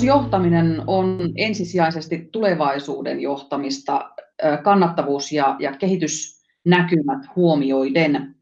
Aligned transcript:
Talousjohtaminen 0.00 0.82
on 0.86 1.18
ensisijaisesti 1.36 2.28
tulevaisuuden 2.32 3.20
johtamista, 3.20 4.10
kannattavuus 4.62 5.32
ja, 5.32 5.56
ja 5.58 5.72
kehitysnäkymät 5.72 7.22
huomioiden. 7.36 8.34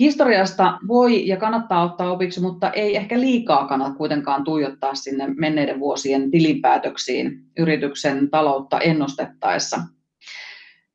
Historiasta 0.00 0.78
voi 0.88 1.26
ja 1.26 1.36
kannattaa 1.36 1.82
ottaa 1.82 2.12
opiksi, 2.12 2.40
mutta 2.40 2.70
ei 2.70 2.96
ehkä 2.96 3.20
liikaa 3.20 3.66
kannata 3.66 3.94
kuitenkaan 3.94 4.44
tuijottaa 4.44 4.94
sinne 4.94 5.26
menneiden 5.36 5.80
vuosien 5.80 6.30
tilinpäätöksiin 6.30 7.32
yrityksen 7.58 8.30
taloutta 8.30 8.80
ennustettaessa. 8.80 9.80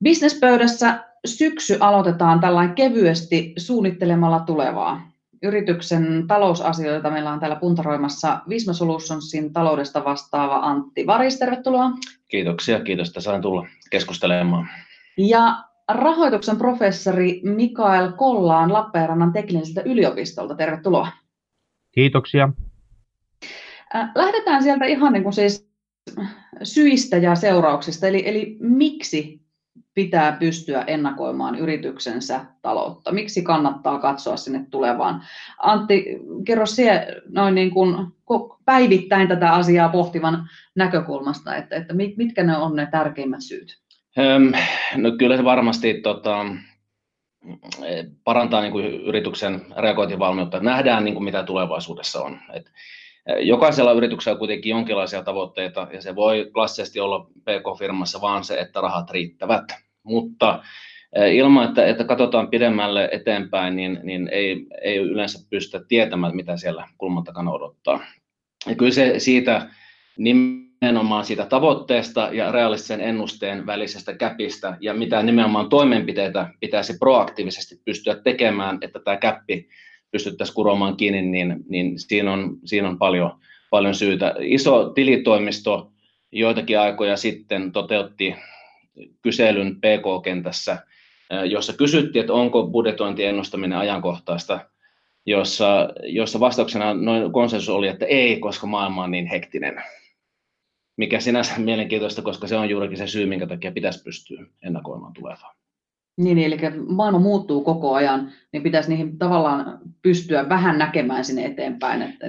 Businesspöydässä 0.03 1.03
syksy 1.25 1.77
aloitetaan 1.79 2.39
tällainen 2.39 2.75
kevyesti 2.75 3.53
suunnittelemalla 3.57 4.39
tulevaa. 4.39 5.12
Yrityksen 5.43 6.27
talousasioita 6.27 7.09
meillä 7.09 7.31
on 7.31 7.39
täällä 7.39 7.55
puntaroimassa 7.55 8.39
Visma 8.49 8.73
Solutionsin 8.73 9.53
taloudesta 9.53 10.03
vastaava 10.03 10.55
Antti 10.55 11.07
Varis, 11.07 11.39
tervetuloa. 11.39 11.91
Kiitoksia, 12.27 12.79
kiitos, 12.79 13.07
että 13.07 13.21
sain 13.21 13.41
tulla 13.41 13.67
keskustelemaan. 13.89 14.69
Ja 15.17 15.63
rahoituksen 15.87 16.57
professori 16.57 17.41
Mikael 17.43 18.11
Kollaan 18.11 18.73
Lappeenrannan 18.73 19.33
teknilliseltä 19.33 19.81
yliopistolta, 19.85 20.55
tervetuloa. 20.55 21.07
Kiitoksia. 21.91 22.49
Lähdetään 24.15 24.63
sieltä 24.63 24.85
ihan 24.85 25.13
niin 25.13 25.23
kuin 25.23 25.33
siis 25.33 25.69
syistä 26.63 27.17
ja 27.17 27.35
seurauksista, 27.35 28.07
eli, 28.07 28.23
eli 28.25 28.57
miksi 28.59 29.42
pitää 29.93 30.31
pystyä 30.31 30.83
ennakoimaan 30.87 31.55
yrityksensä 31.55 32.45
taloutta? 32.61 33.11
Miksi 33.11 33.41
kannattaa 33.41 33.99
katsoa 33.99 34.37
sinne 34.37 34.65
tulevaan? 34.71 35.23
Antti, 35.57 36.05
kerro 36.45 36.65
sinä 36.65 37.05
noin 37.29 37.55
niin 37.55 37.71
kuin 37.71 37.95
päivittäin 38.65 39.27
tätä 39.27 39.51
asiaa 39.51 39.89
pohtivan 39.89 40.49
näkökulmasta, 40.75 41.55
että, 41.55 41.75
että 41.75 41.93
mitkä 41.93 42.43
ne 42.43 42.57
on 42.57 42.75
ne 42.75 42.87
tärkeimmät 42.91 43.41
syyt? 43.41 43.77
No 44.95 45.11
kyllä 45.17 45.37
se 45.37 45.43
varmasti 45.43 45.93
tota, 45.93 46.45
parantaa 48.23 48.61
niin 48.61 48.71
kuin 48.71 48.85
yrityksen 48.85 49.61
reagointivalmiutta. 49.77 50.59
Nähdään 50.59 51.03
niin 51.03 51.13
kuin 51.13 51.23
mitä 51.23 51.43
tulevaisuudessa 51.43 52.21
on. 52.21 52.39
Et 52.53 52.71
jokaisella 53.39 53.91
yrityksellä 53.91 54.35
on 54.35 54.39
kuitenkin 54.39 54.69
jonkinlaisia 54.69 55.23
tavoitteita 55.23 55.87
ja 55.93 56.01
se 56.01 56.15
voi 56.15 56.49
klassisesti 56.53 56.99
olla 56.99 57.19
PK-firmassa 57.19 58.21
vaan 58.21 58.43
se, 58.43 58.59
että 58.59 58.81
rahat 58.81 59.09
riittävät. 59.09 59.63
Mutta 60.03 60.63
ilman, 61.31 61.67
että, 61.67 61.85
että 61.85 62.03
katsotaan 62.03 62.47
pidemmälle 62.47 63.09
eteenpäin, 63.11 63.75
niin, 63.75 63.99
niin 64.03 64.29
ei, 64.31 64.65
ei 64.81 64.97
yleensä 64.97 65.47
pystytä 65.49 65.85
tietämään, 65.87 66.35
mitä 66.35 66.57
siellä 66.57 66.87
kulman 66.97 67.23
takana 67.23 67.51
odottaa. 67.51 67.99
Ja 68.67 68.75
kyllä 68.75 68.91
se 68.91 69.19
siitä 69.19 69.69
nimenomaan 70.17 71.25
siitä 71.25 71.45
tavoitteesta 71.45 72.29
ja 72.31 72.51
realistisen 72.51 73.01
ennusteen 73.01 73.65
välisestä 73.65 74.13
käpistä 74.13 74.77
ja 74.79 74.93
mitä 74.93 75.23
nimenomaan 75.23 75.69
toimenpiteitä 75.69 76.49
pitäisi 76.59 76.97
proaktiivisesti 76.97 77.81
pystyä 77.85 78.15
tekemään, 78.15 78.77
että 78.81 78.99
tämä 78.99 79.17
käppi 79.17 79.69
pystyttäisiin 80.13 80.55
kuromaan 80.55 80.97
kiinni, 80.97 81.21
niin, 81.21 81.55
niin 81.69 81.99
siinä 81.99 82.33
on, 82.33 82.57
siinä 82.65 82.89
on 82.89 82.97
paljon, 82.97 83.31
paljon 83.69 83.95
syytä. 83.95 84.35
Iso 84.39 84.89
tilitoimisto 84.89 85.91
joitakin 86.31 86.79
aikoja 86.79 87.17
sitten 87.17 87.71
toteutti 87.71 88.35
kyselyn 89.21 89.75
PK-kentässä, 89.75 90.77
jossa 91.49 91.73
kysyttiin, 91.73 92.21
että 92.21 92.33
onko 92.33 92.67
budjetointiennustaminen 92.67 93.77
ajankohtaista, 93.77 94.59
jossa, 95.25 95.89
jossa 96.03 96.39
vastauksena 96.39 96.93
noin 96.93 97.31
konsensus 97.31 97.69
oli, 97.69 97.87
että 97.87 98.05
ei, 98.05 98.39
koska 98.39 98.67
maailma 98.67 99.03
on 99.03 99.11
niin 99.11 99.27
hektinen. 99.27 99.83
Mikä 100.97 101.19
sinänsä 101.19 101.59
mielenkiintoista, 101.59 102.21
koska 102.21 102.47
se 102.47 102.55
on 102.55 102.69
juurikin 102.69 102.97
se 102.97 103.07
syy, 103.07 103.25
minkä 103.25 103.47
takia 103.47 103.71
pitäisi 103.71 104.03
pystyä 104.03 104.45
ennakoimaan 104.61 105.13
tulevaa. 105.13 105.55
Niin, 106.17 106.37
eli 106.37 106.57
maailma 106.87 107.19
muuttuu 107.19 107.63
koko 107.63 107.93
ajan, 107.93 108.31
niin 108.51 108.63
pitäisi 108.63 108.89
niihin 108.89 109.17
tavallaan 109.17 109.79
pystyä 110.01 110.49
vähän 110.49 110.77
näkemään 110.77 111.25
sinne 111.25 111.45
eteenpäin. 111.45 112.01
Että... 112.01 112.27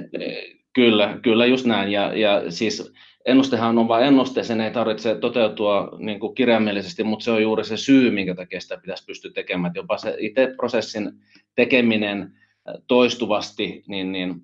Kyllä, 0.75 1.19
kyllä 1.23 1.47
just 1.47 1.67
näin. 1.67 1.93
Ja, 1.93 2.19
ja 2.19 2.51
siis 2.51 2.93
ennustehan 3.27 3.79
on 3.79 3.89
vain 3.89 4.07
ennuste, 4.07 4.43
sen 4.43 4.61
ei 4.61 4.71
tarvitse 4.71 5.15
toteutua 5.15 5.97
niin 5.99 6.21
kuin 6.21 6.35
kirjaimellisesti, 6.35 7.05
mutta 7.05 7.25
se 7.25 7.31
on 7.31 7.43
juuri 7.43 7.65
se 7.65 7.77
syy, 7.77 8.11
minkä 8.11 8.35
takia 8.35 8.61
sitä 8.61 8.77
pitäisi 8.77 9.05
pystyä 9.05 9.31
tekemään. 9.35 9.71
Että 9.71 9.79
jopa 9.79 9.99
se 9.99 10.17
itse 10.19 10.55
prosessin 10.57 11.13
tekeminen 11.55 12.33
toistuvasti 12.87 13.83
niin, 13.89 14.13
niin 14.13 14.35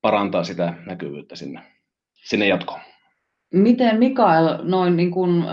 parantaa 0.00 0.44
sitä 0.44 0.74
näkyvyyttä 0.86 1.36
sinne, 1.36 1.60
sinne 2.14 2.48
jatkoon. 2.48 2.80
Miten 3.54 3.98
Mikael, 3.98 4.58
noin 4.62 4.96
niin 4.96 5.10
kuin 5.10 5.44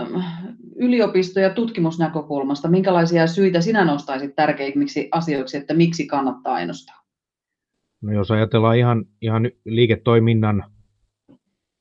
yliopisto- 0.78 1.40
ja 1.40 1.50
tutkimusnäkökulmasta, 1.50 2.68
minkälaisia 2.68 3.26
syitä 3.26 3.60
sinä 3.60 3.84
nostaisit 3.84 4.36
tärkeimmiksi 4.36 5.08
asioiksi, 5.12 5.56
että 5.56 5.74
miksi 5.74 6.06
kannattaa 6.06 6.60
ennustaa? 6.60 6.96
No 8.02 8.12
jos 8.12 8.30
ajatellaan 8.30 8.78
ihan, 8.78 9.04
ihan 9.22 9.50
liiketoiminnan, 9.64 10.64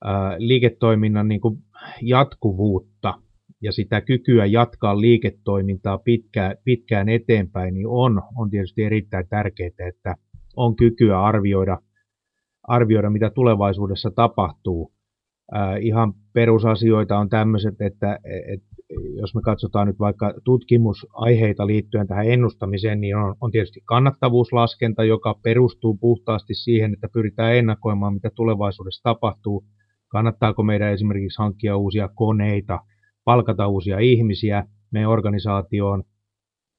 ää, 0.04 0.36
liiketoiminnan 0.38 1.28
niin 1.28 1.42
kuin 1.42 1.58
jatkuvuutta 2.02 3.14
ja 3.62 3.72
sitä 3.72 4.02
kykyä 4.02 4.46
jatkaa 4.46 5.02
liiketoimintaa 5.02 5.98
pitkään, 5.98 6.56
pitkään 6.64 7.10
eteenpäin, 7.10 7.74
niin 7.74 7.88
on, 7.88 8.22
on 8.36 8.50
tietysti 8.50 8.84
erittäin 8.84 9.28
tärkeää, 9.30 9.70
että 9.88 10.16
on 10.56 10.76
kykyä 10.76 11.22
arvioida, 11.22 11.78
arvioida 12.64 13.10
mitä 13.10 13.30
tulevaisuudessa 13.30 14.12
tapahtuu. 14.12 14.94
Ää, 15.52 15.78
ihan 15.78 16.14
perusasioita 16.34 17.18
on 17.18 17.30
tämmöiset, 17.30 17.82
että 17.82 18.20
et, 18.24 18.64
jos 19.20 19.36
me 19.36 19.42
katsotaan 19.42 19.88
nyt 19.88 20.00
vaikka 20.00 20.34
tutkimusaiheita 20.44 21.68
liittyen 21.68 22.08
tähän 22.08 22.28
ennustamiseen, 22.28 23.02
niin 23.02 23.16
on, 23.16 23.36
on 23.42 23.52
tietysti 23.52 23.82
kannattavuuslaskenta, 23.86 25.04
joka 25.04 25.36
perustuu 25.44 25.98
puhtaasti 25.98 26.54
siihen, 26.54 26.94
että 26.94 27.08
pyritään 27.14 27.56
ennakoimaan, 27.56 28.14
mitä 28.14 28.30
tulevaisuudessa 28.36 29.04
tapahtuu. 29.04 29.66
Kannattaako 30.08 30.64
meidän 30.64 30.94
esimerkiksi 30.94 31.42
hankkia 31.42 31.78
uusia 31.78 32.10
koneita, 32.16 32.80
palkata 33.24 33.68
uusia 33.68 34.00
ihmisiä 34.00 34.64
meidän 34.92 35.10
organisaatioon, 35.10 36.04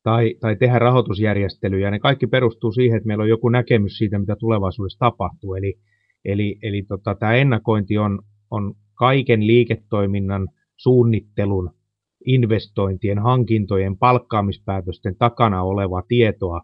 tai, 0.03 0.34
tai 0.41 0.56
tehdä 0.56 0.78
rahoitusjärjestelyjä. 0.78 1.91
Ne 1.91 1.98
kaikki 1.98 2.26
perustuu 2.26 2.72
siihen, 2.72 2.97
että 2.97 3.06
meillä 3.06 3.22
on 3.22 3.28
joku 3.28 3.48
näkemys 3.48 3.98
siitä, 3.98 4.18
mitä 4.18 4.36
tulevaisuudessa 4.36 4.98
tapahtuu. 4.98 5.54
Eli, 5.54 5.74
eli, 6.24 6.58
eli 6.62 6.82
tota, 6.82 7.14
tämä 7.14 7.34
ennakointi 7.34 7.98
on, 7.98 8.18
on 8.50 8.74
kaiken 8.94 9.47
liiketoiminnan 9.47 10.48
suunnittelun 10.76 11.70
investointien, 12.26 13.19
hankintojen, 13.19 13.98
palkkaamispäätösten 13.98 15.16
takana 15.19 15.62
olevaa 15.62 16.03
tietoa. 16.09 16.60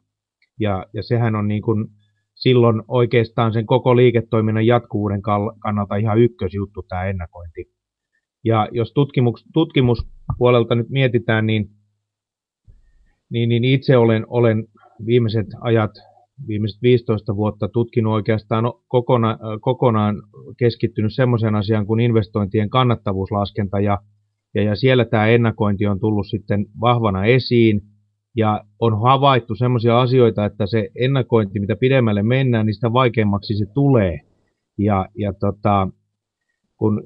Ja, 0.60 0.86
ja 0.94 1.02
sehän 1.02 1.34
on 1.34 1.48
niin 1.48 1.62
kuin 1.62 1.88
silloin 2.34 2.82
oikeastaan 2.88 3.52
sen 3.52 3.66
koko 3.66 3.96
liiketoiminnan 3.96 4.66
jatkuvuuden 4.66 5.22
kannalta 5.58 5.96
ihan 5.96 6.18
ykkösjuttu 6.18 6.82
tämä 6.88 7.04
ennakointi. 7.04 7.64
Ja 8.44 8.68
jos 8.72 8.92
tutkimus, 8.92 9.44
tutkimuspuolelta 9.52 10.74
nyt 10.74 10.88
mietitään, 10.90 11.46
niin, 11.46 11.70
niin, 13.30 13.48
niin 13.48 13.64
itse 13.64 13.96
olen, 13.96 14.24
olen 14.28 14.64
viimeiset 15.06 15.46
ajat, 15.60 15.90
viimeiset 16.46 16.82
15 16.82 17.36
vuotta 17.36 17.68
tutkinut 17.68 18.12
oikeastaan 18.12 18.64
kokona, 18.88 19.38
kokonaan 19.60 20.22
keskittynyt 20.58 21.14
semmoiseen 21.14 21.54
asiaan 21.54 21.86
kuin 21.86 22.00
investointien 22.00 22.70
kannattavuuslaskenta 22.70 23.80
ja 23.80 23.98
ja, 24.54 24.62
ja 24.62 24.76
siellä 24.76 25.04
tämä 25.04 25.26
ennakointi 25.26 25.86
on 25.86 26.00
tullut 26.00 26.26
sitten 26.26 26.66
vahvana 26.80 27.24
esiin, 27.24 27.82
ja 28.36 28.64
on 28.80 29.02
havaittu 29.02 29.54
sellaisia 29.54 30.00
asioita, 30.00 30.44
että 30.44 30.66
se 30.66 30.88
ennakointi, 30.96 31.60
mitä 31.60 31.76
pidemmälle 31.76 32.22
mennään, 32.22 32.66
niin 32.66 32.74
sitä 32.74 32.92
vaikeammaksi 32.92 33.54
se 33.54 33.66
tulee. 33.74 34.20
Ja, 34.78 35.08
ja 35.18 35.32
tota, 35.32 35.88
kun 36.76 37.02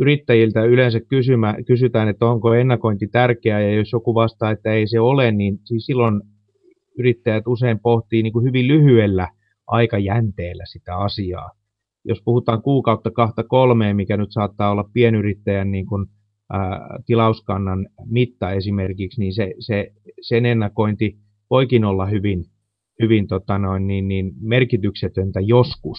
yrittäjiltä 0.00 0.64
yleensä 0.64 1.00
kysymä, 1.00 1.54
kysytään, 1.66 2.08
että 2.08 2.26
onko 2.26 2.54
ennakointi 2.54 3.06
tärkeää, 3.06 3.60
ja 3.60 3.74
jos 3.74 3.92
joku 3.92 4.14
vastaa, 4.14 4.50
että 4.50 4.72
ei 4.72 4.86
se 4.86 5.00
ole, 5.00 5.32
niin 5.32 5.58
siis 5.64 5.86
silloin 5.86 6.22
yrittäjät 6.98 7.46
usein 7.46 7.78
pohtii 7.78 8.22
niin 8.22 8.32
kuin 8.32 8.44
hyvin 8.44 8.68
lyhyellä 8.68 9.28
aikajänteellä 9.66 10.64
sitä 10.66 10.96
asiaa. 10.96 11.50
Jos 12.04 12.22
puhutaan 12.24 12.62
kuukautta 12.62 13.10
kahta 13.10 13.44
kolmeen, 13.44 13.96
mikä 13.96 14.16
nyt 14.16 14.32
saattaa 14.32 14.70
olla 14.70 14.90
pienyrittäjän 14.92 15.70
niin 15.70 15.86
kuin 15.86 16.06
tilauskannan 17.06 17.88
mitta 18.04 18.52
esimerkiksi, 18.52 19.20
niin 19.20 19.34
se, 19.34 19.54
se, 19.58 19.92
sen 20.20 20.46
ennakointi 20.46 21.18
voikin 21.50 21.84
olla 21.84 22.06
hyvin, 22.06 22.44
hyvin 23.02 23.26
tota 23.26 23.58
noin, 23.58 23.86
niin, 23.86 24.08
niin 24.08 24.32
merkityksetöntä 24.40 25.40
joskus. 25.40 25.98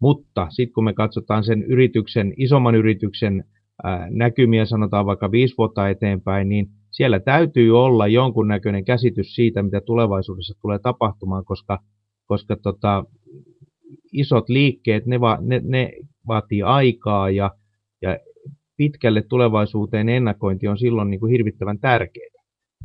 Mutta 0.00 0.46
sitten 0.50 0.74
kun 0.74 0.84
me 0.84 0.92
katsotaan 0.92 1.44
sen 1.44 1.62
yrityksen, 1.62 2.32
isomman 2.36 2.74
yrityksen 2.74 3.44
ää, 3.84 4.08
näkymiä, 4.10 4.64
sanotaan 4.64 5.06
vaikka 5.06 5.30
viisi 5.30 5.54
vuotta 5.58 5.88
eteenpäin, 5.88 6.48
niin 6.48 6.66
siellä 6.90 7.20
täytyy 7.20 7.78
olla 7.78 8.06
jonkunnäköinen 8.06 8.84
käsitys 8.84 9.34
siitä, 9.34 9.62
mitä 9.62 9.80
tulevaisuudessa 9.80 10.54
tulee 10.62 10.78
tapahtumaan, 10.78 11.44
koska, 11.44 11.78
koska 12.26 12.56
tota, 12.56 13.04
isot 14.12 14.48
liikkeet, 14.48 15.06
ne, 15.06 15.20
va, 15.20 15.38
ne, 15.40 15.60
ne 15.64 15.92
vaatii 16.26 16.62
aikaa 16.62 17.30
ja 17.30 17.50
pitkälle 18.80 19.22
tulevaisuuteen 19.22 20.08
ennakointi 20.08 20.68
on 20.68 20.78
silloin 20.78 21.10
niin 21.10 21.20
kuin 21.20 21.30
hirvittävän 21.30 21.78
tärkeää. 21.78 22.42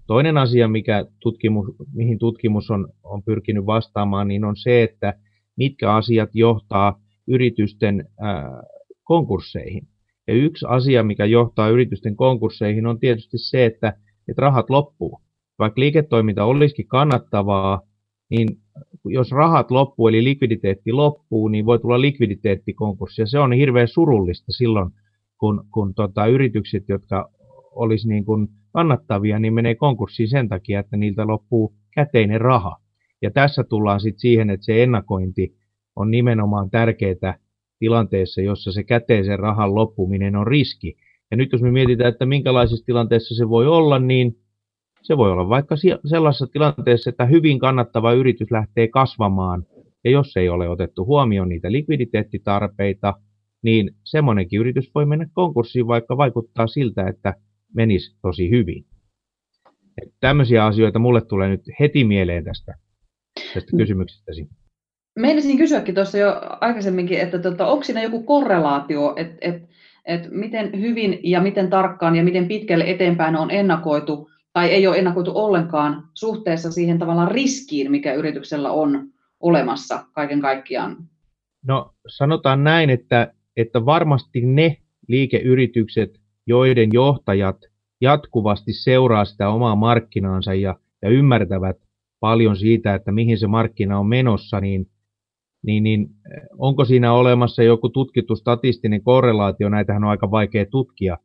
Toinen 0.07 0.38
asia, 0.38 0.68
mikä 0.68 1.06
tutkimus, 1.19 1.65
mihin 1.94 2.19
tutkimus 2.19 2.71
on, 2.71 2.88
on 3.03 3.24
pyrkinyt 3.24 3.65
vastaamaan, 3.65 4.27
niin 4.27 4.44
on 4.45 4.56
se, 4.57 4.83
että 4.83 5.13
mitkä 5.57 5.94
asiat 5.94 6.30
johtaa 6.33 7.00
yritysten 7.27 8.09
ää, 8.19 8.63
konkursseihin. 9.03 9.88
Ja 10.27 10.33
yksi 10.33 10.65
asia, 10.69 11.03
mikä 11.03 11.25
johtaa 11.25 11.69
yritysten 11.69 12.15
konkursseihin, 12.15 12.86
on 12.86 13.00
tietysti 13.00 13.38
se, 13.38 13.65
että, 13.65 13.94
että 14.27 14.41
rahat 14.41 14.69
loppuu. 14.69 15.21
Vaikka 15.59 15.81
liiketoiminta 15.81 16.44
olisikin 16.44 16.88
kannattavaa, 16.88 17.81
niin 18.30 18.48
jos 19.06 19.31
rahat 19.31 19.71
loppuu, 19.71 20.07
eli 20.07 20.24
likviditeetti 20.24 20.91
loppuu, 20.91 21.48
niin 21.48 21.65
voi 21.65 21.80
tulla 21.80 22.01
likviditeettikonkurssi. 22.01 23.21
Ja 23.21 23.27
se 23.27 23.39
on 23.39 23.53
hirveän 23.53 23.88
surullista 23.88 24.51
silloin, 24.51 24.91
kun, 25.38 25.64
kun 25.74 25.94
tota, 25.94 26.28
yritykset, 26.28 26.84
jotka 26.90 27.30
olisi 27.72 28.08
niin 28.08 28.26
kuin 28.26 28.48
kannattavia, 28.74 29.40
niin 29.40 29.54
menee 29.54 29.76
konkurssiin 29.76 30.30
sen 30.30 30.50
takia, 30.50 30.80
että 30.80 30.98
niiltä 30.98 31.28
loppuu 31.28 31.74
käteinen 31.96 32.42
raha. 32.42 32.78
Ja 33.22 33.32
tässä 33.32 33.64
tullaan 33.64 34.00
sitten 34.00 34.20
siihen, 34.20 34.50
että 34.50 34.66
se 34.66 34.84
ennakointi 34.84 35.56
on 35.96 36.12
nimenomaan 36.12 36.70
tärkeää 36.70 37.38
tilanteessa, 37.80 38.42
jossa 38.42 38.72
se 38.72 38.84
käteisen 38.84 39.40
rahan 39.40 39.76
loppuminen 39.76 40.36
on 40.36 40.48
riski. 40.48 40.96
Ja 41.32 41.38
nyt 41.38 41.52
jos 41.52 41.62
me 41.62 41.72
mietitään, 41.72 42.10
että 42.10 42.26
minkälaisessa 42.26 42.86
tilanteessa 42.86 43.36
se 43.36 43.50
voi 43.50 43.68
olla, 43.68 44.00
niin 44.00 44.38
se 45.02 45.18
voi 45.18 45.32
olla 45.32 45.50
vaikka 45.50 45.76
sellaisessa 46.06 46.48
tilanteessa, 46.48 47.10
että 47.10 47.26
hyvin 47.26 47.60
kannattava 47.60 48.14
yritys 48.14 48.52
lähtee 48.52 48.88
kasvamaan, 48.88 49.64
ja 50.04 50.12
jos 50.12 50.38
ei 50.38 50.50
ole 50.50 50.70
otettu 50.70 51.06
huomioon 51.06 51.50
niitä 51.50 51.72
likviditeettitarpeita, 51.72 53.14
niin 53.65 53.91
semmoinenkin 54.03 54.59
yritys 54.59 54.91
voi 54.95 55.06
mennä 55.06 55.27
konkurssiin, 55.33 55.88
vaikka 55.88 56.17
vaikuttaa 56.17 56.67
siltä, 56.67 57.07
että 57.07 57.33
menisi 57.75 58.17
tosi 58.21 58.50
hyvin. 58.50 58.85
Et 60.01 60.13
tämmöisiä 60.19 60.65
asioita 60.65 61.00
mulle 61.00 61.21
tulee 61.21 61.50
nyt 61.50 61.62
heti 61.79 62.03
mieleen 62.03 62.44
tästä, 62.44 62.73
tästä 63.53 63.71
mm. 63.71 63.77
kysymyksestäsi. 63.77 64.47
Meinasin 65.19 65.57
kysyäkin 65.57 65.95
tuossa 65.95 66.17
jo 66.17 66.41
aikaisemminkin, 66.62 67.19
että 67.19 67.39
tota, 67.39 67.67
onko 67.67 67.83
siinä 67.83 68.03
joku 68.03 68.23
korrelaatio, 68.23 69.13
että 69.17 69.38
et, 69.41 69.63
et 70.06 70.31
miten 70.31 70.79
hyvin 70.79 71.19
ja 71.23 71.41
miten 71.41 71.69
tarkkaan 71.69 72.15
ja 72.15 72.23
miten 72.23 72.47
pitkälle 72.47 72.83
eteenpäin 72.88 73.35
on 73.35 73.51
ennakoitu 73.51 74.29
tai 74.53 74.69
ei 74.69 74.88
ole 74.88 74.97
ennakoitu 74.97 75.31
ollenkaan 75.35 76.03
suhteessa 76.13 76.71
siihen 76.71 77.00
tavallaan 77.00 77.31
riskiin, 77.31 77.91
mikä 77.91 78.13
yrityksellä 78.13 78.71
on 78.71 79.07
olemassa 79.39 80.06
kaiken 80.13 80.41
kaikkiaan? 80.41 80.97
No 81.67 81.94
sanotaan 82.07 82.63
näin, 82.63 82.89
että, 82.89 83.33
että 83.57 83.86
varmasti 83.86 84.42
ne 84.42 84.78
liikeyritykset, 85.07 86.19
joiden 86.48 86.90
johtajat 86.94 87.57
jatkuvasti 88.02 88.74
seuraa 88.74 89.25
sitä 89.25 89.50
omaa 89.50 89.75
markkinaansa 89.75 90.54
ja, 90.54 90.75
ja 91.02 91.10
ymmärtävät 91.10 91.78
paljon 92.19 92.57
siitä, 92.57 92.96
että 92.96 93.12
mihin 93.12 93.38
se 93.38 93.48
markkina 93.48 94.00
on 94.00 94.07
menossa, 94.07 94.60
niin, 94.60 94.88
niin, 95.63 95.84
niin 95.84 96.07
onko 96.57 96.86
siinä 96.86 97.13
olemassa 97.13 97.63
joku 97.63 97.90
tutkittu 97.90 98.36
statistinen 98.36 99.04
korrelaatio, 99.04 99.69
näitähän 99.69 100.04
on 100.04 100.10
aika 100.10 100.31
vaikea 100.31 100.66
tutkia, 100.66 101.18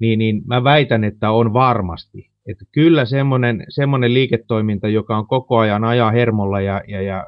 niin, 0.00 0.18
niin 0.18 0.42
mä 0.46 0.64
väitän, 0.64 1.04
että 1.04 1.30
on 1.30 1.52
varmasti. 1.52 2.30
Että 2.46 2.64
kyllä 2.72 3.04
semmoinen, 3.04 3.64
semmoinen 3.68 4.14
liiketoiminta, 4.14 4.88
joka 4.88 5.16
on 5.16 5.26
koko 5.26 5.58
ajan 5.58 5.84
ajaa 5.84 6.10
hermolla 6.10 6.60
ja, 6.60 6.82
ja, 6.88 7.02
ja 7.02 7.26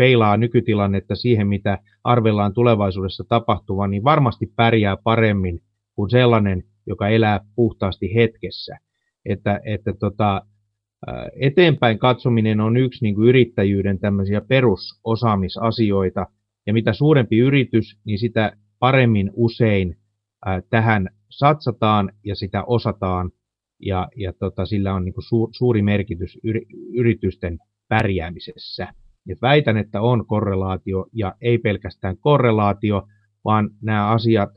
peilaa 0.00 0.36
nykytilannetta 0.36 1.14
siihen, 1.14 1.48
mitä 1.48 1.78
arvellaan 2.04 2.54
tulevaisuudessa 2.54 3.24
tapahtuvan, 3.28 3.90
niin 3.90 4.04
varmasti 4.04 4.52
pärjää 4.56 4.96
paremmin 4.96 5.60
kuin 5.94 6.10
sellainen, 6.10 6.62
joka 6.86 7.08
elää 7.08 7.40
puhtaasti 7.56 8.14
hetkessä. 8.14 8.76
Että, 9.24 9.60
että 9.64 9.92
tota, 9.92 10.42
eteenpäin 11.40 11.98
katsominen 11.98 12.60
on 12.60 12.76
yksi 12.76 13.04
niin 13.04 13.14
kuin 13.14 13.28
yrittäjyyden 13.28 13.98
tämmöisiä 13.98 14.40
perusosaamisasioita, 14.40 16.26
ja 16.66 16.72
mitä 16.72 16.92
suurempi 16.92 17.38
yritys, 17.38 17.98
niin 18.04 18.18
sitä 18.18 18.52
paremmin 18.78 19.30
usein 19.34 19.96
tähän 20.70 21.08
satsataan 21.28 22.12
ja 22.24 22.34
sitä 22.34 22.64
osataan, 22.64 23.30
ja, 23.78 24.08
ja 24.16 24.32
tota, 24.32 24.66
sillä 24.66 24.94
on 24.94 25.04
niin 25.04 25.14
kuin 25.14 25.24
su, 25.24 25.48
suuri 25.52 25.82
merkitys 25.82 26.38
yri, 26.44 26.66
yritysten 26.94 27.58
pärjäämisessä. 27.88 28.88
Et 29.28 29.42
väitän, 29.42 29.76
että 29.76 30.00
on 30.00 30.26
korrelaatio, 30.26 31.06
ja 31.12 31.34
ei 31.40 31.58
pelkästään 31.58 32.16
korrelaatio, 32.16 33.02
vaan 33.44 33.70
nämä 33.82 34.08
asiat 34.08 34.50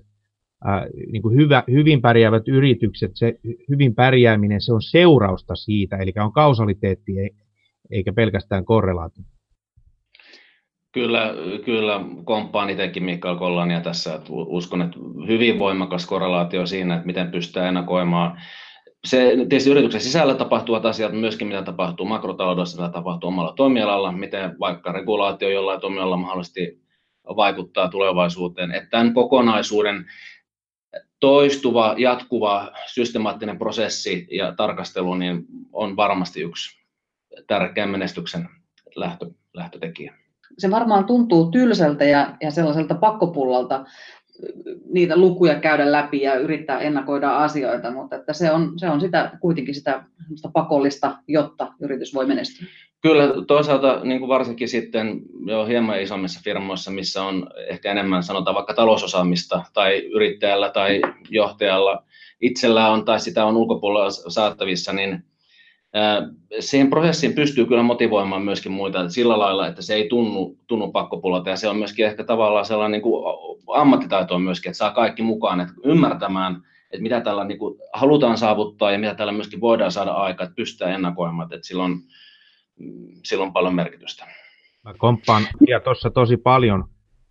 niin 1.12 1.22
kuin 1.22 1.36
hyvä, 1.36 1.64
hyvin 1.72 2.02
pärjäävät 2.02 2.48
yritykset, 2.48 3.12
se 3.14 3.40
hyvin 3.70 3.96
pärjääminen, 3.96 4.62
se 4.62 4.74
on 4.74 4.82
seurausta 4.82 5.56
siitä, 5.56 5.98
eli 5.98 6.14
on 6.20 6.34
kausaliteetti 6.34 7.12
eikä 7.92 8.14
pelkästään 8.14 8.66
korrelaatio. 8.66 9.24
Kyllä, 10.92 11.34
kyllä 11.66 12.02
komppaan 12.24 12.70
itsekin 12.70 13.04
Mikael 13.04 13.36
Kollania 13.36 13.82
tässä, 13.82 14.16
että 14.16 14.28
uskon, 14.32 14.82
että 14.82 15.00
hyvin 15.28 15.60
voimakas 15.60 16.06
korrelaatio 16.06 16.66
siinä, 16.66 16.96
että 16.96 17.06
miten 17.06 17.32
pystytään 17.32 17.68
ennakoimaan 17.68 18.42
se 19.08 19.34
tietysti 19.50 19.70
yrityksen 19.70 20.02
sisällä 20.02 20.36
tapahtuvat 20.36 20.86
asiat, 20.86 21.12
myöskin 21.12 21.48
mitä 21.48 21.64
tapahtuu 21.64 22.06
makrotaloudessa, 22.06 22.82
mitä 22.82 22.94
tapahtuu 22.94 23.28
omalla 23.28 23.54
toimialalla, 23.54 24.12
miten 24.12 24.60
vaikka 24.60 24.92
regulaatio 24.92 25.50
jollain 25.50 25.82
toimialalla 25.82 26.18
mahdollisesti 26.18 26.84
vaikuttaa 27.36 27.90
tulevaisuuteen. 27.90 28.72
Että 28.72 28.90
tämän 28.90 29.14
kokonaisuuden 29.14 30.06
toistuva, 31.20 31.96
jatkuva, 31.98 32.72
systemaattinen 32.86 33.58
prosessi 33.58 34.28
ja 34.32 34.54
tarkastelu 34.56 35.16
niin 35.16 35.46
on 35.74 35.96
varmasti 35.96 36.42
yksi 36.42 36.84
tärkeä 37.48 37.86
menestyksen 37.86 38.50
lähtö, 38.96 39.26
lähtötekijä. 39.54 40.14
Se 40.58 40.72
varmaan 40.72 41.06
tuntuu 41.06 41.52
tylsältä 41.52 42.04
ja, 42.04 42.38
ja 42.42 42.52
sellaiselta 42.52 42.96
pakkopullalta 42.96 43.86
niitä 44.94 45.18
lukuja 45.18 45.56
käydä 45.56 45.92
läpi 45.92 46.22
ja 46.22 46.36
yrittää 46.36 46.80
ennakoida 46.80 47.38
asioita, 47.38 47.92
mutta 47.92 48.16
että 48.16 48.34
se, 48.34 48.52
on, 48.52 48.80
se 48.80 48.90
on 48.90 49.02
sitä, 49.02 49.32
kuitenkin 49.42 49.76
sitä 49.76 50.04
pakollista, 50.54 51.18
jotta 51.28 51.74
yritys 51.82 52.14
voi 52.14 52.26
menestyä. 52.26 52.68
Kyllä, 53.02 53.34
toisaalta 53.48 54.00
niin 54.04 54.20
kuin 54.20 54.30
varsinkin 54.30 54.70
sitten 54.70 55.22
jo 55.46 55.66
hieman 55.66 56.02
isommissa 56.02 56.42
firmoissa, 56.44 56.92
missä 56.92 57.24
on 57.24 57.48
ehkä 57.70 57.92
enemmän 57.92 58.24
sanotaan 58.24 58.56
vaikka 58.56 58.74
talousosaamista 58.74 59.64
tai 59.74 59.98
yrittäjällä 59.98 60.70
tai 60.70 61.02
johtajalla 61.30 62.04
itsellään 62.42 62.92
on 62.92 63.06
tai 63.06 63.20
sitä 63.20 63.46
on 63.46 63.58
ulkopuolella 63.58 64.10
saatavissa, 64.10 64.94
niin 64.94 65.24
siihen 66.60 66.90
prosessiin 66.90 67.34
pystyy 67.34 67.66
kyllä 67.66 67.84
motivoimaan 67.84 68.42
myöskin 68.42 68.72
muita 68.72 69.10
sillä 69.10 69.40
lailla, 69.40 69.68
että 69.68 69.82
se 69.82 69.94
ei 69.94 70.10
tunnu, 70.10 70.58
tunnu 70.68 70.92
pakkopulata 70.92 71.50
ja 71.50 71.56
se 71.56 71.70
on 71.70 71.78
myöskin 71.78 72.06
ehkä 72.06 72.24
tavallaan 72.24 72.66
sellainen 72.66 72.92
niin 72.92 73.02
kuin 73.02 73.24
ammattitaito 73.76 74.36
on 74.36 74.42
myöskin, 74.42 74.70
että 74.70 74.78
saa 74.78 74.92
kaikki 74.92 75.24
mukaan, 75.24 75.60
että 75.60 75.74
ymmärtämään, 75.84 76.56
että 76.92 77.04
mitä 77.04 77.22
tällä 77.22 77.44
niin 77.44 77.60
kuin 77.60 77.80
halutaan 77.94 78.38
saavuttaa 78.38 78.92
ja 78.92 79.00
mitä 79.00 79.16
tällä 79.16 79.32
myöskin 79.32 79.62
voidaan 79.62 79.92
saada 79.92 80.12
aikaa, 80.12 80.44
että 80.44 80.56
pystytään 80.56 80.94
ennakoimaan, 80.94 81.54
että 81.54 81.68
silloin, 81.68 82.00
silloin 83.24 83.54
paljon 83.54 83.76
merkitystä. 83.76 84.28
Mä 84.84 84.94
komppaan 84.98 85.44
ja 85.68 85.80
tuossa 85.80 86.10
tosi 86.10 86.38
paljon, 86.38 86.84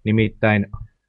nimittäin 0.05 0.67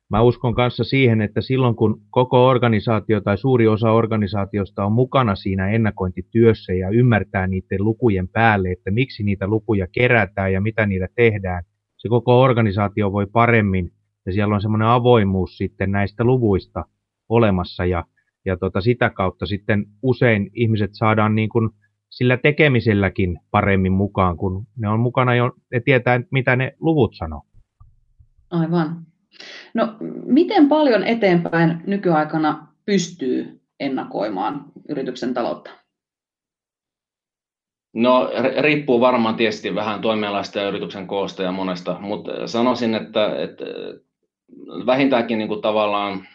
Mä 0.10 0.22
uskon 0.22 0.56
kanssa 0.56 0.84
siihen, 0.84 1.22
että 1.22 1.42
silloin 1.42 1.76
kun 1.76 2.02
koko 2.10 2.48
organisaatio 2.48 3.22
tai 3.22 3.38
suuri 3.38 3.68
osa 3.68 3.92
organisaatiosta 3.92 4.86
on 4.86 4.92
mukana 4.92 5.36
siinä 5.36 5.70
ennakointityössä 5.70 6.74
ja 6.74 6.90
ymmärtää 6.90 7.48
niiden 7.48 7.84
lukujen 7.84 8.28
päälle, 8.28 8.72
että 8.72 8.92
miksi 8.92 9.24
niitä 9.24 9.48
lukuja 9.48 9.88
kerätään 9.88 10.54
ja 10.54 10.62
mitä 10.62 10.86
niillä 10.86 11.08
tehdään, 11.16 11.64
se 11.98 12.10
koko 12.10 12.42
organisaatio 12.42 13.12
voi 13.12 13.26
paremmin 13.26 13.92
ja 14.26 14.34
siellä 14.34 14.56
on 14.56 14.62
semmoinen 14.62 14.88
avoimuus 14.88 15.58
sitten 15.58 15.92
näistä 15.92 16.24
luvuista 16.24 16.86
olemassa 17.30 17.86
ja, 17.86 18.06
ja 18.46 18.58
tota, 18.58 18.82
sitä 18.82 19.10
kautta 19.10 19.46
sitten 19.46 19.86
usein 20.02 20.50
ihmiset 20.54 20.90
saadaan 20.94 21.36
niin 21.36 21.50
kuin 21.50 21.70
sillä 22.10 22.38
tekemiselläkin 22.38 23.40
paremmin 23.52 23.92
mukaan, 23.92 24.38
kun 24.38 24.66
ne 24.78 24.90
on 24.90 25.00
mukana 25.00 25.36
jo, 25.36 25.52
ne 25.72 25.80
tietää, 25.80 26.22
mitä 26.32 26.56
ne 26.56 26.76
luvut 26.80 27.16
sanoo. 27.18 27.42
Aivan. 28.50 29.06
No, 29.74 29.96
miten 30.26 30.70
paljon 30.70 31.04
eteenpäin 31.04 31.82
nykyaikana 31.88 32.68
pystyy 32.86 33.62
ennakoimaan 33.80 34.66
yrityksen 34.90 35.34
taloutta? 35.34 35.72
No 37.94 38.30
riippuu 38.58 39.00
varmaan 39.00 39.36
tietysti 39.36 39.76
vähän 39.76 40.02
toimialasta 40.02 40.60
ja 40.60 40.68
yrityksen 40.68 41.08
koosta 41.08 41.44
ja 41.44 41.52
monesta, 41.52 41.98
mutta 42.00 42.48
sanoisin, 42.48 42.96
että, 42.96 43.44
että 43.44 43.66
vähintäänkin 44.86 45.38
niin 45.38 45.48
kuin 45.48 45.62
tavallaan 45.62 46.28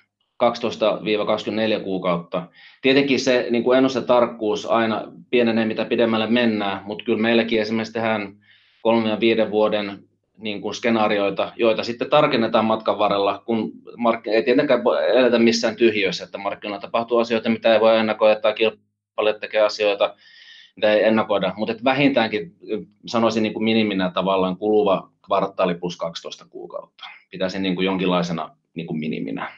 12-24 1.80 1.84
kuukautta. 1.84 2.46
Tietenkin 2.82 3.20
se 3.20 3.46
niin 3.50 3.64
kuin 3.64 3.78
ennustetarkkuus 3.78 4.66
aina 4.66 5.12
pienenee, 5.30 5.64
mitä 5.64 5.84
pidemmälle 5.84 6.26
mennään, 6.26 6.84
mutta 6.84 7.04
kyllä 7.04 7.18
meilläkin 7.18 7.60
esimerkiksi 7.60 7.92
tehdään 7.92 8.36
kolmen 8.82 9.10
ja 9.10 9.20
viiden 9.20 9.50
vuoden 9.50 10.07
niin 10.38 10.60
kuin 10.60 10.74
skenaarioita, 10.74 11.52
joita 11.56 11.84
sitten 11.84 12.10
tarkennetaan 12.10 12.64
matkan 12.64 12.98
varrella, 12.98 13.42
kun 13.46 13.72
mark- 13.96 14.26
ei 14.26 14.42
tietenkään 14.42 14.82
eletä 15.14 15.38
missään 15.38 15.76
tyhjössä, 15.76 16.24
että 16.24 16.38
markkinoilla 16.38 16.80
tapahtuu 16.80 17.18
asioita, 17.18 17.48
mitä 17.50 17.74
ei 17.74 17.80
voi 17.80 17.98
ennakoida, 17.98 18.40
tai 18.40 18.54
kilpailijat 18.54 19.40
tekee 19.40 19.60
asioita, 19.60 20.14
mitä 20.76 20.92
ei 20.92 21.04
ennakoida, 21.04 21.52
mutta 21.56 21.74
vähintäänkin 21.84 22.56
sanoisin 23.06 23.42
niin 23.42 23.52
kuin 23.52 23.64
miniminä 23.64 24.10
tavallaan 24.10 24.56
kuluva 24.56 25.10
kvartaali 25.26 25.74
plus 25.74 25.96
12 25.96 26.46
kuukautta. 26.50 27.04
Pitäisin 27.30 27.62
niin 27.62 27.74
kuin 27.74 27.84
jonkinlaisena 27.84 28.56
niin 28.74 28.86
kuin 28.86 28.98
miniminä. 28.98 29.52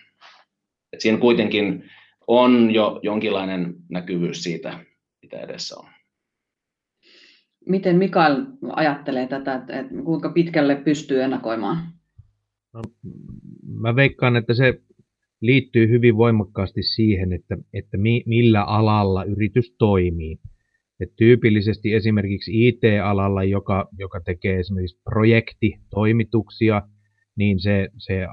Et 0.93 1.01
siinä 1.01 1.19
kuitenkin 1.19 1.91
on 2.27 2.75
jo 2.75 3.01
jonkinlainen 3.03 3.75
näkyvyys 3.89 4.43
siitä, 4.43 4.79
mitä 5.23 5.41
edessä 5.41 5.77
on. 5.79 5.89
Miten 7.67 7.97
Mikael 7.97 8.47
ajattelee 8.73 9.27
tätä, 9.27 9.55
että 9.55 9.83
kuinka 10.05 10.33
pitkälle 10.33 10.77
pystyy 10.77 11.23
ennakoimaan? 11.23 11.77
No, 12.75 12.83
mä 13.81 13.97
veikkaan, 13.97 14.37
että 14.37 14.55
se 14.55 14.81
liittyy 15.41 15.89
hyvin 15.89 16.17
voimakkaasti 16.17 16.83
siihen, 16.83 17.33
että, 17.33 17.57
että 17.75 17.97
mi, 17.97 18.23
millä 18.27 18.63
alalla 18.63 19.25
yritys 19.25 19.75
toimii. 19.79 20.39
Et 21.01 21.17
tyypillisesti 21.17 21.95
esimerkiksi 21.95 22.69
IT-alalla, 22.69 23.45
joka, 23.45 23.89
joka 23.99 24.21
tekee 24.21 24.59
esimerkiksi 24.59 25.01
projektitoimituksia, 25.05 26.83
niin 27.37 27.61
se, 27.61 27.89
se, 27.99 28.27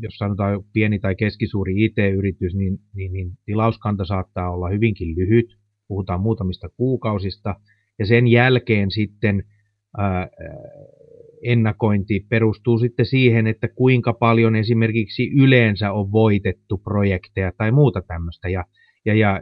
jos 0.00 0.14
sanotaan 0.14 0.64
pieni 0.72 0.98
tai 0.98 1.14
keskisuuri 1.14 1.84
IT-yritys, 1.84 2.54
niin, 2.54 2.78
niin, 2.94 3.12
niin 3.12 3.30
tilauskanta 3.44 4.04
saattaa 4.04 4.50
olla 4.50 4.68
hyvinkin 4.68 5.14
lyhyt, 5.16 5.46
puhutaan 5.88 6.20
muutamista 6.20 6.68
kuukausista, 6.76 7.54
ja 7.98 8.06
sen 8.06 8.26
jälkeen 8.26 8.90
sitten 8.90 9.44
ää, 9.98 10.28
ennakointi 11.42 12.26
perustuu 12.28 12.78
sitten 12.78 13.06
siihen, 13.06 13.46
että 13.46 13.68
kuinka 13.68 14.12
paljon 14.12 14.56
esimerkiksi 14.56 15.30
yleensä 15.30 15.92
on 15.92 16.12
voitettu 16.12 16.78
projekteja 16.78 17.52
tai 17.56 17.72
muuta 17.72 18.02
tämmöistä, 18.02 18.48
ja, 18.48 18.64
ja, 19.04 19.14
ja 19.14 19.40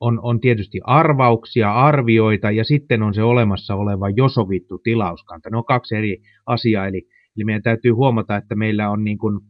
on, 0.00 0.20
on 0.22 0.40
tietysti 0.40 0.80
arvauksia, 0.84 1.72
arvioita 1.72 2.50
ja 2.50 2.64
sitten 2.64 3.02
on 3.02 3.14
se 3.14 3.22
olemassa 3.22 3.74
oleva 3.74 4.10
jo 4.10 4.28
sovittu 4.28 4.78
tilauskanta. 4.78 5.50
Ne 5.50 5.56
on 5.56 5.64
kaksi 5.64 5.96
eri 5.96 6.22
asiaa, 6.46 6.86
eli, 6.86 7.02
eli 7.36 7.44
meidän 7.44 7.62
täytyy 7.62 7.92
huomata, 7.92 8.36
että 8.36 8.54
meillä 8.54 8.90
on 8.90 9.04
niin 9.04 9.18
kuin 9.18 9.40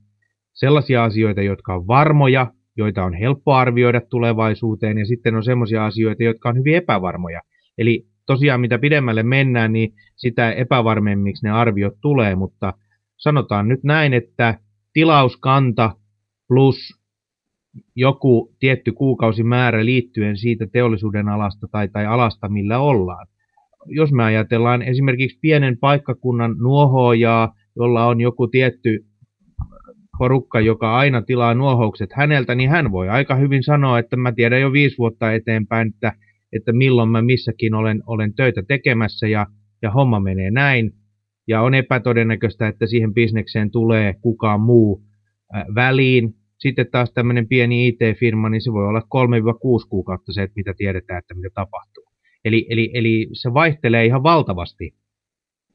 sellaisia 0.53 1.05
asioita, 1.05 1.43
jotka 1.43 1.75
on 1.75 1.87
varmoja, 1.87 2.53
joita 2.77 3.05
on 3.05 3.15
helppo 3.15 3.53
arvioida 3.53 4.01
tulevaisuuteen, 4.01 4.99
ja 4.99 5.07
sitten 5.07 5.35
on 5.35 5.45
sellaisia 5.45 5.87
asioita, 5.87 6.23
jotka 6.23 6.49
on 6.49 6.59
hyvin 6.59 6.75
epävarmoja. 6.75 7.41
Eli 7.79 8.07
tosiaan 8.27 8.61
mitä 8.61 8.79
pidemmälle 8.79 9.23
mennään, 9.23 9.73
niin 9.73 9.95
sitä 10.17 10.53
epävarmemmiksi 10.53 11.47
ne 11.47 11.51
arviot 11.51 11.95
tulee, 12.01 12.35
mutta 12.35 12.75
sanotaan 13.17 13.69
nyt 13.69 13.85
näin, 13.85 14.15
että 14.15 14.59
tilauskanta 14.93 15.97
plus 16.49 17.03
joku 17.97 18.55
tietty 18.61 18.93
kuukausimäärä 18.93 19.85
liittyen 19.85 20.37
siitä 20.37 20.67
teollisuuden 20.73 21.29
alasta 21.29 21.69
tai, 21.71 21.89
tai 21.89 22.07
alasta, 22.07 22.49
millä 22.49 22.79
ollaan. 22.79 23.27
Jos 23.87 24.13
me 24.13 24.25
ajatellaan 24.25 24.83
esimerkiksi 24.83 25.39
pienen 25.41 25.79
paikkakunnan 25.79 26.57
nuohoojaa, 26.59 27.55
jolla 27.77 28.07
on 28.07 28.21
joku 28.21 28.47
tietty 28.47 29.05
porukka, 30.19 30.61
joka 30.61 30.97
aina 30.97 31.23
tilaa 31.23 31.55
nuohoukset 31.55 32.11
häneltä, 32.13 32.55
niin 32.55 32.71
hän 32.71 32.93
voi 32.93 33.09
aika 33.09 33.35
hyvin 33.35 33.63
sanoa, 33.63 33.99
että 33.99 34.17
mä 34.17 34.33
tiedän 34.33 34.61
jo 34.61 34.73
viisi 34.73 34.99
vuotta 34.99 35.33
eteenpäin, 35.33 35.89
että, 35.89 36.13
että 36.53 36.73
milloin 36.73 37.09
mä 37.09 37.23
missäkin 37.23 37.75
olen, 37.75 38.03
olen 38.07 38.35
töitä 38.35 38.63
tekemässä 38.69 39.29
ja, 39.29 39.47
ja 39.83 39.91
homma 39.91 40.21
menee 40.21 40.51
näin. 40.51 40.93
Ja 41.49 41.63
on 41.63 41.75
epätodennäköistä, 41.75 42.69
että 42.69 42.87
siihen 42.87 43.15
bisnekseen 43.15 43.71
tulee 43.71 44.15
kukaan 44.21 44.61
muu 44.61 45.05
väliin, 45.75 46.35
sitten 46.59 46.87
taas 46.91 47.13
tämmöinen 47.13 47.49
pieni 47.49 47.89
IT-firma, 47.89 48.49
niin 48.49 48.63
se 48.63 48.73
voi 48.73 48.87
olla 48.87 49.01
3-6 49.85 49.89
kuukautta 49.89 50.33
se, 50.33 50.43
että 50.43 50.55
mitä 50.57 50.75
tiedetään, 50.77 51.19
että 51.19 51.35
mitä 51.35 51.49
tapahtuu. 51.55 52.05
Eli, 52.45 52.67
eli, 52.71 52.91
eli 52.95 53.29
se 53.33 53.55
vaihtelee 53.55 54.07
ihan 54.07 54.23
valtavasti. 54.23 54.95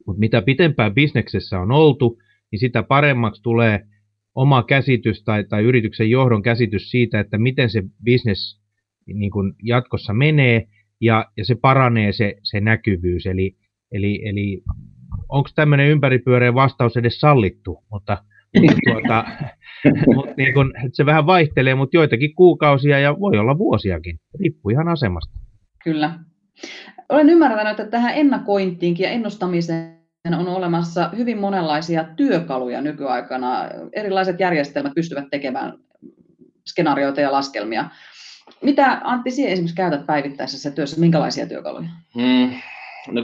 Mutta 0.06 0.20
mitä 0.20 0.42
pitempään 0.42 0.94
bisneksessä 0.94 1.60
on 1.60 1.72
oltu, 1.72 2.18
niin 2.52 2.60
sitä 2.60 2.82
paremmaksi 2.82 3.42
tulee 3.42 3.80
oma 4.34 4.62
käsitys 4.62 5.24
tai, 5.24 5.44
tai 5.44 5.64
yrityksen 5.64 6.10
johdon 6.10 6.42
käsitys 6.42 6.90
siitä, 6.90 7.20
että 7.20 7.38
miten 7.38 7.70
se 7.70 7.82
bisnes 8.04 8.57
niin 9.14 9.30
kun 9.30 9.54
jatkossa 9.62 10.12
menee, 10.12 10.68
ja, 11.00 11.26
ja 11.36 11.44
se 11.44 11.54
paranee 11.54 12.12
se, 12.12 12.34
se 12.42 12.60
näkyvyys. 12.60 13.26
Eli, 13.26 13.56
eli, 13.92 14.28
eli 14.28 14.62
onko 15.28 15.50
tämmöinen 15.54 15.88
ympäripyöreä 15.88 16.54
vastaus 16.54 16.96
edes 16.96 17.20
sallittu, 17.20 17.84
mutta 17.90 18.18
mutta 18.60 18.80
tuota, 18.92 19.24
mut 20.14 20.36
niin 20.36 20.54
kun, 20.54 20.74
se 20.92 21.06
vähän 21.06 21.26
vaihtelee, 21.26 21.74
mutta 21.74 21.96
joitakin 21.96 22.34
kuukausia 22.34 22.98
ja 22.98 23.20
voi 23.20 23.38
olla 23.38 23.58
vuosiakin. 23.58 24.18
Riippuu 24.40 24.70
ihan 24.70 24.88
asemasta. 24.88 25.38
Kyllä. 25.84 26.18
Olen 27.08 27.30
ymmärtänyt, 27.30 27.80
että 27.80 27.90
tähän 27.90 28.14
ennakointiinkin 28.14 29.04
ja 29.04 29.10
ennustamiseen 29.10 29.98
on 30.38 30.48
olemassa 30.48 31.10
hyvin 31.16 31.38
monenlaisia 31.38 32.04
työkaluja 32.16 32.80
nykyaikana. 32.80 33.64
Erilaiset 33.92 34.40
järjestelmät 34.40 34.94
pystyvät 34.94 35.24
tekemään 35.30 35.72
skenaarioita 36.66 37.20
ja 37.20 37.32
laskelmia. 37.32 37.90
Mitä 38.62 39.00
Antti 39.04 39.30
sinä 39.30 39.48
esimerkiksi 39.48 39.76
käytät 39.76 40.06
päivittäisessä 40.06 40.70
työssä? 40.70 41.00
Minkälaisia 41.00 41.46
työkaluja? 41.46 41.88
Hmm. 42.14 42.50
No, 43.10 43.22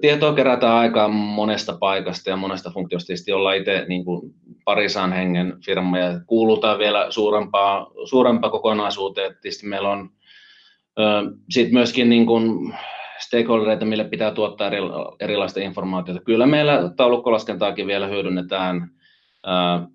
tietoa 0.00 0.34
kerätään 0.34 0.74
aika 0.74 1.08
monesta 1.08 1.76
paikasta 1.80 2.30
ja 2.30 2.36
monesta 2.36 2.70
funktiosta. 2.70 3.06
Tietysti 3.06 3.32
ollaan 3.32 3.56
itse 3.56 3.84
niin 3.88 4.04
kuin 4.04 4.34
parisan 4.64 5.12
hengen 5.12 5.54
firma 5.64 5.98
ja 5.98 6.20
kuulutaan 6.26 6.78
vielä 6.78 7.06
suurempaa, 7.10 7.90
suurempaa 8.04 8.50
kokonaisuuteen. 8.50 9.36
Tietysti 9.42 9.66
meillä 9.66 9.90
on 9.90 10.10
sitten 11.50 11.74
myöskin 11.74 12.08
niin 12.08 12.26
kuin 12.26 12.74
stakeholdereita, 13.18 13.84
mille 13.84 14.04
pitää 14.04 14.30
tuottaa 14.30 14.66
eri, 14.66 14.78
erilaista 15.20 15.60
informaatiota. 15.60 16.20
Kyllä 16.20 16.46
meillä 16.46 16.90
taulukkolaskentaakin 16.96 17.86
vielä 17.86 18.06
hyödynnetään, 18.06 18.88
ää, 19.46 19.86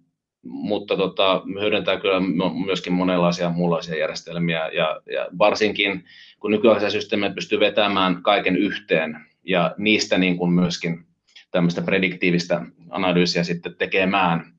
mutta 0.48 0.98
tota, 0.98 1.42
hyödyntää 1.60 2.00
kyllä 2.00 2.20
myöskin 2.66 2.94
monenlaisia 2.94 3.50
muunlaisia 3.50 3.98
järjestelmiä 3.98 4.68
ja, 4.68 5.02
ja 5.14 5.28
varsinkin 5.38 6.04
kun 6.40 6.52
nykyaikaisia 6.52 6.90
systeemejä 6.90 7.34
pystyy 7.34 7.60
vetämään 7.60 8.24
kaiken 8.24 8.58
yhteen 8.58 9.18
ja 9.44 9.76
niistä 9.78 10.18
niin 10.18 10.38
kuin 10.38 10.52
myöskin 10.52 11.06
tämmöistä 11.52 11.82
prediktiivistä 11.82 12.62
analyysiä 12.90 13.44
sitten 13.44 13.76
tekemään. 13.76 14.54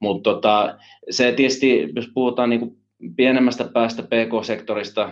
Mutta 0.00 0.30
tota, 0.30 0.78
se 1.10 1.32
tietysti, 1.32 1.88
jos 1.96 2.08
puhutaan 2.14 2.50
niin 2.50 2.60
kuin 2.60 2.76
pienemmästä 3.16 3.64
päästä 3.64 4.02
PK-sektorista, 4.02 5.10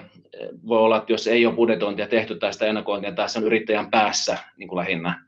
voi 0.66 0.78
olla, 0.78 0.96
että 0.96 1.12
jos 1.12 1.26
ei 1.26 1.46
ole 1.46 1.54
budjetointia 1.54 2.08
tehty 2.08 2.36
tai 2.36 2.52
sitä 2.52 2.66
ennakointia, 2.66 3.12
tässä 3.12 3.38
on 3.38 3.44
yrittäjän 3.44 3.90
päässä 3.90 4.38
niin 4.56 4.68
kuin 4.68 4.76
lähinnä, 4.76 5.25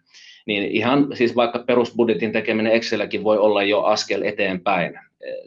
niin 0.49 0.65
ihan 0.65 1.07
siis 1.15 1.37
vaikka 1.37 1.59
perusbudjetin 1.59 2.33
tekeminen 2.33 2.73
Excelläkin 2.73 3.25
voi 3.25 3.39
olla 3.39 3.63
jo 3.63 3.83
askel 3.83 4.23
eteenpäin. 4.23 5.01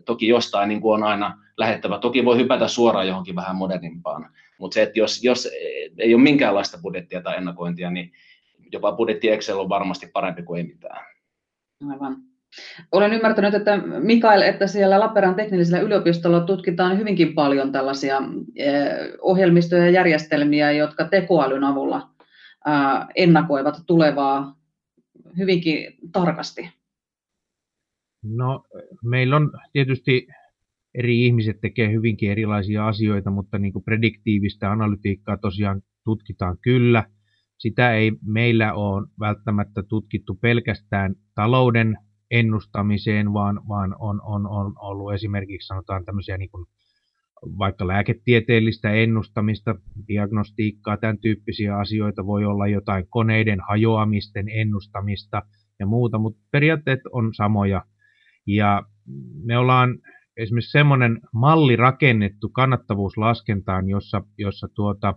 Toki 0.06 0.28
jostain 0.28 0.70
niin 0.70 0.82
kuin 0.82 0.94
on 0.94 1.04
aina 1.04 1.38
lähettävä. 1.58 2.00
Toki 2.00 2.26
voi 2.26 2.38
hypätä 2.38 2.68
suoraan 2.68 3.08
johonkin 3.08 3.36
vähän 3.36 3.56
modernimpaan, 3.56 4.30
mutta 4.60 4.74
se, 4.74 4.82
että 4.82 5.00
jos, 5.00 5.24
jos 5.24 5.50
ei 5.98 6.14
ole 6.14 6.24
minkäänlaista 6.24 6.80
budjettia 6.82 7.22
tai 7.22 7.38
ennakointia, 7.38 7.92
niin 7.92 8.12
jopa 8.72 8.92
budjetti 8.92 9.30
Excel 9.30 9.60
on 9.60 9.70
varmasti 9.70 10.08
parempi 10.14 10.44
kuin 10.44 10.58
ei 10.58 10.68
mitään. 10.68 11.06
Aivan. 11.90 12.18
Olen 12.92 13.14
ymmärtänyt, 13.14 13.54
että 13.54 13.78
Mikael, 14.00 14.42
että 14.42 14.68
siellä 14.68 15.00
Lappeenrannan 15.00 15.36
teknillisellä 15.36 15.80
yliopistolla 15.80 16.40
tutkitaan 16.40 16.98
hyvinkin 16.98 17.34
paljon 17.34 17.72
tällaisia 17.72 18.22
eh, 18.56 18.84
ohjelmistoja 19.22 19.86
ja 19.86 19.92
järjestelmiä, 19.92 20.72
jotka 20.72 21.06
tekoälyn 21.06 21.64
avulla 21.64 22.10
ennakoivat 23.16 23.76
tulevaa 23.88 24.61
hyvinkin 25.38 25.94
tarkasti. 26.12 26.70
No, 28.24 28.64
meillä 29.04 29.36
on 29.36 29.52
tietysti 29.74 30.28
eri 30.96 31.26
ihmiset 31.26 31.62
tekee 31.62 31.92
hyvinkin 31.92 32.32
erilaisia 32.32 32.88
asioita, 32.88 33.32
mutta 33.32 33.58
niin 33.58 33.74
kuin 33.74 33.84
prediktiivistä 33.84 34.72
analytiikkaa 34.72 35.38
tosiaan 35.38 35.82
tutkitaan 36.04 36.58
kyllä. 36.62 37.04
Sitä 37.58 37.94
ei 37.94 38.12
meillä 38.26 38.74
ole 38.74 39.08
välttämättä 39.20 39.84
tutkittu 39.84 40.36
pelkästään 40.36 41.16
talouden 41.36 41.98
ennustamiseen, 42.32 43.34
vaan, 43.34 43.62
vaan 43.68 43.96
on, 44.00 44.22
on, 44.24 44.48
on 44.48 44.74
ollut 44.78 45.14
esimerkiksi 45.14 45.68
sanotaan 45.68 46.06
tämmöisiä 46.06 46.38
niin 46.38 46.50
kuin 46.50 46.66
vaikka 47.58 47.88
lääketieteellistä 47.88 48.92
ennustamista, 48.92 49.76
diagnostiikkaa, 50.08 50.98
tämän 50.98 51.18
tyyppisiä 51.18 51.78
asioita, 51.78 52.26
voi 52.26 52.46
olla 52.46 52.68
jotain 52.68 53.08
koneiden 53.10 53.60
hajoamisten 53.70 54.50
ennustamista 54.50 55.42
ja 55.80 55.86
muuta, 55.86 56.18
mutta 56.18 56.42
periaatteet 56.52 57.00
on 57.12 57.34
samoja. 57.34 57.86
Ja 58.48 58.84
me 59.44 59.58
ollaan 59.58 59.98
esimerkiksi 60.38 60.72
semmoinen 60.72 61.20
malli 61.34 61.76
rakennettu 61.76 62.50
kannattavuuslaskentaan, 62.50 63.90
jossa, 63.90 64.22
jossa 64.38 64.68
tuota, 64.76 65.14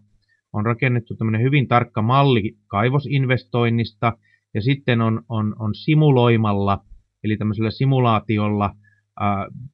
on 0.53 0.67
rakennettu 0.67 1.17
tämmöinen 1.17 1.43
hyvin 1.43 1.69
tarkka 1.69 2.03
malli 2.03 2.57
kaivosinvestoinnista, 2.67 4.13
ja 4.55 4.63
sitten 4.63 5.01
on, 5.01 5.23
on, 5.29 5.57
on 5.59 5.75
simuloimalla, 5.75 6.85
eli 7.25 7.37
tämmöisellä 7.37 7.71
simulaatiolla 7.71 8.75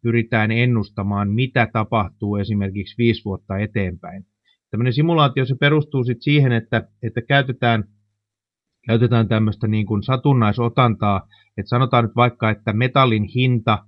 pyritään 0.03 0.51
ennustamaan, 0.51 1.31
mitä 1.31 1.69
tapahtuu 1.73 2.37
esimerkiksi 2.37 2.95
viisi 2.99 3.25
vuotta 3.25 3.59
eteenpäin. 3.59 4.27
Tämmöinen 4.71 4.93
simulaatio 4.93 5.45
se 5.45 5.55
perustuu 5.61 6.05
sitten 6.05 6.23
siihen, 6.23 6.53
että, 6.53 6.89
että 7.03 7.23
käytetään, 7.23 7.85
käytetään 8.87 9.29
tämmöistä 9.29 9.67
niin 9.67 9.87
kuin 9.87 10.03
satunnaisotantaa, 10.03 11.29
että 11.57 11.69
sanotaan 11.69 12.05
nyt 12.05 12.17
vaikka, 12.17 12.51
että 12.51 12.73
metallin 12.73 13.25
hinta, 13.25 13.85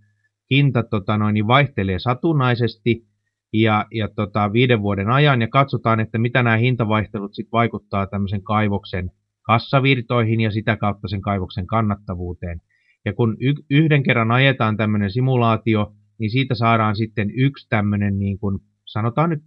hinta 0.50 0.82
tota 0.82 1.18
noin, 1.18 1.34
niin 1.34 1.46
vaihtelee 1.46 1.98
satunnaisesti 1.98 3.06
ja, 3.52 3.86
ja 3.90 4.08
tota, 4.08 4.52
viiden 4.52 4.82
vuoden 4.82 5.10
ajan 5.10 5.40
ja 5.40 5.48
katsotaan, 5.48 6.00
että 6.00 6.18
mitä 6.18 6.42
nämä 6.42 6.56
hintavaihtelut 6.56 7.34
sitten 7.34 7.52
vaikuttaa 7.52 8.06
tämmöisen 8.06 8.42
kaivoksen 8.42 9.10
kassavirtoihin 9.42 10.40
ja 10.40 10.50
sitä 10.50 10.76
kautta 10.76 11.08
sen 11.08 11.20
kaivoksen 11.20 11.66
kannattavuuteen. 11.66 12.60
Ja 13.04 13.12
kun 13.12 13.36
y- 13.40 13.64
yhden 13.70 14.02
kerran 14.02 14.30
ajetaan 14.30 14.76
tämmöinen 14.76 15.10
simulaatio, 15.10 15.92
niin 16.18 16.30
siitä 16.30 16.54
saadaan 16.54 16.96
sitten 16.96 17.30
yksi 17.30 17.66
tämmöinen, 17.68 18.18
niin 18.18 18.38
kuin, 18.38 18.58
sanotaan 18.84 19.30
nyt, 19.30 19.42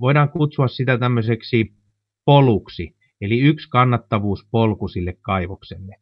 voidaan 0.00 0.30
kutsua 0.30 0.68
sitä 0.68 0.98
tämmöiseksi 0.98 1.72
poluksi, 2.24 2.96
eli 3.20 3.40
yksi 3.40 3.68
kannattavuuspolku 3.68 4.88
sille 4.88 5.16
kaivokselle. 5.22 5.96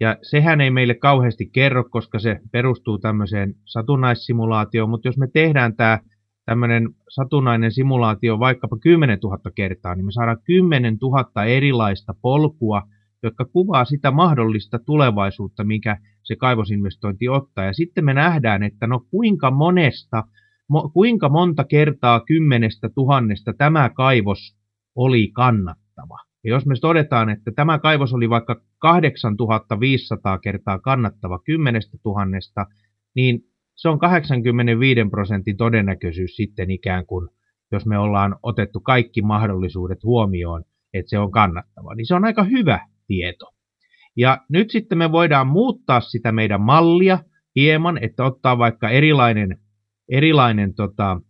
Ja 0.00 0.16
sehän 0.22 0.60
ei 0.60 0.70
meille 0.70 0.94
kauheasti 0.94 1.46
kerro, 1.46 1.84
koska 1.90 2.18
se 2.18 2.40
perustuu 2.52 2.98
tämmöiseen 2.98 3.54
satunnaissimulaatioon, 3.64 4.90
mutta 4.90 5.08
jos 5.08 5.18
me 5.18 5.28
tehdään 5.32 5.76
tämä 5.76 6.00
tämmöinen 6.44 6.88
satunnainen 7.08 7.72
simulaatio 7.72 8.38
vaikkapa 8.38 8.76
10 8.78 9.18
000 9.22 9.38
kertaa, 9.54 9.94
niin 9.94 10.04
me 10.04 10.12
saadaan 10.12 10.42
10 10.44 10.98
000 11.02 11.44
erilaista 11.44 12.14
polkua, 12.22 12.82
jotka 13.26 13.44
kuvaa 13.44 13.84
sitä 13.84 14.10
mahdollista 14.10 14.78
tulevaisuutta, 14.78 15.64
mikä 15.64 15.96
se 16.22 16.36
kaivosinvestointi 16.36 17.28
ottaa. 17.28 17.64
Ja 17.64 17.72
sitten 17.72 18.04
me 18.04 18.14
nähdään, 18.14 18.62
että 18.62 18.86
no 18.86 19.00
kuinka 19.10 19.50
monesta, 19.50 20.24
mo, 20.68 20.88
kuinka 20.88 21.28
monta 21.28 21.64
kertaa 21.64 22.20
kymmenestä 22.20 22.88
tuhannesta 22.94 23.52
tämä 23.58 23.90
kaivos 23.90 24.56
oli 24.94 25.30
kannattava. 25.32 26.18
Ja 26.44 26.50
jos 26.50 26.66
me 26.66 26.74
todetaan, 26.80 27.30
että 27.30 27.52
tämä 27.56 27.78
kaivos 27.78 28.14
oli 28.14 28.30
vaikka 28.30 28.60
8500 28.78 30.38
kertaa 30.38 30.78
kannattava 30.78 31.38
kymmenestä 31.38 31.98
tuhannesta, 32.02 32.66
niin 33.14 33.40
se 33.74 33.88
on 33.88 33.98
85 33.98 35.00
prosentin 35.10 35.56
todennäköisyys 35.56 36.36
sitten 36.36 36.70
ikään 36.70 37.06
kuin, 37.06 37.28
jos 37.72 37.86
me 37.86 37.98
ollaan 37.98 38.36
otettu 38.42 38.80
kaikki 38.80 39.22
mahdollisuudet 39.22 40.04
huomioon, 40.04 40.64
että 40.94 41.10
se 41.10 41.18
on 41.18 41.30
kannattava, 41.30 41.94
niin 41.94 42.06
se 42.06 42.14
on 42.14 42.24
aika 42.24 42.44
hyvä 42.44 42.86
tieto. 43.06 43.46
Ja 44.16 44.38
nyt 44.48 44.70
sitten 44.70 44.98
me 44.98 45.12
voidaan 45.12 45.46
muuttaa 45.46 46.00
sitä 46.00 46.32
meidän 46.32 46.60
mallia 46.60 47.18
hieman, 47.56 47.98
että 48.04 48.24
ottaa 48.24 48.58
vaikka 48.58 48.90
erilainen, 48.90 49.58
erilainen 50.08 50.74
tota, 50.74 51.20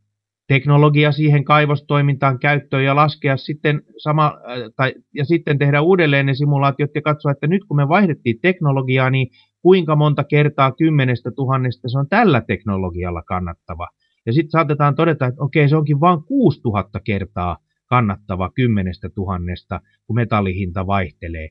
teknologia 0.48 1.12
siihen 1.12 1.44
kaivostoimintaan 1.44 2.38
käyttöön 2.38 2.84
ja 2.84 2.96
laskea 2.96 3.36
sitten 3.36 3.82
sama, 3.96 4.26
äh, 4.26 4.58
tai, 4.76 4.94
ja 5.14 5.24
sitten 5.24 5.58
tehdä 5.58 5.80
uudelleen 5.80 6.26
ne 6.26 6.34
simulaatiot 6.34 6.90
ja 6.94 7.02
katsoa, 7.02 7.32
että 7.32 7.46
nyt 7.46 7.64
kun 7.68 7.76
me 7.76 7.88
vaihdettiin 7.88 8.40
teknologiaa, 8.42 9.10
niin 9.10 9.28
kuinka 9.62 9.96
monta 9.96 10.24
kertaa 10.24 10.72
kymmenestä 10.72 11.30
tuhannesta 11.36 11.88
se 11.88 11.98
on 11.98 12.08
tällä 12.08 12.40
teknologialla 12.40 13.22
kannattava. 13.22 13.88
Ja 14.26 14.32
sitten 14.32 14.50
saatetaan 14.50 14.94
todeta, 14.94 15.26
että 15.26 15.42
okei, 15.42 15.68
se 15.68 15.76
onkin 15.76 16.00
vain 16.00 16.22
6000 16.24 17.00
kertaa 17.00 17.58
kannattava 17.86 18.50
kymmenestä 18.54 19.08
tuhannesta, 19.14 19.80
kun 20.06 20.16
metallihinta 20.16 20.86
vaihtelee. 20.86 21.48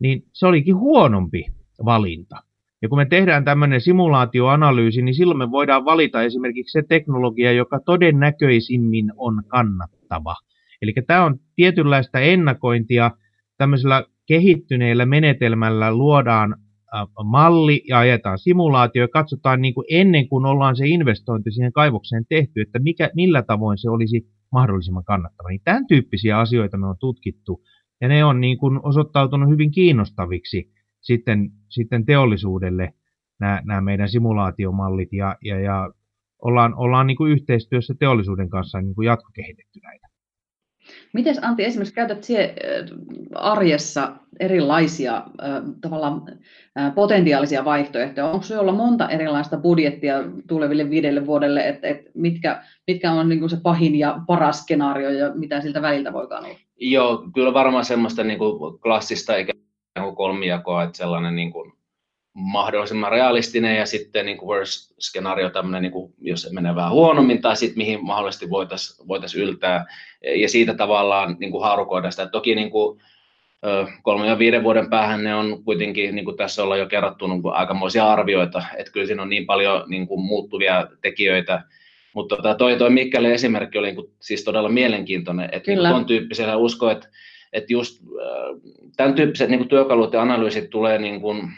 Niin 0.00 0.22
se 0.32 0.46
olikin 0.46 0.76
huonompi 0.76 1.46
valinta. 1.84 2.36
Ja 2.82 2.88
kun 2.88 2.98
me 2.98 3.04
tehdään 3.04 3.44
tämmöinen 3.44 3.80
simulaatioanalyysi, 3.80 5.02
niin 5.02 5.14
silloin 5.14 5.38
me 5.38 5.50
voidaan 5.50 5.84
valita 5.84 6.22
esimerkiksi 6.22 6.72
se 6.72 6.82
teknologia, 6.88 7.52
joka 7.52 7.80
todennäköisimmin 7.80 9.12
on 9.16 9.42
kannattava. 9.48 10.36
Eli 10.82 10.92
tämä 11.06 11.24
on 11.24 11.38
tietynlaista 11.56 12.20
ennakointia. 12.20 13.10
Tämmöisellä 13.58 14.04
kehittyneellä 14.26 15.06
menetelmällä 15.06 15.94
luodaan 15.94 16.56
malli 17.24 17.82
ja 17.88 17.98
ajetaan 17.98 18.38
simulaatio 18.38 19.02
ja 19.02 19.08
katsotaan 19.08 19.60
niin 19.60 19.74
kuin 19.74 19.86
ennen 19.90 20.28
kuin 20.28 20.46
ollaan 20.46 20.76
se 20.76 20.86
investointi 20.86 21.50
siihen 21.50 21.72
kaivokseen 21.72 22.26
tehty, 22.28 22.60
että 22.60 22.78
mikä, 22.78 23.10
millä 23.14 23.42
tavoin 23.42 23.78
se 23.78 23.90
olisi 23.90 24.26
mahdollisimman 24.52 25.04
kannattava. 25.04 25.48
Niin 25.48 25.60
tämän 25.64 25.86
tyyppisiä 25.86 26.38
asioita 26.38 26.76
me 26.78 26.86
on 26.86 26.96
tutkittu 27.00 27.62
ja 28.00 28.08
ne 28.08 28.24
on 28.24 28.40
niin 28.40 28.58
kuin 28.58 28.80
osoittautunut 28.82 29.48
hyvin 29.50 29.70
kiinnostaviksi 29.70 30.70
sitten, 31.00 31.50
sitten 31.68 32.06
teollisuudelle 32.06 32.94
nämä, 33.40 33.62
nämä 33.64 33.80
meidän 33.80 34.08
simulaatiomallit 34.08 35.12
ja, 35.12 35.36
ja, 35.44 35.60
ja 35.60 35.90
ollaan, 36.42 36.74
ollaan 36.74 37.06
niin 37.06 37.16
kuin 37.16 37.32
yhteistyössä 37.32 37.94
teollisuuden 37.98 38.50
kanssa 38.50 38.80
niin 38.80 38.94
kuin 38.94 39.06
jatkokehitetty 39.06 39.80
näitä. 39.82 40.08
Miten 41.14 41.44
Antti 41.44 41.64
esimerkiksi 41.64 41.94
käytät 41.94 42.24
sie 42.24 42.54
arjessa 43.34 44.16
erilaisia 44.40 45.24
tavallaan 45.80 46.22
potentiaalisia 46.94 47.64
vaihtoehtoja? 47.64 48.26
Onko 48.26 48.42
sinulla 48.42 48.72
monta 48.72 49.08
erilaista 49.08 49.56
budjettia 49.56 50.14
tuleville 50.48 50.90
viidelle 50.90 51.26
vuodelle, 51.26 51.68
että, 51.68 51.88
että 51.88 52.10
mitkä, 52.14 52.62
mitkä 52.86 53.12
on 53.12 53.28
niin 53.28 53.38
kuin 53.38 53.50
se 53.50 53.60
pahin 53.62 53.98
ja 53.98 54.20
paras 54.26 54.62
skenaario 54.62 55.10
ja 55.10 55.34
mitä 55.34 55.60
siltä 55.60 55.82
väliltä 55.82 56.12
voi 56.12 56.26
olla? 56.26 56.63
Joo, 56.80 57.24
kyllä 57.34 57.54
varmaan 57.54 57.84
semmoista 57.84 58.24
niin 58.24 58.38
kuin 58.38 58.78
klassista 58.78 59.36
ikään 59.36 59.58
kuin 60.00 60.16
kolmijakoa, 60.16 60.82
että 60.82 60.96
sellainen 60.98 61.36
niin 61.36 61.52
kuin 61.52 61.72
mahdollisimman 62.34 63.12
realistinen 63.12 63.76
ja 63.76 63.86
sitten 63.86 64.26
niin 64.26 64.38
kuin 64.38 64.48
worst 64.48 64.94
scenario, 65.00 65.50
tämmöinen, 65.50 65.82
niin 65.82 65.92
kuin, 65.92 66.14
jos 66.18 66.48
menee 66.52 66.74
vähän 66.74 66.92
huonommin 66.92 67.42
tai 67.42 67.56
sitten 67.56 67.78
mihin 67.78 68.04
mahdollisesti 68.04 68.50
voitaisiin 68.50 69.08
voitais 69.08 69.34
yltää 69.34 69.84
ja 70.36 70.48
siitä 70.48 70.74
tavallaan 70.74 71.36
niin 71.38 71.50
kuin 71.50 71.62
haarukoida 71.62 72.10
sitä. 72.10 72.26
Toki 72.26 72.54
niin 72.54 72.70
kuin, 72.70 73.00
kolmen 74.02 74.28
ja 74.28 74.38
viiden 74.38 74.62
vuoden 74.62 74.90
päähän 74.90 75.24
ne 75.24 75.34
on 75.34 75.64
kuitenkin, 75.64 76.14
niin 76.14 76.24
kuin 76.24 76.36
tässä 76.36 76.62
ollaan 76.62 76.80
jo 76.80 76.86
kerrottu, 76.86 77.26
niin 77.26 77.42
kuin 77.42 77.54
aikamoisia 77.54 78.12
arvioita, 78.12 78.62
että 78.76 78.92
kyllä 78.92 79.06
siinä 79.06 79.22
on 79.22 79.28
niin 79.28 79.46
paljon 79.46 79.84
niin 79.86 80.06
kuin 80.06 80.20
muuttuvia 80.20 80.86
tekijöitä, 81.00 81.62
mutta 82.14 82.36
tota, 82.36 82.54
toi, 82.54 82.76
toi 82.76 82.90
Mikkeli 82.90 83.32
esimerkki 83.32 83.78
oli 83.78 83.86
niin 83.86 83.96
kuin, 83.96 84.10
siis 84.20 84.44
todella 84.44 84.68
mielenkiintoinen, 84.68 85.48
että 85.52 85.70
niin 85.70 85.88
tuon 85.88 86.06
tyyppisellä 86.06 86.56
usko, 86.56 86.90
että, 86.90 87.08
että 87.52 87.72
just 87.72 88.02
tämän 88.96 89.14
tyyppiset 89.14 89.48
niin 89.48 89.58
kuin 89.58 89.68
työkalut 89.68 90.12
ja 90.12 90.22
analyysit 90.22 90.70
tulee 90.70 90.98
niin 90.98 91.20
kuin, 91.20 91.50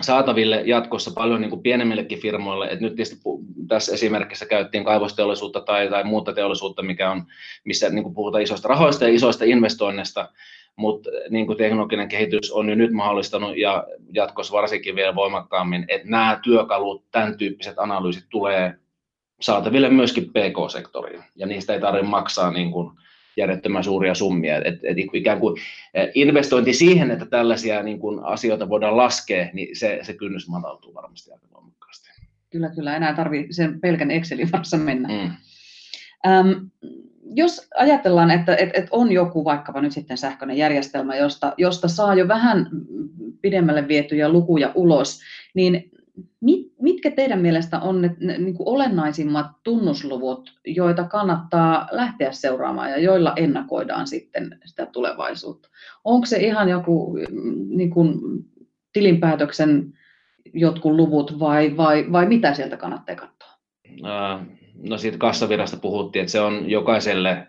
saataville 0.00 0.62
jatkossa 0.64 1.10
paljon 1.14 1.40
niin 1.40 1.50
kuin 1.50 1.62
pienemmillekin 1.62 2.20
firmoille. 2.20 2.66
Et 2.66 2.80
nyt 2.80 2.96
tietysti 2.96 3.20
tässä 3.68 3.94
esimerkissä 3.94 4.46
käyttiin 4.46 4.84
kaivosteollisuutta 4.84 5.60
tai, 5.60 5.88
tai 5.88 6.04
muuta 6.04 6.32
teollisuutta, 6.32 6.82
mikä 6.82 7.10
on, 7.10 7.24
missä 7.64 7.88
niin 7.88 8.02
kuin 8.02 8.14
puhutaan 8.14 8.42
isoista 8.42 8.68
rahoista 8.68 9.04
ja 9.04 9.14
isoista 9.14 9.44
investoinneista, 9.44 10.28
mutta 10.76 11.10
niin 11.30 11.46
kuin 11.46 11.58
teknologinen 11.58 12.08
kehitys 12.08 12.52
on 12.52 12.68
jo 12.68 12.74
nyt 12.74 12.92
mahdollistanut 12.92 13.56
ja 13.56 13.86
jatkossa 14.12 14.52
varsinkin 14.52 14.96
vielä 14.96 15.14
voimakkaammin, 15.14 15.84
että 15.88 16.08
nämä 16.08 16.40
työkalut, 16.42 17.04
tämän 17.10 17.38
tyyppiset 17.38 17.78
analyysit 17.78 18.24
tulee 18.30 18.74
saataville 19.40 19.88
myöskin 19.88 20.24
PK-sektoriin 20.24 21.24
ja 21.36 21.46
niistä 21.46 21.74
ei 21.74 21.80
tarvitse 21.80 22.08
maksaa 22.08 22.50
niin 22.50 22.70
kuin 22.70 22.90
järjettömän 23.36 23.84
suuria 23.84 24.14
summia. 24.14 24.56
Et, 24.56 24.74
et 24.82 24.96
ikään 25.12 25.40
kuin 25.40 25.56
eh, 25.94 26.08
investointi 26.14 26.72
siihen, 26.72 27.10
että 27.10 27.26
tällaisia 27.26 27.82
niin 27.82 27.98
kuin 27.98 28.24
asioita 28.24 28.68
voidaan 28.68 28.96
laskea, 28.96 29.48
niin 29.52 29.76
se, 29.76 29.98
se 30.02 30.12
kynnys 30.12 30.48
madaltuu 30.48 30.94
varmasti 30.94 31.32
aika 31.32 31.46
voimakkaasti. 31.54 32.10
Kyllä, 32.50 32.70
kyllä. 32.74 32.96
Enää 32.96 33.14
tarvitse 33.14 33.52
sen 33.52 33.80
pelkän 33.80 34.10
Excelin 34.10 34.52
varassa 34.52 34.76
mennä. 34.76 35.08
Mm. 35.08 35.30
Ähm, 36.26 36.52
jos 37.34 37.68
ajatellaan, 37.76 38.30
että, 38.30 38.56
että, 38.56 38.78
että 38.78 38.90
on 38.90 39.12
joku 39.12 39.44
vaikkapa 39.44 39.80
nyt 39.80 39.92
sitten 39.92 40.18
sähköinen 40.18 40.56
järjestelmä, 40.56 41.16
josta, 41.16 41.52
josta 41.56 41.88
saa 41.88 42.14
jo 42.14 42.28
vähän 42.28 42.68
pidemmälle 43.42 43.88
vietyjä 43.88 44.28
lukuja 44.28 44.72
ulos, 44.74 45.20
niin 45.54 45.90
mit, 46.40 46.72
mitkä 46.82 47.10
teidän 47.10 47.40
mielestä 47.40 47.80
on 47.80 48.02
ne, 48.02 48.16
ne 48.20 48.38
niin 48.38 48.54
kuin 48.54 48.68
olennaisimmat 48.68 49.46
tunnusluvut, 49.62 50.58
joita 50.66 51.04
kannattaa 51.04 51.88
lähteä 51.90 52.32
seuraamaan 52.32 52.90
ja 52.90 52.98
joilla 52.98 53.32
ennakoidaan 53.36 54.06
sitten 54.06 54.58
sitä 54.64 54.86
tulevaisuutta? 54.86 55.68
Onko 56.04 56.26
se 56.26 56.36
ihan 56.36 56.68
joku 56.68 57.18
niin 57.68 57.90
kuin 57.90 58.18
tilinpäätöksen 58.92 59.92
jotkut 60.54 60.92
luvut 60.92 61.38
vai, 61.38 61.76
vai, 61.76 62.12
vai 62.12 62.26
mitä 62.26 62.54
sieltä 62.54 62.76
kannattaa 62.76 63.16
katsoa? 63.16 63.50
No 64.88 64.98
siitä 64.98 65.18
kassavirasta 65.18 65.76
puhuttiin, 65.76 66.20
että 66.20 66.32
se 66.32 66.40
on 66.40 66.70
jokaiselle 66.70 67.46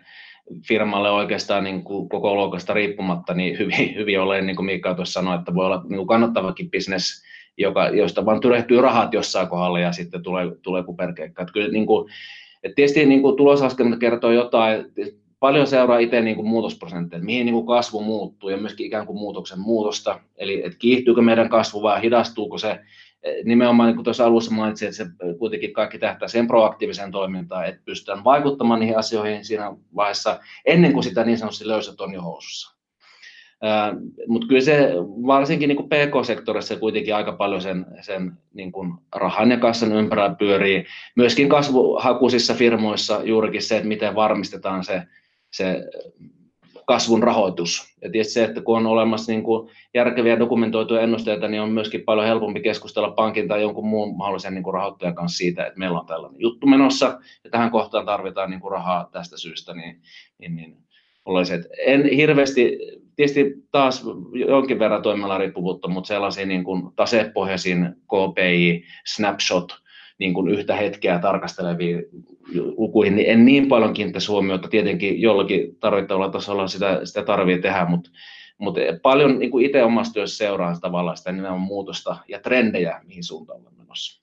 firmalle 0.68 1.10
oikeastaan 1.10 1.64
niin 1.64 1.84
kuin 1.84 2.08
koko 2.08 2.34
luokasta 2.34 2.74
riippumatta 2.74 3.34
niin 3.34 3.58
hyvin, 3.58 3.94
hyvin 3.94 4.20
olen, 4.20 4.46
niin 4.46 4.56
kuin 4.56 4.66
Mika 4.66 4.94
tuossa 4.94 5.12
sanoi, 5.12 5.38
että 5.38 5.54
voi 5.54 5.66
olla 5.66 5.84
niin 5.88 5.96
kuin 5.96 6.06
kannattavakin 6.06 6.70
bisnes 6.70 7.22
joka, 7.58 7.88
josta 7.88 8.26
vaan 8.26 8.40
tyrehtyy 8.40 8.80
rahat 8.80 9.14
jossain 9.14 9.48
kohdalla 9.48 9.80
ja 9.80 9.92
sitten 9.92 10.22
tulee, 10.22 10.52
tulee 10.62 10.82
kuperkeikka. 10.82 11.42
Että 11.42 11.52
kyllä, 11.52 11.68
niin 11.68 11.86
kuin, 11.86 12.10
että 12.62 12.74
tietysti 12.74 13.06
niin 13.06 13.22
kuin 13.22 13.36
tuloslaskelma 13.36 13.96
kertoo 13.96 14.30
jotain, 14.30 14.84
paljon 15.40 15.66
seuraa 15.66 15.98
itse 15.98 16.20
niin 16.20 16.36
kuin 16.36 16.48
muutosprosentteja, 16.48 17.22
mihin 17.22 17.46
niin 17.46 17.54
kuin 17.54 17.66
kasvu 17.66 18.02
muuttuu 18.02 18.50
ja 18.50 18.56
myöskin 18.56 18.86
ikään 18.86 19.06
kuin 19.06 19.18
muutoksen 19.18 19.60
muutosta, 19.60 20.20
eli 20.36 20.62
että 20.64 20.78
kiihtyykö 20.78 21.22
meidän 21.22 21.48
kasvu 21.48 21.82
vai 21.82 22.02
hidastuuko 22.02 22.58
se, 22.58 22.80
nimenomaan 23.44 23.86
niin 23.86 23.96
kuin 23.96 24.04
tuossa 24.04 24.26
alussa 24.26 24.54
mainitsin, 24.54 24.88
että 24.88 24.96
se 24.96 25.06
kuitenkin 25.38 25.72
kaikki 25.72 25.98
tähtää 25.98 26.28
sen 26.28 26.46
proaktiiviseen 26.46 27.10
toimintaan, 27.10 27.66
että 27.66 27.82
pystytään 27.84 28.24
vaikuttamaan 28.24 28.80
niihin 28.80 28.98
asioihin 28.98 29.44
siinä 29.44 29.72
vaiheessa 29.96 30.40
ennen 30.64 30.92
kuin 30.92 31.04
sitä 31.04 31.24
niin 31.24 31.38
sanotusti 31.38 31.68
löysät 31.68 32.00
on 32.00 32.14
jo 32.14 32.22
housussa. 32.22 32.77
Mutta 34.28 34.46
kyllä 34.46 34.60
se 34.60 34.92
varsinkin 35.26 35.68
niin 35.68 35.88
PK-sektorissa 35.88 36.76
kuitenkin 36.76 37.14
aika 37.14 37.32
paljon 37.32 37.60
sen, 37.60 37.86
sen 38.00 38.32
niin 38.54 38.72
kuin 38.72 38.94
rahan 39.14 39.50
ja 39.50 39.56
kassan 39.56 39.92
ympärillä 39.92 40.34
pyörii. 40.38 40.84
Myöskin 41.16 41.48
kasvuhakuisissa 41.48 42.54
firmoissa 42.54 43.20
juurikin 43.24 43.62
se, 43.62 43.76
että 43.76 43.88
miten 43.88 44.14
varmistetaan 44.14 44.84
se, 44.84 45.02
se 45.50 45.84
kasvun 46.86 47.22
rahoitus. 47.22 47.96
Ja 48.02 48.10
tietysti 48.10 48.32
se, 48.32 48.44
että 48.44 48.60
kun 48.60 48.76
on 48.76 48.86
olemassa 48.86 49.32
niin 49.32 49.42
kuin 49.42 49.70
järkeviä 49.94 50.38
dokumentoituja 50.38 51.00
ennusteita, 51.00 51.48
niin 51.48 51.62
on 51.62 51.70
myöskin 51.70 52.02
paljon 52.02 52.26
helpompi 52.26 52.60
keskustella 52.60 53.10
pankin 53.10 53.48
tai 53.48 53.62
jonkun 53.62 53.86
muun 53.86 54.16
mahdollisen 54.16 54.54
niin 54.54 54.62
kuin 54.62 54.74
rahoittajan 54.74 55.14
kanssa 55.14 55.36
siitä, 55.36 55.66
että 55.66 55.78
meillä 55.78 56.00
on 56.00 56.06
tällainen 56.06 56.40
juttu 56.40 56.66
menossa 56.66 57.20
ja 57.44 57.50
tähän 57.50 57.70
kohtaan 57.70 58.06
tarvitaan 58.06 58.50
niin 58.50 58.60
kuin 58.60 58.72
rahaa 58.72 59.08
tästä 59.12 59.38
syystä, 59.38 59.74
niin, 59.74 60.00
niin, 60.38 60.56
niin 60.56 60.76
olisi, 61.36 61.54
että 61.54 61.68
en 61.86 62.04
hirveästi 62.04 62.78
tietysti 63.16 63.54
taas 63.70 64.04
jonkin 64.48 64.78
verran 64.78 65.02
toimiala 65.02 65.38
riippuvuutta, 65.38 65.88
mutta 65.88 66.08
sellaisiin 66.08 66.48
niin 66.48 66.64
kuin 66.64 66.82
tasepohjaisiin 66.96 67.88
KPI, 68.04 68.84
snapshot, 69.06 69.72
niin 70.18 70.34
kuin 70.34 70.48
yhtä 70.48 70.76
hetkeä 70.76 71.18
tarkasteleviin 71.18 72.04
lukuihin, 72.76 73.16
niin 73.16 73.30
en 73.30 73.44
niin 73.44 73.68
paljon 73.68 73.92
kiinnittäisi 73.92 74.28
huomiota. 74.28 74.68
Tietenkin 74.68 75.20
jollakin 75.20 75.76
tarvittavalla 75.80 76.30
tasolla 76.30 76.68
sitä, 76.68 77.00
sitä 77.04 77.22
tarvitsee 77.22 77.62
tehdä, 77.62 77.86
mutta, 77.88 78.10
mutta 78.58 78.80
paljon 79.02 79.38
niin 79.38 79.50
kuin 79.50 79.66
itse 79.66 79.82
omassa 79.82 80.12
työssä 80.12 80.36
seuraan 80.36 80.80
tavallaan 80.80 81.16
sitä 81.16 81.32
nimenomaan 81.32 81.60
muutosta 81.60 82.16
ja 82.28 82.40
trendejä, 82.40 83.00
mihin 83.04 83.24
suuntaan 83.24 83.66
on 83.66 83.72
menossa. 83.78 84.20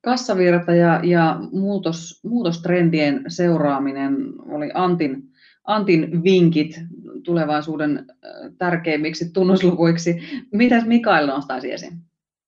Kassavirta 0.00 0.74
ja, 0.74 1.00
ja 1.04 1.36
muutos, 1.52 2.20
muutostrendien 2.24 3.24
seuraaminen 3.28 4.16
oli 4.48 4.70
Antin, 4.74 5.22
Antin 5.66 6.22
vinkit 6.24 6.80
tulevaisuuden 7.24 7.98
äh, 7.98 8.52
tärkeimmiksi 8.58 9.32
tunnusluvuiksi. 9.32 10.20
Mitäs 10.52 10.86
Mikael 10.86 11.26
nostaisi 11.26 11.72
esiin? 11.72 11.92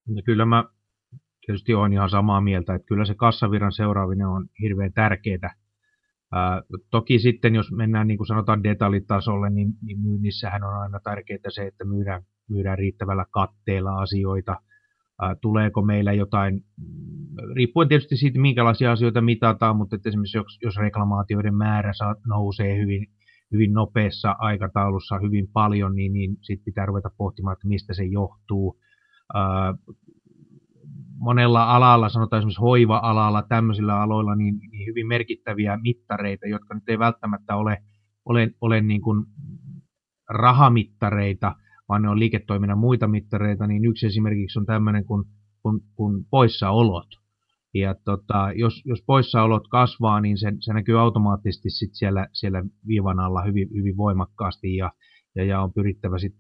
No 0.09 0.23
kyllä 0.25 0.45
mä 0.45 0.65
tietysti 1.47 1.75
olen 1.75 1.93
ihan 1.93 2.11
samaa 2.11 2.41
mieltä, 2.41 2.75
että 2.75 2.87
kyllä 2.87 3.05
se 3.05 3.15
kassavirran 3.15 3.73
seuraaminen 3.73 4.27
on 4.27 4.47
hirveän 4.61 4.93
tärkeää. 4.93 5.55
Ää, 6.33 6.63
toki 6.91 7.19
sitten, 7.19 7.55
jos 7.55 7.73
mennään 7.73 8.07
niin 8.07 8.19
kuin 8.19 8.27
sanotaan 8.27 8.63
detaljitasolle, 8.63 9.51
niin, 9.51 9.73
niin 9.83 10.01
myynnissähän 10.01 10.65
on 10.65 10.75
aina 10.75 11.01
tärkeää 11.05 11.39
se, 11.49 11.67
että 11.67 11.85
myydään, 11.85 12.23
myydään 12.49 12.79
riittävällä 12.79 13.25
katteella 13.31 14.01
asioita. 14.01 14.57
Tuleeko 15.41 15.83
meillä 15.83 16.13
jotain, 16.13 16.65
riippuen 17.55 17.89
tietysti 17.89 18.17
siitä, 18.17 18.41
minkälaisia 18.41 18.93
asioita 18.93 19.21
mitataan, 19.21 19.77
mutta 19.77 19.97
että 19.97 20.09
esimerkiksi 20.09 20.39
jos, 20.39 20.59
jos 20.63 20.77
reklamaatioiden 20.77 21.55
määrä 21.55 21.93
saa, 21.93 22.15
nousee 22.27 22.79
hyvin 22.79 23.07
hyvin 23.53 23.73
nopeassa 23.73 24.37
aikataulussa 24.39 25.19
hyvin 25.19 25.49
paljon, 25.53 25.97
niin, 25.97 26.13
niin 26.13 26.37
sitten 26.43 26.65
pitää 26.65 26.87
ruveta 26.87 27.11
pohtimaan, 27.17 27.53
että 27.53 27.69
mistä 27.69 27.95
se 27.95 28.05
johtuu. 28.05 28.81
Monella 31.19 31.77
alalla, 31.77 32.09
sanotaan 32.09 32.41
esimerkiksi 32.41 32.61
hoiva-alalla, 32.61 33.43
tämmöisillä 33.43 34.01
aloilla, 34.01 34.35
niin, 34.35 34.59
niin 34.71 34.87
hyvin 34.87 35.07
merkittäviä 35.07 35.79
mittareita, 35.83 36.47
jotka 36.47 36.75
nyt 36.75 36.89
ei 36.89 36.99
välttämättä 36.99 37.57
ole, 37.57 37.79
ole, 38.25 38.51
ole 38.61 38.81
niin 38.81 39.01
kuin 39.01 39.25
rahamittareita, 40.29 41.55
vaan 41.89 42.03
ne 42.03 42.09
on 42.09 42.19
liiketoiminnan 42.19 42.79
muita 42.79 43.09
mittareita, 43.09 43.67
niin 43.67 43.85
yksi 43.85 44.07
esimerkiksi 44.07 44.59
on 44.59 44.67
tämmöinen 44.67 45.05
kuin, 45.05 45.25
kuin, 45.63 45.81
kuin 45.95 46.25
poissaolot. 46.31 47.09
Ja 47.75 47.95
tota, 48.05 48.53
jos, 48.55 48.83
jos 48.85 49.03
poissaolot 49.07 49.69
kasvaa, 49.69 50.21
niin 50.21 50.39
se, 50.39 50.53
se 50.61 50.73
näkyy 50.73 51.01
automaattisesti 51.01 51.71
sit 51.71 51.91
siellä, 51.93 52.27
siellä 52.33 52.65
viivan 52.87 53.21
alla 53.21 53.43
hyvin, 53.43 53.69
hyvin 53.75 53.97
voimakkaasti 53.97 54.77
ja, 54.77 54.93
ja, 55.35 55.45
ja 55.45 55.61
on 55.61 55.73
pyrittävä 55.73 56.19
sit 56.19 56.35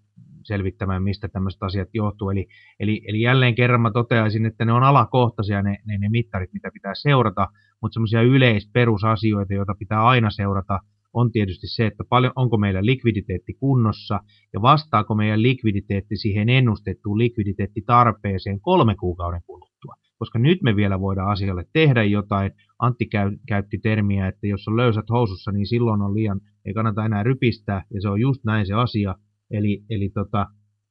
selvittämään, 0.44 1.02
mistä 1.02 1.28
tämmöiset 1.28 1.62
asiat 1.62 1.88
johtuu. 1.94 2.30
Eli, 2.30 2.46
eli, 2.80 3.02
eli 3.08 3.20
jälleen 3.20 3.54
kerran 3.54 3.80
mä 3.80 3.90
toteaisin, 3.90 4.46
että 4.46 4.64
ne 4.64 4.72
on 4.72 4.82
alakohtaisia 4.82 5.62
ne, 5.62 5.76
ne, 5.84 5.98
ne 5.98 6.08
mittarit, 6.08 6.52
mitä 6.52 6.70
pitää 6.72 6.92
seurata, 6.94 7.48
mutta 7.82 7.94
semmoisia 7.94 8.22
yleisperusasioita, 8.22 9.54
joita 9.54 9.74
pitää 9.78 10.06
aina 10.06 10.30
seurata, 10.30 10.80
on 11.20 11.32
tietysti 11.32 11.66
se, 11.66 11.86
että 11.86 12.04
paljon, 12.08 12.32
onko 12.36 12.56
meillä 12.56 12.84
likviditeetti 12.84 13.54
kunnossa 13.54 14.20
ja 14.52 14.62
vastaako 14.62 15.14
meidän 15.14 15.42
likviditeetti 15.42 16.16
siihen 16.16 16.48
ennustettuun 16.48 17.18
likviditeettitarpeeseen 17.18 18.60
kolme 18.60 18.94
kuukauden 18.94 19.40
kuluttua 19.46 19.94
koska 20.18 20.38
nyt 20.38 20.62
me 20.62 20.76
vielä 20.76 21.00
voidaan 21.00 21.30
asialle 21.30 21.64
tehdä 21.72 22.04
jotain. 22.04 22.50
Antti 22.78 23.06
käy, 23.06 23.36
käytti 23.48 23.78
termiä, 23.78 24.28
että 24.28 24.46
jos 24.46 24.68
on 24.68 24.76
löysät 24.76 25.10
housussa, 25.10 25.52
niin 25.52 25.66
silloin 25.66 26.02
on 26.02 26.14
liian, 26.14 26.40
ei 26.64 26.74
kannata 26.74 27.04
enää 27.04 27.22
rypistää, 27.22 27.82
ja 27.94 28.00
se 28.00 28.08
on 28.08 28.20
just 28.20 28.44
näin 28.44 28.66
se 28.66 28.74
asia. 28.74 29.14
Eli, 29.50 29.84
eli 29.90 30.08
tota, 30.08 30.46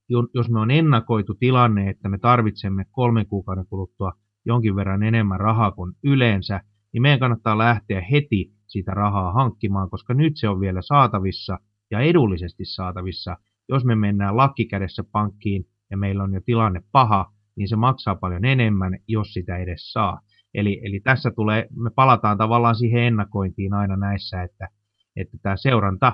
jos 0.10 0.50
me 0.50 0.60
on 0.60 0.72
ennakoitu 0.72 1.34
tilanne, 1.34 1.90
että 1.90 2.10
me 2.10 2.18
tarvitsemme 2.18 2.86
kolmen 2.92 3.28
kuukauden 3.28 3.66
kuluttua 3.70 4.14
jonkin 4.46 4.76
verran 4.76 5.04
enemmän 5.04 5.40
rahaa 5.40 5.72
kuin 5.72 5.94
yleensä, 6.04 6.62
niin 6.94 7.02
meidän 7.02 7.20
kannattaa 7.20 7.58
lähteä 7.58 8.02
heti 8.12 8.52
sitä 8.68 8.92
rahaa 8.92 9.34
hankkimaan, 9.34 9.90
koska 9.90 10.14
nyt 10.14 10.34
se 10.36 10.50
on 10.50 10.60
vielä 10.60 10.82
saatavissa 10.82 11.58
ja 11.92 12.00
edullisesti 12.00 12.66
saatavissa. 12.66 13.38
Jos 13.70 13.86
me 13.86 13.96
mennään 13.96 14.38
lakkikädessä 14.38 15.04
pankkiin 15.12 15.66
ja 15.92 15.98
meillä 15.98 16.24
on 16.24 16.34
jo 16.34 16.42
tilanne 16.46 16.82
paha, 16.92 17.32
niin 17.56 17.68
se 17.68 17.76
maksaa 17.76 18.16
paljon 18.16 18.46
enemmän, 18.46 19.00
jos 19.08 19.34
sitä 19.34 19.58
edes 19.58 19.92
saa. 19.92 20.22
Eli, 20.54 20.82
eli 20.84 21.00
tässä 21.00 21.32
tulee, 21.32 21.68
me 21.76 21.90
palataan 21.96 22.38
tavallaan 22.38 22.76
siihen 22.76 23.04
ennakointiin 23.04 23.74
aina 23.74 23.98
näissä, 23.98 24.44
että, 24.44 24.70
että 25.16 25.38
tämä 25.42 25.58
seuranta 25.58 26.14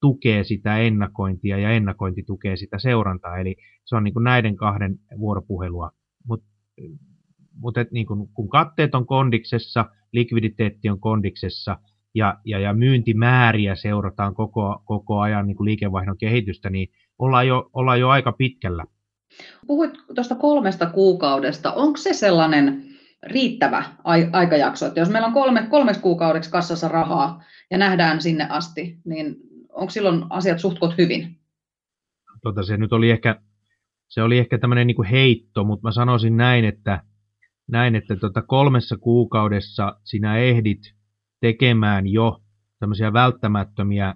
tukee 0.00 0.44
sitä 0.44 0.78
ennakointia 0.78 1.58
ja 1.58 1.70
ennakointi 1.70 2.22
tukee 2.22 2.56
sitä 2.56 2.78
seurantaa. 2.78 3.38
Eli 3.38 3.56
se 3.84 3.96
on 3.96 4.04
niin 4.04 4.14
kuin 4.14 4.24
näiden 4.24 4.56
kahden 4.56 4.98
vuoropuhelua. 5.18 5.90
Mutta 6.28 6.46
mut 7.54 7.74
niin 7.90 8.06
kuin, 8.06 8.28
kun 8.34 8.48
katteet 8.48 8.94
on 8.94 9.06
kondiksessa, 9.06 9.84
likviditeetti 10.12 10.88
on 10.88 11.00
kondiksessa 11.00 11.76
ja, 12.14 12.38
ja, 12.44 12.58
ja 12.58 12.74
myyntimääriä 12.74 13.74
seurataan 13.74 14.34
koko, 14.34 14.82
koko 14.84 15.20
ajan 15.20 15.46
niin 15.46 15.56
kuin 15.56 15.64
liikevaihdon 15.64 16.18
kehitystä, 16.18 16.70
niin 16.70 16.88
ollaan 17.18 17.46
jo, 17.48 17.70
ollaan 17.72 18.00
jo 18.00 18.08
aika 18.08 18.32
pitkällä 18.32 18.84
Puhuit 19.66 19.90
tuosta 20.14 20.34
kolmesta 20.34 20.86
kuukaudesta. 20.86 21.72
Onko 21.72 21.96
se 21.96 22.12
sellainen 22.12 22.84
riittävä 23.22 23.84
aikajakso, 24.32 24.86
että 24.86 25.00
jos 25.00 25.10
meillä 25.10 25.26
on 25.26 25.32
kolme, 25.32 25.66
kolmeksi 25.70 26.00
kuukaudeksi 26.00 26.50
kassassa 26.50 26.88
rahaa 26.88 27.42
ja 27.70 27.78
nähdään 27.78 28.22
sinne 28.22 28.46
asti, 28.50 28.98
niin 29.04 29.36
onko 29.72 29.90
silloin 29.90 30.24
asiat 30.30 30.58
suhtkot 30.58 30.98
hyvin? 30.98 31.36
Tota, 32.42 32.62
se 32.62 32.76
nyt 32.76 32.92
oli 32.92 33.10
ehkä, 33.10 33.40
se 34.08 34.22
oli 34.22 34.38
ehkä 34.38 34.58
tämmöinen 34.58 34.86
niin 34.86 35.04
heitto, 35.04 35.64
mutta 35.64 35.88
mä 35.88 35.92
sanoisin 35.92 36.36
näin, 36.36 36.64
että, 36.64 37.02
näin, 37.70 37.94
että 37.94 38.16
tota 38.16 38.42
kolmessa 38.42 38.96
kuukaudessa 38.96 40.00
sinä 40.04 40.36
ehdit 40.36 40.80
tekemään 41.40 42.06
jo 42.06 42.40
tämmöisiä 42.78 43.12
välttämättömiä 43.12 44.14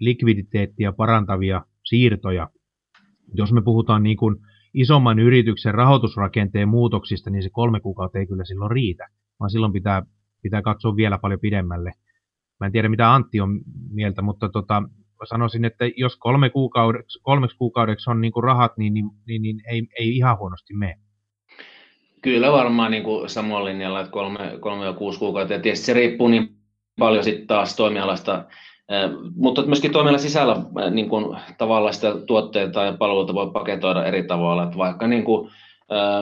likviditeettiä 0.00 0.92
parantavia 0.92 1.64
siirtoja. 1.84 2.50
Jos 3.34 3.52
me 3.52 3.62
puhutaan 3.62 4.02
niin 4.02 4.16
kuin 4.16 4.36
isomman 4.74 5.18
yrityksen 5.18 5.74
rahoitusrakenteen 5.74 6.68
muutoksista, 6.68 7.30
niin 7.30 7.42
se 7.42 7.50
kolme 7.52 7.80
kuukautta 7.80 8.18
ei 8.18 8.26
kyllä 8.26 8.44
silloin 8.44 8.70
riitä, 8.70 9.08
vaan 9.40 9.50
silloin 9.50 9.72
pitää, 9.72 10.02
pitää 10.42 10.62
katsoa 10.62 10.96
vielä 10.96 11.18
paljon 11.18 11.40
pidemmälle. 11.40 11.92
Mä 12.60 12.66
en 12.66 12.72
tiedä, 12.72 12.88
mitä 12.88 13.14
Antti 13.14 13.40
on 13.40 13.60
mieltä, 13.90 14.22
mutta 14.22 14.48
tota, 14.48 14.82
sanoisin, 15.28 15.64
että 15.64 15.84
jos 15.96 16.16
kolme 16.16 16.50
kuukaudeksi, 16.50 17.18
kolmeksi 17.22 17.56
kuukaudeksi 17.56 18.10
on 18.10 18.20
niin 18.20 18.32
kuin 18.32 18.44
rahat, 18.44 18.72
niin, 18.78 18.94
niin, 18.94 19.10
niin, 19.26 19.42
niin 19.42 19.60
ei, 19.70 19.88
ei 19.98 20.16
ihan 20.16 20.38
huonosti 20.38 20.74
mene. 20.74 21.05
Kyllä 22.26 22.52
varmaan 22.52 22.90
niin 22.90 23.02
kuin 23.02 23.28
samalla 23.28 23.64
linjalla, 23.64 24.00
että 24.00 24.12
kolme, 24.12 24.38
kolme 24.60 24.84
ja 24.84 24.92
kuusi 24.92 25.18
kuukautta. 25.18 25.54
Ja 25.54 25.60
tietysti 25.60 25.86
se 25.86 25.92
riippuu 25.92 26.28
niin 26.28 26.48
paljon 26.98 27.24
sitten 27.24 27.46
taas 27.46 27.76
toimialasta 27.76 28.44
mutta 29.36 29.62
myöskin 29.62 29.92
toimialan 29.92 30.20
sisällä 30.20 30.56
niin 30.90 31.08
kuin, 31.08 31.36
tavallaan 31.58 31.94
sitä 31.94 32.14
tuotteita 32.26 32.82
ja 32.82 32.92
palveluita 32.92 33.34
voi 33.34 33.50
paketoida 33.50 34.04
eri 34.04 34.22
tavalla. 34.22 34.62
Että 34.62 34.78
vaikka 34.78 35.06
niin 35.06 35.24
kuin, 35.24 35.50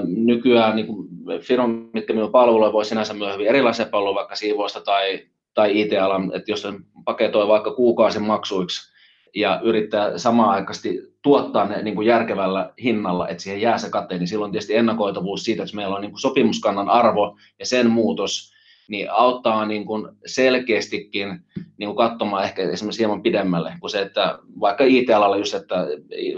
nykyään 0.06 0.76
niin 0.76 0.86
kuin 0.86 1.08
firman, 1.40 1.88
mitkä 1.92 2.12
minun 2.12 2.30
palveluja 2.30 2.72
voi 2.72 2.84
sinänsä 2.84 3.14
myydä 3.14 3.32
hyvin 3.32 3.46
erilaisia 3.46 3.86
palveluja, 3.86 4.14
vaikka 4.14 4.36
siivoista 4.36 4.80
tai, 4.80 5.20
tai 5.54 5.80
IT-alan, 5.80 6.30
että 6.34 6.52
jos 6.52 6.68
paketoi 7.04 7.48
vaikka 7.48 7.70
kuukausin 7.70 8.22
maksuiksi 8.22 8.93
ja 9.34 9.60
yrittää 9.62 10.18
samaan 10.18 10.50
aikaisesti 10.50 11.14
tuottaa 11.22 11.64
ne 11.68 11.82
niin 11.82 11.94
kuin 11.94 12.06
järkevällä 12.06 12.72
hinnalla, 12.82 13.28
että 13.28 13.42
siihen 13.42 13.60
jää 13.60 13.78
se 13.78 13.90
kate, 13.90 14.18
niin 14.18 14.28
silloin 14.28 14.52
tietysti 14.52 14.76
ennakoitavuus 14.76 15.44
siitä, 15.44 15.62
että 15.62 15.76
meillä 15.76 15.94
on 15.94 16.00
niin 16.00 16.10
kuin 16.10 16.20
sopimuskannan 16.20 16.88
arvo 16.88 17.36
ja 17.58 17.66
sen 17.66 17.90
muutos, 17.90 18.54
niin 18.88 19.10
auttaa 19.10 19.66
niin 19.66 19.84
kuin 19.86 20.08
selkeästikin 20.26 21.40
niin 21.78 21.88
kuin 21.94 21.96
katsomaan 21.96 22.44
ehkä 22.44 22.62
esimerkiksi 22.62 22.98
hieman 22.98 23.22
pidemmälle 23.22 23.72
kuin 23.80 23.90
se, 23.90 24.00
että 24.00 24.38
vaikka 24.60 24.84
IT-alalla 24.84 25.36
just, 25.36 25.54
että 25.54 25.86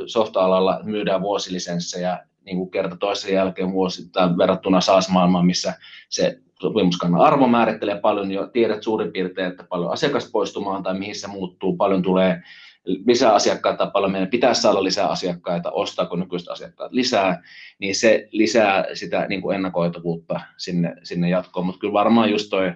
softa-alalla 0.07 0.81
myydään 0.83 1.23
vuosilisenssejä 1.23 2.19
niin 2.45 2.57
kuin 2.57 2.71
kerta 2.71 2.97
toisen 2.97 3.35
jälkeen 3.35 3.73
vuosittain 3.73 4.39
verrattuna 4.39 4.81
SaaS-maailmaan, 4.81 5.47
missä 5.47 5.75
se 6.09 6.39
sopimuskannan 6.61 7.21
arvo 7.21 7.49
määrittelee 7.49 8.01
paljon 8.01 8.33
jo, 8.33 8.47
tiedät 8.47 8.83
suurin 8.83 9.13
piirtein, 9.13 9.49
että 9.49 9.65
paljon 9.65 9.93
asiakaspoistumaan 9.93 10.83
tai 10.83 10.99
mihin 10.99 11.17
se 11.17 11.27
muuttuu, 11.27 11.77
paljon 11.77 12.03
tulee 12.03 12.43
lisää 12.87 13.35
asiakkaita, 13.35 13.87
paljon 13.87 14.13
meidän 14.13 14.31
pitäisi 14.31 14.63
saada 14.63 14.85
lisää 14.85 15.09
asiakkaita, 15.09 15.71
ostaako 15.71 16.17
nykyiset 16.17 16.49
asiakkaat 16.49 16.93
lisää, 16.93 17.43
niin 17.79 17.95
se 17.95 18.29
lisää 18.33 18.85
sitä 18.95 19.27
niin 19.29 19.43
kuin 19.43 19.55
ennakoitavuutta 19.55 20.41
sinne, 20.57 20.95
sinne 21.03 21.29
jatkoon. 21.29 21.67
Mutta 21.67 21.81
kyllä 21.81 21.93
varmaan 21.93 22.31
just 22.31 22.51
toi 22.51 22.73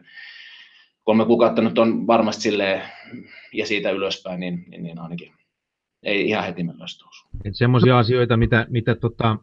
kolme 1.04 1.24
kuukautta 1.24 1.62
nyt 1.62 1.78
on 1.78 2.06
varmasti 2.06 2.42
silleen, 2.42 2.82
ja 3.52 3.66
siitä 3.66 3.90
ylöspäin, 3.90 4.40
niin, 4.40 4.64
niin, 4.68 4.82
niin 4.82 4.98
ainakin 4.98 5.32
ei 6.02 6.28
ihan 6.28 6.44
heti 6.44 6.62
myöstöus. 6.62 7.26
Semmoisia 7.52 7.98
asioita, 7.98 8.36
mitä, 8.36 8.66
mitä 8.70 8.94
tota, 8.94 9.36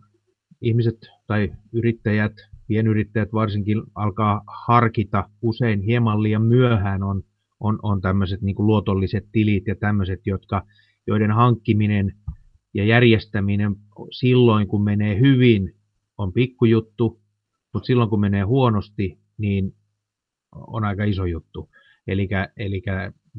ihmiset 0.61 0.97
tai 1.27 1.51
yrittäjät, 1.73 2.33
pienyrittäjät 2.67 3.33
varsinkin 3.33 3.83
alkaa 3.95 4.41
harkita 4.67 5.29
usein 5.41 5.81
hieman 5.81 6.23
liian 6.23 6.41
myöhään, 6.41 7.03
on 7.03 7.23
on, 7.59 7.79
on 7.83 8.01
tämmöiset 8.01 8.41
niin 8.41 8.55
luotolliset 8.57 9.25
tilit 9.31 9.67
ja 9.67 9.75
tämmöiset, 9.75 10.21
jotka, 10.25 10.63
joiden 11.07 11.31
hankkiminen 11.31 12.15
ja 12.73 12.85
järjestäminen 12.85 13.75
silloin, 14.11 14.67
kun 14.67 14.83
menee 14.83 15.19
hyvin, 15.19 15.73
on 16.17 16.33
pikkujuttu, 16.33 17.21
mutta 17.73 17.87
silloin, 17.87 18.09
kun 18.09 18.19
menee 18.19 18.43
huonosti, 18.43 19.19
niin 19.37 19.75
on 20.55 20.83
aika 20.83 21.03
iso 21.03 21.25
juttu. 21.25 21.69
Eli 22.07 22.29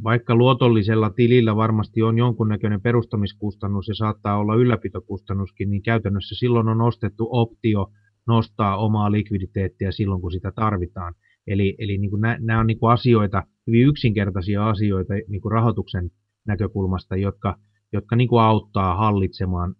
vaikka 0.05 0.35
luotollisella 0.35 1.11
tilillä 1.11 1.57
varmasti 1.57 2.03
on 2.03 2.19
jonkunnäköinen 2.19 2.81
perustamiskustannus 2.81 3.89
ja 3.89 3.95
saattaa 3.95 4.39
olla 4.39 4.55
ylläpitokustannuskin, 4.55 5.71
niin 5.71 5.83
käytännössä 5.83 6.35
silloin 6.35 6.69
on 6.69 6.81
ostettu 6.81 7.29
optio 7.31 7.93
nostaa 8.27 8.77
omaa 8.77 9.13
likviditeettiä 9.13 9.93
silloin, 9.93 10.21
kun 10.21 10.33
sitä 10.33 10.53
tarvitaan. 10.53 11.15
Eli, 11.49 11.77
eli 11.79 11.99
niin 11.99 12.11
kuin 12.11 12.23
nämä 12.41 12.61
on 12.61 12.67
niin 12.67 12.79
kuin 12.79 12.93
asioita, 12.93 13.43
hyvin 13.67 13.87
yksinkertaisia 13.87 14.69
asioita 14.69 15.15
niin 15.29 15.41
kuin 15.41 15.53
rahoituksen 15.53 16.11
näkökulmasta, 16.47 17.17
jotka, 17.17 17.57
jotka 17.93 18.17
niin 18.17 18.29
kuin 18.29 18.43
auttaa 18.43 18.97
hallitsemaan 18.97 19.75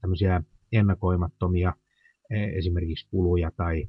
tämmöisiä 0.00 0.42
ennakoimattomia 0.72 1.72
e, 2.30 2.44
esimerkiksi 2.44 3.08
kuluja 3.10 3.50
tai 3.56 3.88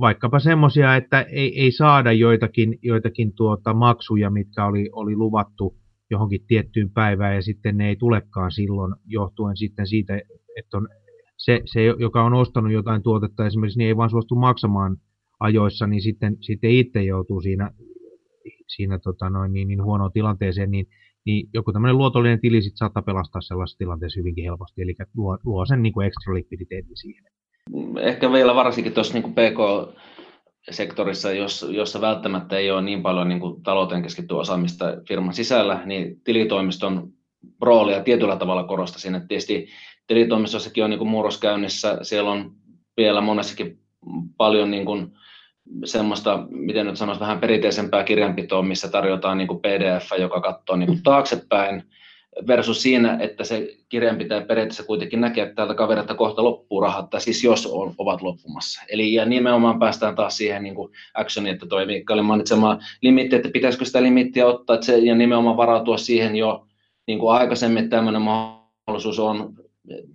vaikkapa 0.00 0.38
semmoisia, 0.38 0.96
että 0.96 1.20
ei, 1.20 1.60
ei 1.60 1.72
saada 1.72 2.12
joitakin, 2.12 2.78
joitakin 2.82 3.32
tuota 3.36 3.74
maksuja, 3.74 4.30
mitkä 4.30 4.66
oli, 4.66 4.88
oli 4.92 5.16
luvattu 5.16 5.76
johonkin 6.10 6.46
tiettyyn 6.46 6.90
päivään 6.90 7.34
ja 7.34 7.42
sitten 7.42 7.76
ne 7.76 7.88
ei 7.88 7.96
tulekaan 7.96 8.52
silloin 8.52 8.94
johtuen 9.06 9.56
sitten 9.56 9.86
siitä, 9.86 10.20
että 10.58 10.76
on 10.76 10.88
se, 11.36 11.60
se, 11.64 11.84
joka 11.84 12.24
on 12.24 12.34
ostanut 12.34 12.72
jotain 12.72 13.02
tuotetta 13.02 13.46
esimerkiksi, 13.46 13.78
niin 13.78 13.88
ei 13.88 13.96
vaan 13.96 14.10
suostu 14.10 14.34
maksamaan 14.34 14.96
ajoissa, 15.40 15.86
niin 15.86 16.02
sitten, 16.02 16.36
sitten 16.40 16.70
itse 16.70 17.02
joutuu 17.02 17.40
siinä, 17.40 17.70
siinä 18.66 18.98
tota 18.98 19.30
noin, 19.30 19.52
niin, 19.52 19.68
niin 19.68 19.84
huonoon 19.84 20.12
tilanteeseen, 20.12 20.70
niin, 20.70 20.86
niin 21.26 21.48
joku 21.54 21.72
tämmöinen 21.72 21.98
luotollinen 21.98 22.40
tili 22.40 22.62
sitten 22.62 22.76
saattaa 22.76 23.02
pelastaa 23.02 23.40
sellaisessa 23.40 23.78
tilanteessa 23.78 24.20
hyvinkin 24.20 24.44
helposti, 24.44 24.82
eli 24.82 24.94
luo, 25.16 25.38
luo 25.44 25.66
sen 25.66 25.82
niin 25.82 25.92
kuin 25.92 26.06
ekstra 26.06 26.34
likviditeetin 26.34 26.96
siihen. 26.96 27.24
Ehkä 28.00 28.32
vielä 28.32 28.54
varsinkin 28.54 28.92
tuossa 28.92 29.18
niin 29.18 29.32
PK 29.32 29.92
sektorissa, 30.70 31.32
jos, 31.32 31.66
jossa 31.70 32.00
välttämättä 32.00 32.58
ei 32.58 32.70
ole 32.70 32.82
niin 32.82 33.02
paljon 33.02 33.28
niin 33.28 33.40
kuin 33.40 33.62
talouteen 33.62 34.02
keskittyä 34.02 34.36
osaamista 34.36 34.84
firman 35.08 35.34
sisällä, 35.34 35.82
niin 35.84 36.20
tilitoimiston 36.24 37.08
roolia 37.60 38.02
tietyllä 38.02 38.36
tavalla 38.36 38.64
korostaa 38.64 38.98
siinä. 38.98 39.20
Tietysti 39.20 39.66
tilitoimistossakin 40.06 40.84
on 40.84 40.90
niin 40.90 40.98
kuin 40.98 41.08
murros 41.08 41.40
käynnissä, 41.40 41.98
siellä 42.02 42.30
on 42.30 42.52
vielä 42.96 43.20
monessakin 43.20 43.78
paljon 44.36 44.70
niin 44.70 44.84
kuin 44.84 45.12
semmoista, 45.84 46.46
miten 46.50 46.86
nyt 46.86 46.96
sanoisi, 46.96 47.20
vähän 47.20 47.38
perinteisempää 47.38 48.04
kirjanpitoa, 48.04 48.62
missä 48.62 48.88
tarjotaan 48.88 49.38
niin 49.38 49.48
kuin 49.48 49.60
PDF, 49.60 50.10
joka 50.18 50.40
katsoo 50.40 50.76
niin 50.76 50.86
kuin 50.86 51.02
taaksepäin, 51.02 51.82
versus 52.46 52.82
siinä, 52.82 53.16
että 53.20 53.44
se 53.44 53.76
kirjanpitäjä 53.88 54.40
periaatteessa 54.40 54.84
kuitenkin 54.84 55.20
näkee, 55.20 55.44
että 55.44 55.54
täältä 55.54 55.74
kaverilta 55.74 56.14
kohta 56.14 56.44
loppuu 56.44 56.80
rahat, 56.80 57.10
tai 57.10 57.20
siis 57.20 57.44
jos 57.44 57.66
on, 57.66 57.94
ovat 57.98 58.22
loppumassa. 58.22 58.82
Eli 58.88 59.14
ja 59.14 59.24
nimenomaan 59.24 59.78
päästään 59.78 60.14
taas 60.14 60.36
siihen 60.36 60.62
niin 60.62 60.74
kuin 60.74 60.92
actioniin, 61.14 61.54
että 61.54 61.66
toi 61.66 61.86
Mikaelin 61.86 62.24
mainitsema 62.24 62.78
limitti, 63.02 63.36
että 63.36 63.48
pitäisikö 63.48 63.84
sitä 63.84 64.02
limittiä 64.02 64.46
ottaa, 64.46 64.74
että 64.74 64.86
se, 64.86 64.98
ja 64.98 65.14
nimenomaan 65.14 65.56
varautua 65.56 65.98
siihen 65.98 66.36
jo 66.36 66.66
niin 67.06 67.18
kuin 67.18 67.34
aikaisemmin, 67.34 67.84
että 67.84 67.96
tämmöinen 67.96 68.22
mahdollisuus 68.22 69.18
on 69.18 69.54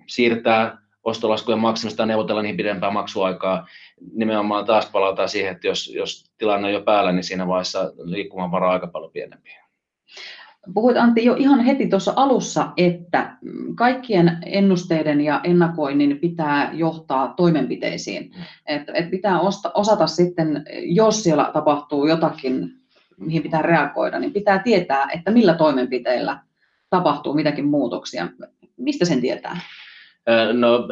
siirtää 0.08 0.81
ostolaskujen 1.04 1.60
maksamista 1.60 2.02
ja 2.02 2.06
neuvotella 2.06 2.42
niihin 2.42 2.58
pidempää 2.58 2.92
maksuaikaa. 2.92 3.68
Nimenomaan 4.14 4.66
taas 4.66 4.86
palataan 4.92 5.30
siihen, 5.30 5.52
että 5.52 5.68
jos, 5.68 5.92
jos 5.96 6.32
tilanne 6.38 6.68
on 6.68 6.74
jo 6.74 6.82
päällä, 6.82 7.12
niin 7.12 7.24
siinä 7.24 7.48
vaiheessa 7.48 7.94
liikkumavara 8.04 8.68
on 8.68 8.74
aika 8.74 8.88
paljon 8.88 9.12
pienempi. 9.12 9.50
Puhuit 10.74 10.98
Antti 10.98 11.26
jo 11.26 11.36
ihan 11.36 11.60
heti 11.60 11.88
tuossa 11.88 12.14
alussa, 12.16 12.72
että 12.78 13.38
kaikkien 13.76 14.38
ennusteiden 14.46 15.22
ja 15.22 15.42
ennakoinnin 15.44 16.20
pitää 16.20 16.72
johtaa 16.74 17.34
toimenpiteisiin. 17.38 18.24
Mm. 18.24 18.44
Että 18.66 18.94
et 18.94 19.10
pitää 19.10 19.40
osta, 19.40 19.72
osata 19.74 20.08
sitten, 20.08 20.66
jos 20.84 21.24
siellä 21.24 21.50
tapahtuu 21.54 22.08
jotakin, 22.08 22.70
mihin 23.18 23.44
pitää 23.44 23.62
reagoida, 23.62 24.20
niin 24.20 24.34
pitää 24.34 24.60
tietää, 24.60 25.08
että 25.14 25.32
millä 25.32 25.54
toimenpiteillä 25.54 26.40
tapahtuu 26.90 27.34
mitäkin 27.34 27.66
muutoksia. 27.66 28.28
Mistä 28.78 29.06
sen 29.06 29.22
tietää? 29.22 29.60
No, 30.54 30.88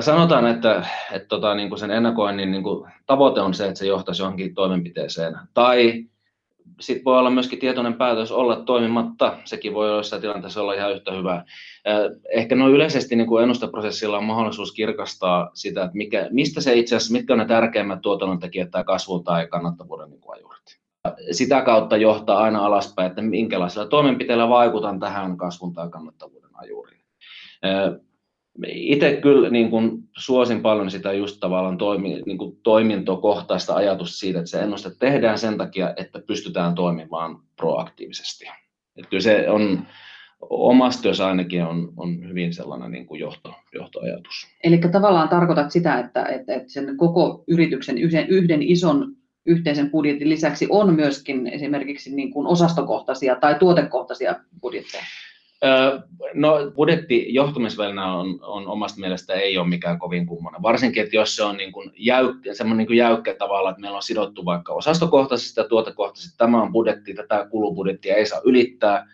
sanotaan, 0.00 0.46
että, 0.46 0.86
että 1.12 1.28
tota, 1.28 1.54
niin 1.54 1.68
kuin 1.68 1.78
sen 1.78 1.90
ennakoinnin 1.90 2.50
niin 2.50 2.62
kuin 2.62 2.90
tavoite 3.06 3.40
on 3.40 3.54
se, 3.54 3.66
että 3.66 3.78
se 3.78 3.86
johtaisi 3.86 4.22
johonkin 4.22 4.54
toimenpiteeseen. 4.54 5.36
Tai 5.54 6.04
sitten 6.80 7.04
voi 7.04 7.18
olla 7.18 7.30
myöskin 7.30 7.58
tietoinen 7.58 7.94
päätös 7.94 8.32
olla 8.32 8.56
toimimatta. 8.56 9.36
Sekin 9.44 9.74
voi 9.74 9.88
jossain 9.88 10.22
tilanteessa 10.22 10.62
olla 10.62 10.74
ihan 10.74 10.92
yhtä 10.92 11.12
hyvä. 11.12 11.44
Ehkä 12.32 12.54
noin 12.54 12.74
yleisesti 12.74 13.16
niin 13.16 13.26
kuin 13.26 13.42
ennusteprosessilla 13.42 14.18
on 14.18 14.24
mahdollisuus 14.24 14.72
kirkastaa 14.72 15.50
sitä, 15.54 15.84
että 15.84 15.96
mikä, 15.96 16.28
mistä 16.30 16.60
se 16.60 16.74
itse 16.74 16.96
asiassa, 16.96 17.12
mitkä 17.12 17.32
on 17.32 17.38
ne 17.38 17.46
tärkeimmät 17.46 18.00
tuotannon 18.00 18.40
tekijät 18.40 18.70
tai 18.70 18.84
kasvun 18.84 19.24
tai 19.24 19.46
kannattavuuden 19.46 20.10
niin 20.10 20.20
ajurit. 20.28 20.78
Sitä 21.30 21.62
kautta 21.62 21.96
johtaa 21.96 22.42
aina 22.42 22.66
alaspäin, 22.66 23.08
että 23.08 23.22
minkälaisilla 23.22 23.86
toimenpiteillä 23.86 24.48
vaikutan 24.48 25.00
tähän 25.00 25.36
kasvun 25.36 25.72
tai 25.72 25.88
kannattavuuden 25.88 26.50
ajuriin 26.54 27.04
itse 28.66 29.18
kyllä 29.22 29.50
niin 29.50 29.70
kuin 29.70 29.98
suosin 30.18 30.60
paljon 30.60 30.90
sitä 30.90 31.12
just 31.12 31.40
tavallaan 31.40 31.78
toimi, 31.78 32.22
niin 32.26 32.38
kuin 32.38 32.56
toimintokohtaista 32.62 33.74
ajatusta 33.74 34.16
siitä, 34.16 34.38
että 34.38 34.50
se 34.50 34.60
ennuste 34.60 34.90
tehdään 34.98 35.38
sen 35.38 35.58
takia, 35.58 35.94
että 35.96 36.22
pystytään 36.26 36.74
toimimaan 36.74 37.38
proaktiivisesti. 37.56 38.44
Että 38.96 39.10
kyllä 39.10 39.22
se 39.22 39.50
on, 39.50 39.86
omassa 40.50 41.02
työssä 41.02 41.26
ainakin 41.26 41.64
on, 41.64 41.92
on 41.96 42.28
hyvin 42.28 42.54
sellainen 42.54 42.90
niin 42.90 43.06
kuin 43.06 43.20
johto, 43.20 43.54
johtoajatus. 43.74 44.46
Eli 44.64 44.78
tavallaan 44.78 45.28
tarkoitat 45.28 45.70
sitä, 45.70 45.98
että, 45.98 46.24
että, 46.24 46.54
että 46.54 46.72
sen 46.72 46.96
koko 46.96 47.44
yrityksen 47.48 47.98
yhden, 47.98 48.28
yhden 48.28 48.62
ison 48.62 49.16
yhteisen 49.46 49.90
budjetin 49.90 50.28
lisäksi 50.28 50.66
on 50.70 50.94
myöskin 50.94 51.46
esimerkiksi 51.46 52.14
niin 52.14 52.30
kuin 52.30 52.46
osastokohtaisia 52.46 53.36
tai 53.36 53.54
tuotekohtaisia 53.54 54.36
budjetteja? 54.60 55.02
No 56.34 56.56
budjetti 56.74 57.34
johtumisvälinä 57.34 58.14
on, 58.14 58.38
on 58.42 58.66
omasta 58.66 59.00
mielestä 59.00 59.34
ei 59.34 59.58
ole 59.58 59.68
mikään 59.68 59.98
kovin 59.98 60.26
kummonen. 60.26 60.62
Varsinkin, 60.62 61.02
että 61.02 61.16
jos 61.16 61.36
se 61.36 61.44
on 61.44 61.56
niin 61.56 61.72
kuin 61.72 61.90
jäykkä, 61.96 62.54
semmoinen 62.54 62.78
niin 62.78 62.86
kuin 62.86 62.96
jäykkä 62.96 63.34
tavalla, 63.34 63.70
että 63.70 63.80
meillä 63.80 63.96
on 63.96 64.02
sidottu 64.02 64.44
vaikka 64.44 64.72
osastokohtaisesti 64.72 65.60
ja 65.60 65.68
tuotekohtaisesti, 65.68 66.38
tämä 66.38 66.62
on 66.62 66.72
budjetti, 66.72 67.14
tätä 67.14 67.46
kulubudjettia 67.50 68.14
ei 68.14 68.26
saa 68.26 68.40
ylittää, 68.44 69.06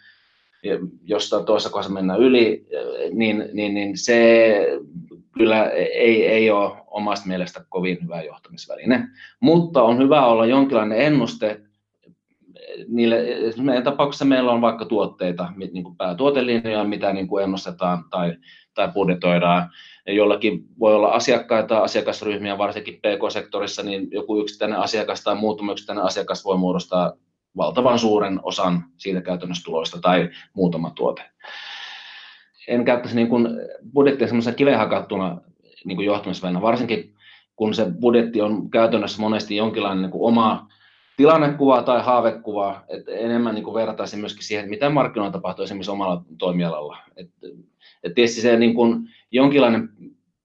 jostain 1.05 1.45
toisessa 1.45 1.71
kohdassa 1.71 1.93
mennään 1.93 2.21
yli, 2.21 2.67
niin, 3.13 3.49
niin, 3.53 3.75
niin 3.75 3.99
se 3.99 4.67
kyllä 5.33 5.71
ei, 5.71 6.27
ei 6.27 6.51
ole 6.51 6.73
omasta 6.87 7.29
mielestä 7.29 7.65
kovin 7.69 7.99
hyvä 8.03 8.23
johtamisväline. 8.23 9.09
Mutta 9.41 9.83
on 9.83 9.99
hyvä 9.99 10.27
olla 10.27 10.47
jonkinlainen 10.47 11.01
ennuste, 11.01 11.61
niille, 12.89 13.17
meidän 13.63 13.85
tapauksessa 13.85 14.25
meillä 14.25 14.53
on 14.53 14.61
vaikka 14.61 14.85
tuotteita, 14.85 15.53
niin 15.57 15.85
kuin 15.85 15.97
päätuotelinjoja, 15.97 16.85
mitä 16.85 17.13
niin 17.13 17.29
kuin 17.29 17.45
ennustetaan 17.45 18.05
tai, 18.11 18.37
tai 18.75 18.89
budjetoidaan. 18.89 19.71
Jollakin 20.07 20.65
voi 20.81 20.95
olla 20.95 21.09
asiakkaita, 21.09 21.79
asiakasryhmiä, 21.79 22.59
varsinkin 22.59 22.95
PK-sektorissa, 22.95 23.83
niin 23.83 24.09
joku 24.11 24.41
yksittäinen 24.41 24.79
asiakas 24.79 25.25
tai 25.25 25.35
muutama 25.35 25.73
yksittäinen 25.73 26.05
asiakas 26.05 26.45
voi 26.45 26.59
muodostaa 26.59 27.13
valtavan 27.57 27.99
suuren 27.99 28.41
osan 28.43 28.85
siitä 28.97 29.21
käytännössä 29.21 29.65
tuloista 29.65 30.01
tai 30.01 30.31
muutama 30.55 30.91
tuote. 30.91 31.23
En 32.69 32.85
käyttäisi 32.85 33.17
niin 33.17 33.29
kuin 33.29 33.49
budjettia 33.95 34.27
semmoisena 34.27 34.57
kiveen 34.57 34.79
hakattuna 34.79 35.41
niin 35.85 36.01
johtamisvälinä, 36.01 36.63
varsinkin 36.63 37.15
kun 37.57 37.75
se 37.75 37.87
budjetti 38.01 38.41
on 38.41 38.71
käytännössä 38.71 39.23
monesti 39.23 39.57
jonkinlainen 39.57 40.03
niin 40.03 40.11
kuin 40.11 40.29
oma 40.29 40.69
tilannekuva 41.21 41.83
tai 41.83 42.03
haavekuva, 42.03 42.85
että 42.89 43.13
enemmän 43.13 43.55
niin 43.55 43.65
kuin 43.65 43.75
vertaisin 43.75 44.21
myöskin 44.21 44.45
siihen, 44.45 44.69
mitä 44.69 44.91
markkinoilla 44.91 45.33
tapahtuu 45.33 45.65
esimerkiksi 45.65 45.91
omalla 45.91 46.25
toimialalla. 46.39 46.97
Et, 47.17 47.31
et 48.03 48.15
tietysti 48.15 48.41
se 48.41 48.57
niin 48.57 48.75
kuin 48.75 49.09
jonkinlainen 49.31 49.89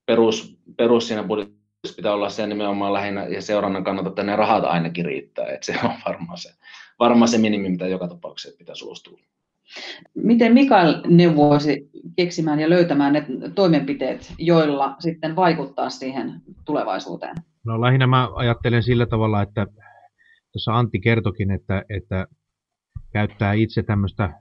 perus, 0.05 0.57
perus 0.77 1.07
siinä 1.07 1.23
budjetissa 1.23 1.95
pitää 1.95 2.13
olla 2.13 2.29
se 2.29 2.47
nimenomaan 2.47 2.93
lähinnä 2.93 3.23
ja 3.23 3.41
seurannan 3.41 3.83
kannalta, 3.83 4.09
että 4.09 4.23
ne 4.23 4.35
rahat 4.35 4.63
ainakin 4.63 5.05
riittää, 5.05 5.47
että 5.47 5.65
se 5.65 5.75
on 5.83 5.91
varmaan 6.05 6.37
se, 6.37 6.49
varmaan 6.99 7.27
se 7.27 7.37
minimi, 7.37 7.69
mitä 7.69 7.87
joka 7.87 8.07
tapauksessa 8.07 8.57
pitää 8.57 8.75
suostua. 8.75 9.19
Miten 10.13 10.53
Mikael 10.53 11.01
neuvoisi 11.07 11.89
keksimään 12.15 12.59
ja 12.59 12.69
löytämään 12.69 13.13
ne 13.13 13.25
toimenpiteet, 13.55 14.33
joilla 14.37 14.95
sitten 14.99 15.35
vaikuttaa 15.35 15.89
siihen 15.89 16.41
tulevaisuuteen? 16.65 17.35
No 17.65 17.81
lähinnä 17.81 18.07
mä 18.07 18.29
ajattelen 18.35 18.83
sillä 18.83 19.05
tavalla, 19.05 19.41
että 19.41 19.67
tuossa 20.55 20.77
Antti 20.77 20.99
kertokin, 20.99 21.51
että, 21.51 21.83
että 21.89 22.27
käyttää 23.13 23.53
itse 23.53 23.83
tämmöistä 23.83 24.33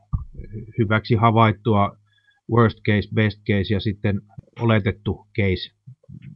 hyväksi 0.79 1.15
havaittua 1.15 1.97
worst 2.51 2.79
case, 2.89 3.09
best 3.15 3.39
case 3.51 3.75
ja 3.75 3.81
sitten 3.81 4.21
oletettu 4.61 5.27
case 5.37 5.71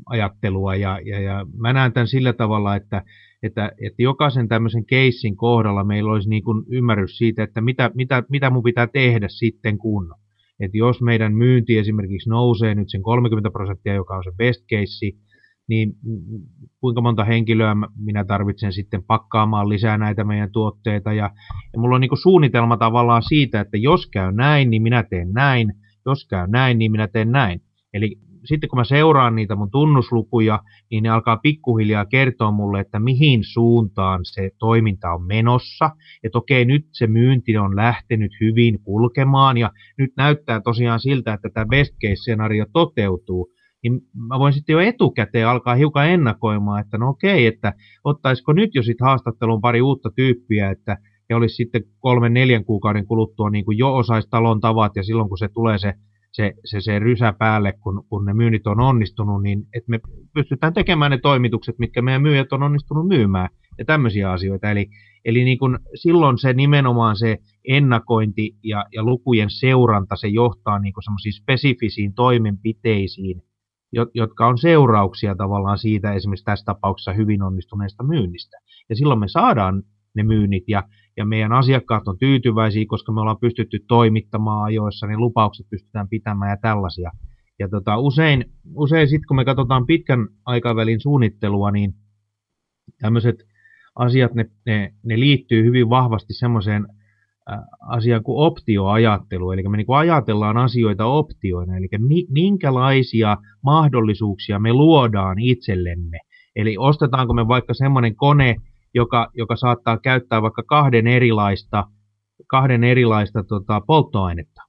ajattelua. 0.07 0.77
Ja, 0.77 1.01
ja, 1.05 1.21
ja 1.21 1.47
mä 1.57 1.73
näen 1.73 1.93
tämän 1.93 2.09
sillä 2.09 2.33
tavalla, 2.33 2.77
että, 2.77 3.03
että, 3.43 3.73
että 3.87 4.03
jokaisen 4.03 4.49
tämmöisen 4.49 4.87
keissin 4.87 5.37
kohdalla 5.37 5.85
meillä 5.85 6.13
olisi 6.13 6.29
niin 6.29 6.45
kuin 6.45 6.65
ymmärrys 6.69 7.19
siitä, 7.19 7.43
että 7.43 7.61
mitä, 7.61 7.91
mitä, 7.95 8.23
mitä 8.31 8.51
mun 8.51 8.63
pitää 8.63 8.87
tehdä 8.87 9.29
sitten 9.29 9.79
kun. 9.79 10.15
Että 10.61 10.79
jos 10.79 11.03
meidän 11.03 11.35
myynti 11.35 11.79
esimerkiksi 11.79 12.29
nousee 12.31 12.75
nyt 12.75 12.91
sen 12.91 13.03
30 13.03 13.51
prosenttia, 13.51 13.95
joka 13.95 14.17
on 14.17 14.25
se 14.25 14.31
best 14.37 14.65
case, 14.71 15.28
niin 15.69 15.93
kuinka 16.81 17.01
monta 17.01 17.25
henkilöä 17.25 17.75
minä 17.97 18.25
tarvitsen 18.25 18.73
sitten 18.73 19.03
pakkaamaan 19.03 19.69
lisää 19.69 19.99
näitä 19.99 20.25
meidän 20.25 20.53
tuotteita. 20.53 21.13
Ja, 21.13 21.31
ja 21.73 21.79
mulla 21.79 21.95
on 21.95 22.01
niin 22.01 22.23
suunnitelma 22.23 22.77
tavallaan 22.77 23.23
siitä, 23.23 23.61
että 23.61 23.77
jos 23.77 24.07
käy 24.07 24.33
näin, 24.33 24.71
niin 24.71 24.83
minä 24.83 25.03
teen 25.03 25.33
näin, 25.33 25.73
jos 26.07 26.27
käy 26.27 26.47
näin, 26.47 26.79
niin 26.79 26.93
minä 26.93 27.09
teen 27.09 27.33
näin. 27.33 27.61
Eli 27.95 28.17
sitten 28.45 28.71
kun 28.71 28.79
mä 28.79 28.85
seuraan 28.85 29.35
niitä 29.35 29.57
mun 29.57 29.71
tunnuslukuja, 29.71 30.63
niin 30.91 31.03
ne 31.03 31.09
alkaa 31.09 31.37
pikkuhiljaa 31.37 32.05
kertoa 32.05 32.51
mulle, 32.51 32.81
että 32.81 33.01
mihin 33.01 33.45
suuntaan 33.45 34.21
se 34.23 34.51
toiminta 34.59 35.13
on 35.13 35.27
menossa. 35.27 35.91
Että 36.25 36.39
okei, 36.39 36.65
nyt 36.65 36.87
se 36.93 37.07
myynti 37.07 37.57
on 37.57 37.77
lähtenyt 37.77 38.33
hyvin 38.41 38.83
kulkemaan 38.83 39.59
ja 39.59 39.71
nyt 39.99 40.11
näyttää 40.17 40.61
tosiaan 40.61 41.01
siltä, 41.01 41.33
että 41.33 41.49
tämä 41.55 41.67
best 41.67 41.95
case-skenaario 42.05 42.67
toteutuu 42.73 43.53
niin 43.83 44.01
mä 44.29 44.39
voin 44.39 44.53
sitten 44.53 44.73
jo 44.73 44.81
etukäteen 44.81 45.49
alkaa 45.49 45.75
hiukan 45.75 46.09
ennakoimaan, 46.09 46.81
että 46.81 46.99
no 46.99 47.09
okei, 47.09 47.47
että 47.47 47.73
ottaisiko 48.05 48.53
nyt 48.53 48.75
jo 48.75 48.83
sitten 48.83 49.07
haastatteluun 49.07 49.61
pari 49.61 49.81
uutta 49.81 50.11
tyyppiä, 50.17 50.71
että 50.71 50.97
he 51.31 51.35
olisi 51.35 51.55
sitten 51.55 51.83
kolmen, 51.99 52.35
neljän 52.35 52.65
kuukauden 52.65 53.07
kuluttua 53.07 53.51
niin 53.51 53.65
kuin 53.65 53.79
jo 53.79 53.97
osaisi 53.97 54.29
talon 54.31 54.61
tavat 54.61 54.97
ja 54.97 55.03
silloin 55.03 55.29
kun 55.29 55.39
se 55.39 55.49
tulee 55.49 55.79
se, 55.79 55.95
se, 56.33 56.53
se, 56.65 56.81
se 56.81 56.99
rysä 56.99 57.33
päälle, 57.39 57.73
kun, 57.73 58.05
kun 58.09 58.25
ne 58.25 58.35
myynnit 58.35 58.67
on 58.67 58.81
onnistunut, 58.81 59.43
niin 59.43 59.63
että 59.77 59.91
me 59.91 60.01
pystytään 60.35 60.75
tekemään 60.75 61.11
ne 61.11 61.19
toimitukset, 61.19 61.79
mitkä 61.79 62.03
meidän 62.03 62.23
myyjät 62.23 62.53
on 62.53 62.63
onnistunut 62.63 63.09
myymään 63.09 63.49
ja 63.79 63.85
tämmöisiä 63.85 64.31
asioita. 64.33 64.71
Eli, 64.71 64.87
eli 65.25 65.45
niin 65.45 65.59
kuin 65.59 65.79
silloin 65.95 66.39
se 66.39 66.53
nimenomaan 66.53 67.17
se 67.17 67.39
ennakointi 67.69 68.57
ja, 68.65 68.85
ja 68.95 69.03
lukujen 69.03 69.51
seuranta, 69.51 70.17
se 70.17 70.29
johtaa 70.29 70.79
niin 70.79 70.93
semmoisiin 71.05 71.33
spesifisiin 71.33 72.15
toimenpiteisiin, 72.15 73.43
jotka 74.15 74.47
on 74.47 74.59
seurauksia 74.59 75.35
tavallaan 75.35 75.79
siitä 75.79 76.13
esimerkiksi 76.13 76.45
tässä 76.45 76.65
tapauksessa 76.65 77.13
hyvin 77.13 77.43
onnistuneesta 77.43 78.05
myynnistä. 78.05 78.57
Ja 78.89 78.97
silloin 78.97 79.21
me 79.21 79.29
saadaan 79.29 79.83
ne 80.15 80.23
myynnit 80.23 80.65
ja, 80.69 80.83
ja 81.17 81.25
meidän 81.25 81.53
asiakkaat 81.53 82.09
on 82.09 82.19
tyytyväisiä, 82.19 82.85
koska 82.89 83.13
me 83.13 83.21
ollaan 83.21 83.41
pystytty 83.41 83.79
toimittamaan 83.89 84.65
ajoissa, 84.65 85.07
niin 85.07 85.21
lupaukset 85.21 85.67
pystytään 85.71 86.09
pitämään 86.09 86.51
ja 86.51 86.57
tällaisia. 86.57 87.11
Ja 87.59 87.69
tota, 87.69 87.99
usein, 87.99 88.45
usein 88.75 89.09
sitten 89.09 89.27
kun 89.29 89.37
me 89.37 89.45
katsotaan 89.45 89.87
pitkän 89.87 90.29
aikavälin 90.45 91.01
suunnittelua, 91.01 91.71
niin 91.71 91.95
tämmöiset 93.01 93.37
asiat, 93.95 94.35
ne, 94.35 94.51
ne, 94.67 94.95
ne 95.05 95.21
liittyy 95.21 95.65
hyvin 95.65 95.91
vahvasti 95.91 96.35
semmoiseen 96.35 96.87
asian 97.89 98.23
kuin 98.23 98.47
optioajattelu, 98.47 99.53
eli 99.53 99.63
me 99.63 99.77
niin 99.77 99.87
ajatellaan 99.89 100.57
asioita 100.57 101.05
optioina, 101.05 101.77
eli 101.77 101.89
minkälaisia 102.31 103.37
mahdollisuuksia 103.63 104.59
me 104.59 104.73
luodaan 104.73 105.39
itsellemme. 105.39 106.19
Eli 106.57 106.77
ostetaanko 106.79 107.35
me 107.35 107.49
vaikka 107.49 107.75
semmoinen 107.75 108.17
kone, 108.17 108.57
joka, 108.95 109.31
joka 109.35 109.57
saattaa 109.57 109.99
käyttää 109.99 110.43
vaikka 110.43 110.63
kahden 110.63 111.07
erilaista, 111.07 111.85
kahden 112.47 112.85
erilaista 112.85 113.45
tota, 113.45 113.81
polttoainetta. 113.81 114.63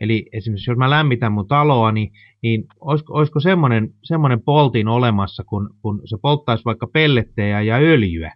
Eli 0.00 0.26
esimerkiksi 0.32 0.70
jos 0.70 0.78
mä 0.78 0.90
lämmitän 0.90 1.32
mun 1.32 1.48
taloa, 1.48 1.92
niin, 1.92 2.10
niin 2.42 2.64
olisiko, 2.80 3.12
olisiko 3.12 3.40
semmoinen, 3.40 3.88
semmoinen 4.02 4.42
poltin 4.42 4.88
olemassa, 4.88 5.44
kun, 5.44 5.70
kun 5.82 6.00
se 6.04 6.16
polttaisi 6.22 6.64
vaikka 6.64 6.86
pellettejä 6.92 7.60
ja 7.62 7.76
öljyä, 7.76 8.32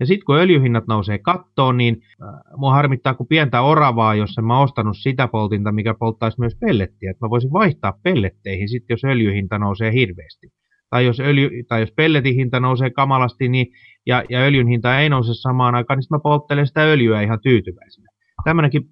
ja 0.00 0.06
sitten 0.06 0.24
kun 0.24 0.36
öljyhinnat 0.36 0.86
nousee 0.86 1.18
kattoon, 1.18 1.76
niin 1.76 2.02
äh, 2.22 2.28
mua 2.56 2.72
harmittaa 2.72 3.14
kuin 3.14 3.26
pientä 3.26 3.62
oravaa, 3.62 4.14
jos 4.14 4.38
en 4.38 4.44
mä 4.44 4.60
ostanut 4.60 4.96
sitä 4.96 5.28
poltinta, 5.28 5.72
mikä 5.72 5.94
polttaisi 5.94 6.40
myös 6.40 6.56
pellettiä. 6.60 7.10
Että 7.10 7.26
mä 7.26 7.30
voisin 7.30 7.52
vaihtaa 7.52 7.92
pelletteihin 8.02 8.68
sitten, 8.68 8.94
jos 8.94 9.04
öljyhinta 9.04 9.58
nousee 9.58 9.92
hirveästi. 9.92 10.48
Tai 10.90 11.06
jos, 11.06 11.20
öljy, 11.20 11.50
tai 11.68 11.80
jos 11.80 11.92
pelletin 11.96 12.34
hinta 12.34 12.60
nousee 12.60 12.90
kamalasti 12.90 13.48
niin, 13.48 13.66
ja, 14.06 14.24
ja 14.28 14.38
öljyn 14.38 14.66
hinta 14.66 15.00
ei 15.00 15.08
nouse 15.08 15.34
samaan 15.34 15.74
aikaan, 15.74 15.98
niin 15.98 16.06
mä 16.10 16.18
polttelen 16.22 16.66
sitä 16.66 16.80
öljyä 16.80 17.22
ihan 17.22 17.40
tyytyväisenä. 17.42 18.08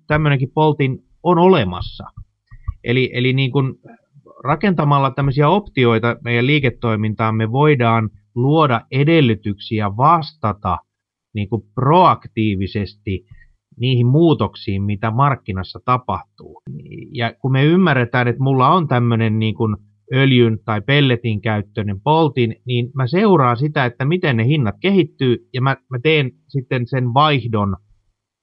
Tämmöinenkin, 0.07 0.51
poltin 0.55 0.99
on 1.23 1.39
olemassa. 1.39 2.05
Eli, 2.85 3.11
eli 3.13 3.33
niin 3.33 3.53
kun 3.53 3.79
rakentamalla 4.45 5.11
tämmöisiä 5.11 5.49
optioita 5.49 6.17
meidän 6.25 6.47
liiketoimintaan 6.47 7.35
me 7.35 7.53
voidaan 7.53 8.11
luoda 8.35 8.81
edellytyksiä 8.91 9.97
vastata 9.97 10.79
niin 11.37 11.49
kuin 11.49 11.63
proaktiivisesti 11.75 13.27
niihin 13.81 14.07
muutoksiin, 14.07 14.83
mitä 14.83 15.11
markkinassa 15.11 15.81
tapahtuu. 15.85 16.63
Ja 17.13 17.33
kun 17.41 17.53
me 17.53 17.65
ymmärretään, 17.65 18.29
että 18.29 18.43
mulla 18.43 18.69
on 18.69 18.89
tämmöinen 18.89 19.39
niin 19.39 19.55
kuin 19.55 19.77
öljyn 20.15 20.59
tai 20.65 20.81
pelletin 20.81 21.41
käyttöinen 21.41 22.01
poltin, 22.01 22.57
niin 22.65 22.91
mä 22.95 23.07
seuraan 23.07 23.57
sitä, 23.57 23.85
että 23.85 24.05
miten 24.05 24.37
ne 24.37 24.47
hinnat 24.47 24.75
kehittyy, 24.81 25.49
ja 25.55 25.63
mä, 25.63 25.77
mä 25.91 25.99
teen 26.03 26.31
sitten 26.49 26.87
sen 26.87 27.15
vaihdon 27.15 27.77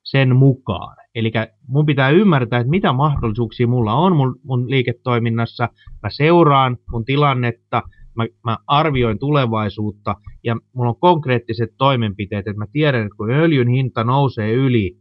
sen 0.03 0.35
mukaan. 0.35 0.95
Eli 1.15 1.31
mun 1.67 1.85
pitää 1.85 2.09
ymmärtää, 2.09 2.59
että 2.59 2.69
mitä 2.69 2.93
mahdollisuuksia 2.93 3.67
mulla 3.67 3.93
on 3.93 4.15
mun, 4.15 4.39
mun 4.43 4.69
liiketoiminnassa. 4.69 5.69
Mä 6.03 6.09
seuraan 6.09 6.77
mun 6.91 7.05
tilannetta, 7.05 7.81
mä, 8.15 8.27
mä 8.43 8.57
arvioin 8.67 9.19
tulevaisuutta 9.19 10.15
ja 10.43 10.55
mulla 10.75 10.89
on 10.89 10.99
konkreettiset 10.99 11.69
toimenpiteet, 11.77 12.47
että 12.47 12.59
mä 12.59 12.67
tiedän, 12.71 13.01
että 13.01 13.17
kun 13.17 13.31
öljyn 13.31 13.67
hinta 13.67 14.03
nousee 14.03 14.53
yli 14.53 14.97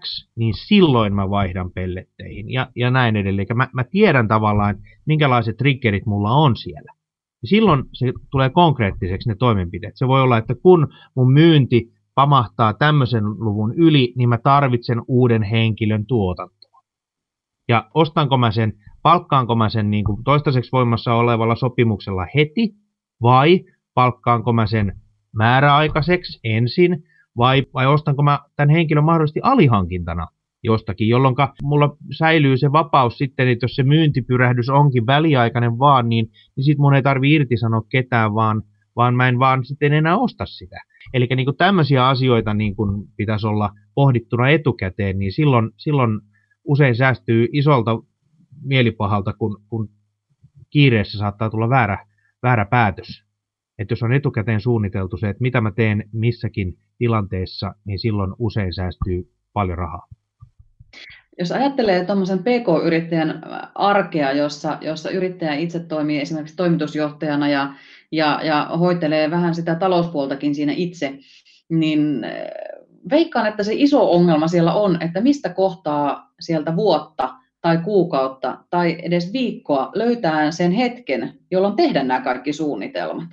X, 0.00 0.28
niin 0.36 0.54
silloin 0.54 1.14
mä 1.14 1.30
vaihdan 1.30 1.72
pelletteihin 1.72 2.52
ja, 2.52 2.70
ja 2.76 2.90
näin 2.90 3.16
edelleen. 3.16 3.46
Eli 3.50 3.56
mä, 3.56 3.68
mä 3.72 3.84
tiedän 3.84 4.28
tavallaan, 4.28 4.74
minkälaiset 5.06 5.56
triggerit 5.56 6.06
mulla 6.06 6.30
on 6.30 6.56
siellä. 6.56 6.92
Ja 7.42 7.48
silloin 7.48 7.84
se 7.92 8.12
tulee 8.30 8.50
konkreettiseksi 8.50 9.28
ne 9.28 9.34
toimenpiteet. 9.34 9.96
Se 9.96 10.08
voi 10.08 10.22
olla, 10.22 10.38
että 10.38 10.54
kun 10.54 10.88
mun 11.16 11.32
myynti 11.32 11.92
pamahtaa 12.14 12.74
tämmöisen 12.74 13.24
luvun 13.24 13.74
yli, 13.74 14.12
niin 14.16 14.28
mä 14.28 14.38
tarvitsen 14.38 15.02
uuden 15.08 15.42
henkilön 15.42 16.06
tuotantoa. 16.06 16.59
Ja 17.70 17.90
ostanko 17.94 18.38
mä 18.38 18.50
sen 18.50 18.72
palkkaanko 19.02 19.54
mä 19.54 19.68
sen 19.68 19.90
niin 19.90 20.04
kuin 20.04 20.24
toistaiseksi 20.24 20.72
voimassa 20.72 21.14
olevalla 21.14 21.54
sopimuksella 21.54 22.26
heti, 22.34 22.74
vai 23.22 23.60
palkkaanko 23.94 24.52
mä 24.52 24.66
sen 24.66 24.92
määräaikaiseksi 25.36 26.40
ensin, 26.44 27.02
vai, 27.36 27.66
vai 27.74 27.86
ostanko 27.86 28.22
mä 28.22 28.38
tämän 28.56 28.74
henkilön 28.74 29.04
mahdollisesti 29.04 29.40
alihankintana 29.42 30.26
jostakin, 30.62 31.08
jolloin 31.08 31.34
mulla 31.62 31.96
säilyy 32.18 32.56
se 32.56 32.72
vapaus 32.72 33.18
sitten, 33.18 33.48
että 33.48 33.64
jos 33.64 33.76
se 33.76 33.82
myyntipyrähdys 33.82 34.68
onkin 34.68 35.06
väliaikainen 35.06 35.78
vaan, 35.78 36.08
niin, 36.08 36.26
niin 36.56 36.64
sitten 36.64 36.82
mun 36.82 36.94
ei 36.94 37.02
tarvi 37.02 37.32
irtisanoa 37.32 37.82
ketään, 37.88 38.34
vaan, 38.34 38.62
vaan 38.96 39.14
mä 39.14 39.28
en 39.28 39.38
vaan 39.38 39.64
sitten 39.64 39.92
enää 39.92 40.18
osta 40.18 40.46
sitä. 40.46 40.76
Eli 41.14 41.28
niin 41.36 41.56
tämmöisiä 41.58 42.08
asioita 42.08 42.54
niin 42.54 42.76
kuin 42.76 43.04
pitäisi 43.16 43.46
olla 43.46 43.70
pohdittuna 43.94 44.48
etukäteen, 44.48 45.18
niin 45.18 45.32
silloin, 45.32 45.70
silloin 45.76 46.20
usein 46.70 46.96
säästyy 46.96 47.48
isolta 47.52 48.02
mielipahalta, 48.62 49.32
kun, 49.32 49.62
kun 49.68 49.90
kiireessä 50.70 51.18
saattaa 51.18 51.50
tulla 51.50 51.68
väärä, 51.68 52.06
väärä 52.42 52.64
päätös. 52.64 53.24
Että 53.78 53.92
jos 53.92 54.02
on 54.02 54.12
etukäteen 54.12 54.60
suunniteltu 54.60 55.16
se, 55.16 55.28
että 55.28 55.42
mitä 55.42 55.60
mä 55.60 55.70
teen 55.70 56.04
missäkin 56.12 56.78
tilanteessa, 56.98 57.74
niin 57.84 57.98
silloin 57.98 58.32
usein 58.38 58.74
säästyy 58.74 59.32
paljon 59.52 59.78
rahaa. 59.78 60.06
Jos 61.38 61.52
ajattelee 61.52 62.04
tuommoisen 62.04 62.38
PK-yrittäjän 62.38 63.42
arkea, 63.74 64.32
jossa, 64.32 64.78
jossa 64.80 65.10
yrittäjä 65.10 65.54
itse 65.54 65.80
toimii 65.80 66.20
esimerkiksi 66.20 66.56
toimitusjohtajana 66.56 67.48
ja, 67.48 67.74
ja, 68.12 68.40
ja 68.44 68.70
hoitelee 68.78 69.30
vähän 69.30 69.54
sitä 69.54 69.74
talouspuoltakin 69.74 70.54
siinä 70.54 70.72
itse, 70.76 71.18
niin 71.68 72.20
veikkaan, 73.10 73.46
että 73.46 73.62
se 73.62 73.72
iso 73.74 74.12
ongelma 74.12 74.48
siellä 74.48 74.72
on, 74.72 75.02
että 75.02 75.20
mistä 75.20 75.48
kohtaa 75.48 76.32
sieltä 76.40 76.76
vuotta 76.76 77.34
tai 77.60 77.78
kuukautta 77.78 78.58
tai 78.70 78.98
edes 79.02 79.32
viikkoa 79.32 79.90
löytää 79.94 80.50
sen 80.50 80.72
hetken, 80.72 81.34
jolloin 81.50 81.76
tehdä 81.76 82.04
nämä 82.04 82.20
kaikki 82.20 82.52
suunnitelmat. 82.52 83.28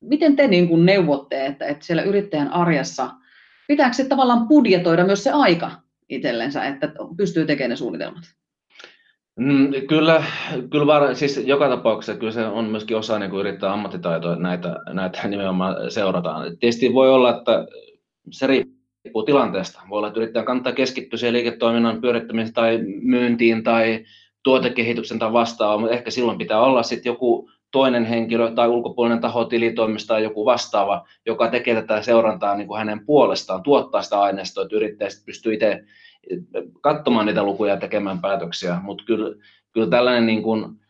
Miten 0.00 0.36
te 0.36 0.48
niin 0.48 0.68
kuin 0.68 0.86
neuvotte, 0.86 1.46
että, 1.46 1.66
että 1.66 1.86
siellä 1.86 2.02
yrittäjän 2.02 2.52
arjessa, 2.52 3.10
pitääkö 3.68 3.94
se 3.94 4.04
tavallaan 4.04 4.48
budjetoida 4.48 5.04
myös 5.04 5.24
se 5.24 5.30
aika 5.30 5.70
itsellensä, 6.08 6.64
että 6.64 6.92
pystyy 7.16 7.46
tekemään 7.46 7.70
ne 7.70 7.76
suunnitelmat? 7.76 8.24
Mm, 9.36 9.70
kyllä, 9.88 10.24
kyllä 10.70 10.86
var, 10.86 11.14
siis 11.14 11.42
joka 11.44 11.68
tapauksessa 11.68 12.18
kyllä 12.18 12.32
se 12.32 12.46
on 12.46 12.64
myöskin 12.64 12.96
osa 12.96 13.18
niin 13.18 13.30
kuin 13.30 13.40
yrittää 13.40 13.72
ammattitaitoa, 13.72 14.32
että 14.32 14.42
näitä, 14.42 14.76
näitä 14.92 15.28
nimenomaan 15.28 15.90
seurataan. 15.90 16.58
Tietysti 16.58 16.94
voi 16.94 17.10
olla, 17.10 17.36
että 17.36 17.66
se 18.30 18.46
riippuu 18.46 18.75
tilanteesta. 19.26 19.80
Voi 19.88 19.98
olla, 19.98 20.08
että 20.08 20.20
yrittäjän 20.20 20.46
kannattaa 20.46 20.72
keskittyä 20.72 21.18
siihen 21.18 21.32
liiketoiminnan 21.32 22.00
pyörittämiseen 22.00 22.54
tai 22.54 22.78
myyntiin 23.02 23.62
tai 23.62 24.04
tuotekehityksen 24.42 25.18
tai 25.18 25.32
vastaavaan, 25.32 25.80
mutta 25.80 25.94
ehkä 25.94 26.10
silloin 26.10 26.38
pitää 26.38 26.60
olla 26.60 26.82
sitten 26.82 27.10
joku 27.10 27.50
toinen 27.70 28.04
henkilö 28.04 28.52
tai 28.52 28.68
ulkopuolinen 28.68 29.20
taho, 29.20 29.44
tilitoimista 29.44 30.14
tai 30.14 30.22
joku 30.22 30.44
vastaava, 30.44 31.06
joka 31.26 31.48
tekee 31.48 31.74
tätä 31.74 32.02
seurantaa 32.02 32.56
niin 32.56 32.68
kuin 32.68 32.78
hänen 32.78 33.06
puolestaan, 33.06 33.62
tuottaa 33.62 34.02
sitä 34.02 34.20
aineistoa, 34.20 34.64
että 34.64 34.76
yrittäjä 34.76 35.10
pystyy 35.26 35.54
itse 35.54 35.84
katsomaan 36.80 37.26
niitä 37.26 37.42
lukuja 37.42 37.74
ja 37.74 37.80
tekemään 37.80 38.20
päätöksiä, 38.20 38.78
mutta 38.82 39.04
kyllä, 39.06 39.36
kyllä 39.72 39.86
tällainen 39.90 40.26
niin 40.26 40.42
kuin, 40.42 40.80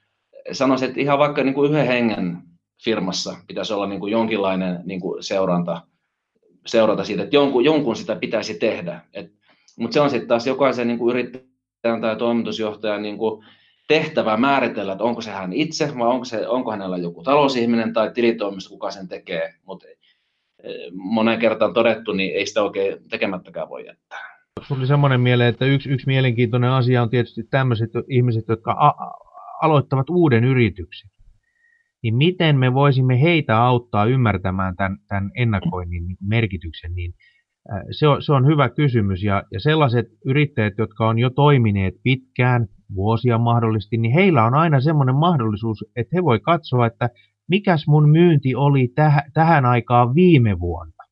sanoisin, 0.52 0.88
että 0.88 1.00
ihan 1.00 1.18
vaikka 1.18 1.42
niin 1.42 1.54
kuin 1.54 1.70
yhden 1.70 1.86
hengen 1.86 2.38
firmassa 2.84 3.36
pitäisi 3.46 3.72
olla 3.72 3.86
niin 3.86 4.00
kuin 4.00 4.12
jonkinlainen 4.12 4.80
niin 4.84 5.00
kuin 5.00 5.22
seuranta, 5.22 5.82
seurata 6.66 7.04
siitä, 7.04 7.22
että 7.22 7.36
jonkun, 7.36 7.64
jonkun 7.64 7.96
sitä 7.96 8.16
pitäisi 8.16 8.58
tehdä. 8.58 9.00
Mutta 9.78 9.94
se 9.94 10.00
on 10.00 10.10
sitten 10.10 10.28
taas 10.28 10.46
jokaisen 10.46 10.88
niin 10.88 10.98
yrittäjän 11.10 12.00
tai 12.00 12.16
toimitusjohtajan 12.16 13.02
niin 13.02 13.18
tehtävä 13.88 14.36
määritellä, 14.36 14.92
että 14.92 15.04
onko 15.04 15.20
se 15.20 15.30
hän 15.30 15.52
itse 15.52 15.92
vai 15.98 16.08
onko, 16.08 16.24
se, 16.24 16.48
onko 16.48 16.70
hänellä 16.70 16.96
joku 16.96 17.22
talousihminen 17.22 17.92
tai 17.92 18.10
tilitoimisto, 18.14 18.70
kuka 18.70 18.90
sen 18.90 19.08
tekee. 19.08 19.54
Mutta 19.64 19.86
eh, 20.62 20.74
monen 20.92 21.38
kertaan 21.38 21.74
todettu, 21.74 22.12
niin 22.12 22.34
ei 22.34 22.46
sitä 22.46 22.62
oikein 22.62 22.98
tekemättäkään 23.10 23.68
voi 23.68 23.86
jättää. 23.86 24.36
Tuli 24.68 24.86
semmoinen 24.86 25.20
mieleen, 25.20 25.48
että 25.48 25.64
yksi, 25.64 25.90
yksi 25.90 26.06
mielenkiintoinen 26.06 26.70
asia 26.70 27.02
on 27.02 27.10
tietysti 27.10 27.42
tämmöiset 27.50 27.90
ihmiset, 28.08 28.44
jotka 28.48 28.72
a- 28.78 29.10
aloittavat 29.62 30.10
uuden 30.10 30.44
yrityksen. 30.44 31.10
Niin 32.06 32.16
miten 32.16 32.58
me 32.58 32.74
voisimme 32.74 33.20
heitä 33.20 33.62
auttaa 33.62 34.04
ymmärtämään 34.04 34.76
tämän, 34.76 34.98
tämän 35.08 35.30
ennakoinnin 35.36 36.16
merkityksen, 36.20 36.94
niin 36.94 37.12
se 37.90 38.08
on, 38.08 38.22
se 38.22 38.32
on 38.32 38.46
hyvä 38.46 38.68
kysymys. 38.68 39.22
Ja, 39.22 39.42
ja 39.52 39.60
sellaiset 39.60 40.06
yrittäjät, 40.24 40.74
jotka 40.78 41.08
on 41.08 41.18
jo 41.18 41.30
toimineet 41.30 41.94
pitkään, 42.02 42.66
vuosia 42.94 43.38
mahdollisesti, 43.38 43.96
niin 43.96 44.14
heillä 44.14 44.44
on 44.44 44.54
aina 44.54 44.80
semmoinen 44.80 45.14
mahdollisuus, 45.14 45.84
että 45.96 46.16
he 46.16 46.22
voi 46.22 46.40
katsoa, 46.40 46.86
että 46.86 47.10
mikäs 47.48 47.86
mun 47.88 48.08
myynti 48.08 48.54
oli 48.54 48.92
täh- 49.00 49.30
tähän 49.34 49.64
aikaan 49.64 50.14
viime 50.14 50.60
vuonna. 50.60 51.04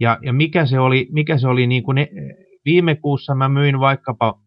Ja, 0.00 0.18
ja 0.22 0.32
mikä 0.32 0.66
se 0.66 0.78
oli, 0.78 1.08
mikä 1.12 1.38
se 1.38 1.48
oli 1.48 1.66
niin 1.66 1.82
kuin 1.82 1.94
ne, 1.94 2.08
viime 2.64 2.96
kuussa 2.96 3.34
mä 3.34 3.48
myin 3.48 3.80
vaikkapa 3.80 4.40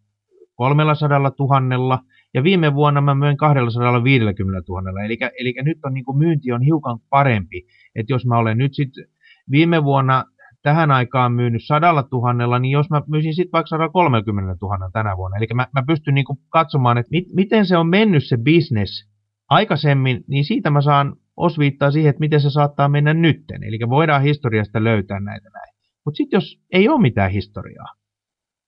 300 0.56 1.20
000 1.20 2.00
ja 2.34 2.44
viime 2.44 2.74
vuonna 2.74 3.02
mä 3.02 3.16
myin 3.16 3.38
250 3.38 4.62
000. 4.70 5.04
Eli, 5.06 5.18
eli 5.40 5.54
nyt 5.64 5.78
on 5.86 5.94
niin 5.94 6.06
kuin 6.06 6.18
myynti 6.18 6.52
on 6.52 6.62
hiukan 6.62 7.00
parempi. 7.10 7.66
Että 7.96 8.14
jos 8.14 8.26
mä 8.26 8.38
olen 8.38 8.58
nyt 8.58 8.74
sitten 8.74 9.06
viime 9.52 9.84
vuonna 9.84 10.24
tähän 10.62 10.92
aikaan 10.92 11.32
myynyt 11.32 11.62
sadalla 11.66 12.04
tuhannella, 12.04 12.60
niin 12.60 12.72
jos 12.72 12.90
mä 12.90 13.02
myisin 13.08 13.36
sitten 13.36 13.52
vaikka 13.52 13.68
130 13.68 14.56
000 14.62 14.90
tänä 14.94 15.18
vuonna, 15.18 15.38
eli 15.38 15.48
mä, 15.56 15.68
mä 15.74 15.84
pystyn 15.88 16.14
niin 16.14 16.26
katsomaan, 16.50 16.98
että 16.98 17.12
mit, 17.12 17.26
miten 17.36 17.66
se 17.66 17.78
on 17.78 17.88
mennyt 17.88 18.28
se 18.28 18.38
business 18.38 19.10
aikaisemmin, 19.50 20.24
niin 20.28 20.46
siitä 20.46 20.70
mä 20.70 20.82
saan 20.82 21.16
osviittaa 21.38 21.92
siihen, 21.92 22.10
että 22.10 22.20
miten 22.20 22.42
se 22.42 22.50
saattaa 22.50 22.90
mennä 22.90 23.14
nytten. 23.14 23.64
Eli 23.64 23.80
voidaan 23.90 24.22
historiasta 24.22 24.84
löytää 24.84 25.20
näitä 25.20 25.50
näin. 25.50 25.74
Mutta 26.06 26.18
sitten 26.18 26.38
jos 26.38 26.60
ei 26.72 26.90
ole 26.90 27.02
mitään 27.02 27.32
historiaa, 27.32 27.96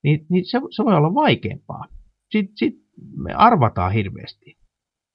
niin, 0.04 0.26
niin 0.30 0.46
se, 0.46 0.62
se 0.70 0.86
voi 0.86 0.96
olla 0.96 1.14
vaikeampaa. 1.14 1.86
Sitten 2.32 2.58
sit 2.58 2.85
me 3.16 3.34
arvataan 3.34 3.92
hirveästi 3.92 4.58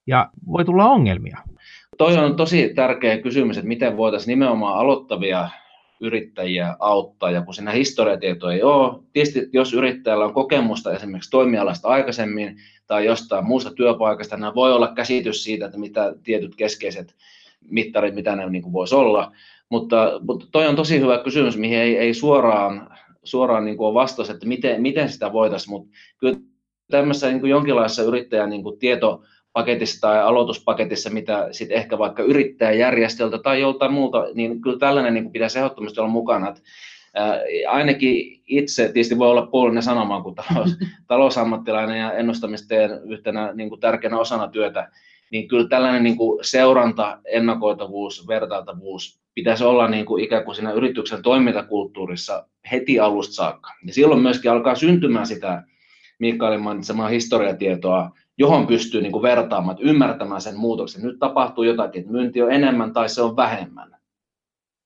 ja 0.07 0.31
voi 0.47 0.65
tulla 0.65 0.85
ongelmia. 0.85 1.39
Toi 1.99 2.19
on 2.19 2.37
tosi 2.37 2.73
tärkeä 2.75 3.19
kysymys, 3.19 3.57
että 3.57 3.69
miten 3.69 3.97
voitaisiin 3.97 4.29
nimenomaan 4.29 4.79
aloittavia 4.79 5.49
yrittäjiä 6.01 6.77
auttaa, 6.79 7.31
ja 7.31 7.43
kun 7.43 7.55
siinä 7.55 7.71
historiatietoa 7.71 8.53
ei 8.53 8.63
ole, 8.63 9.03
tietysti 9.13 9.49
jos 9.53 9.75
yrittäjällä 9.75 10.25
on 10.25 10.35
kokemusta 10.35 10.93
esimerkiksi 10.93 11.31
toimialasta 11.31 11.89
aikaisemmin 11.89 12.57
tai 12.87 13.07
jostain 13.07 13.45
muusta 13.45 13.71
työpaikasta, 13.75 14.37
niin 14.37 14.55
voi 14.55 14.73
olla 14.73 14.95
käsitys 14.95 15.45
siitä, 15.45 15.67
että 15.67 15.79
mitä 15.79 16.15
tietyt 16.23 16.57
keskeiset 16.57 17.15
mittarit, 17.71 18.15
mitä 18.15 18.37
ne 18.37 18.51
niin 18.51 18.73
voisi 18.73 18.95
olla. 18.95 19.33
Mutta, 19.69 20.21
mutta 20.27 20.47
toi 20.53 20.67
on 20.67 20.77
tosi 20.77 21.01
hyvä 21.01 21.19
kysymys, 21.19 21.57
mihin 21.57 21.79
ei, 21.79 21.97
ei 21.97 22.15
suoraan, 22.15 22.97
suoraan 23.25 23.65
niin 23.65 23.77
kuin 23.77 23.87
ole 23.87 23.95
vastaus, 23.95 24.31
että 24.31 24.47
miten, 24.47 24.83
miten 24.83 25.09
sitä 25.09 25.33
voitaisiin, 25.33 25.71
mutta 25.71 25.91
kyllä 26.19 26.39
tämmöisessä 26.91 27.29
niin 27.29 27.41
kuin 27.41 27.51
jonkinlaisessa 27.51 28.03
yrittäjän 28.03 28.51
niin 28.51 28.63
kuin 28.63 28.79
tietopaketissa 28.79 30.01
tai 30.01 30.23
aloituspaketissa, 30.23 31.11
mitä 31.11 31.49
sitten 31.51 31.77
ehkä 31.77 31.99
vaikka 31.99 32.23
yrittäjäjärjestöltä 32.23 33.39
tai 33.39 33.61
joltain 33.61 33.93
muulta, 33.93 34.27
niin 34.35 34.61
kyllä 34.61 34.79
tällainen 34.79 35.15
niin 35.15 35.25
kuin 35.25 35.33
pitäisi 35.33 35.59
ehdottomasti 35.59 36.01
olla 36.01 36.11
mukana. 36.11 36.49
Että, 36.49 36.63
ainakin 37.69 38.43
itse, 38.47 38.85
tietysti 38.85 39.19
voi 39.19 39.31
olla 39.31 39.47
puolinen 39.47 39.83
sanomaan, 39.83 40.23
kun 40.23 40.35
talous, 40.35 40.77
talousammattilainen 41.09 41.99
ja 41.99 42.13
ennustamisteen 42.13 42.91
yhtenä 43.09 43.53
niin 43.55 43.69
kuin 43.69 43.81
tärkeänä 43.81 44.19
osana 44.19 44.49
työtä, 44.49 44.91
niin 45.33 45.49
kyllä 45.49 45.69
tällainen 45.69 46.03
niin 46.03 46.17
kuin 46.17 46.45
seuranta, 46.45 47.19
ennakoitavuus, 47.25 48.29
vertailtavuus 48.29 49.21
pitäisi 49.35 49.65
olla 49.65 49.89
niin 49.89 50.07
kuin 50.07 50.25
ikään 50.25 50.45
kuin 50.45 50.55
siinä 50.55 50.73
yrityksen 50.73 51.23
toimintakulttuurissa 51.23 52.47
heti 52.73 53.01
alusta 53.01 53.35
saakka. 53.35 53.71
Ja 53.87 53.95
silloin 53.95 54.21
myöskin 54.21 54.51
alkaa 54.51 54.75
syntymään 54.75 55.27
sitä 55.27 55.63
Mikaelin 56.21 56.61
mainitsemaa 56.61 57.09
historiatietoa, 57.09 58.11
johon 58.39 58.67
pystyy 58.67 59.03
niin 59.03 59.13
kuin 59.13 59.23
vertaamaan, 59.23 59.77
että 59.77 59.91
ymmärtämään 59.91 60.41
sen 60.41 60.57
muutoksen. 60.57 61.03
Nyt 61.03 61.19
tapahtuu 61.19 61.65
jotakin, 61.65 62.01
että 62.01 62.13
myynti 62.13 62.43
on 62.43 62.53
enemmän 62.53 62.93
tai 62.93 63.09
se 63.09 63.23
on 63.23 63.37
vähemmän. 63.37 63.91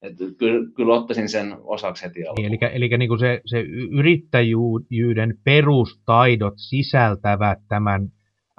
Että 0.01 0.23
kyllä, 0.37 0.71
kyllä 0.75 0.93
ottaisin 0.93 1.29
sen 1.29 1.55
osaksi 1.63 2.03
heti 2.03 2.27
alkuun. 2.27 2.47
Eli 2.47 2.57
eli 2.61 2.97
niin 2.97 3.09
kuin 3.09 3.19
se, 3.19 3.41
se 3.45 3.61
yrittäjyyden 3.91 5.37
perustaidot 5.43 6.53
sisältävät 6.57 7.59
tämän 7.67 8.09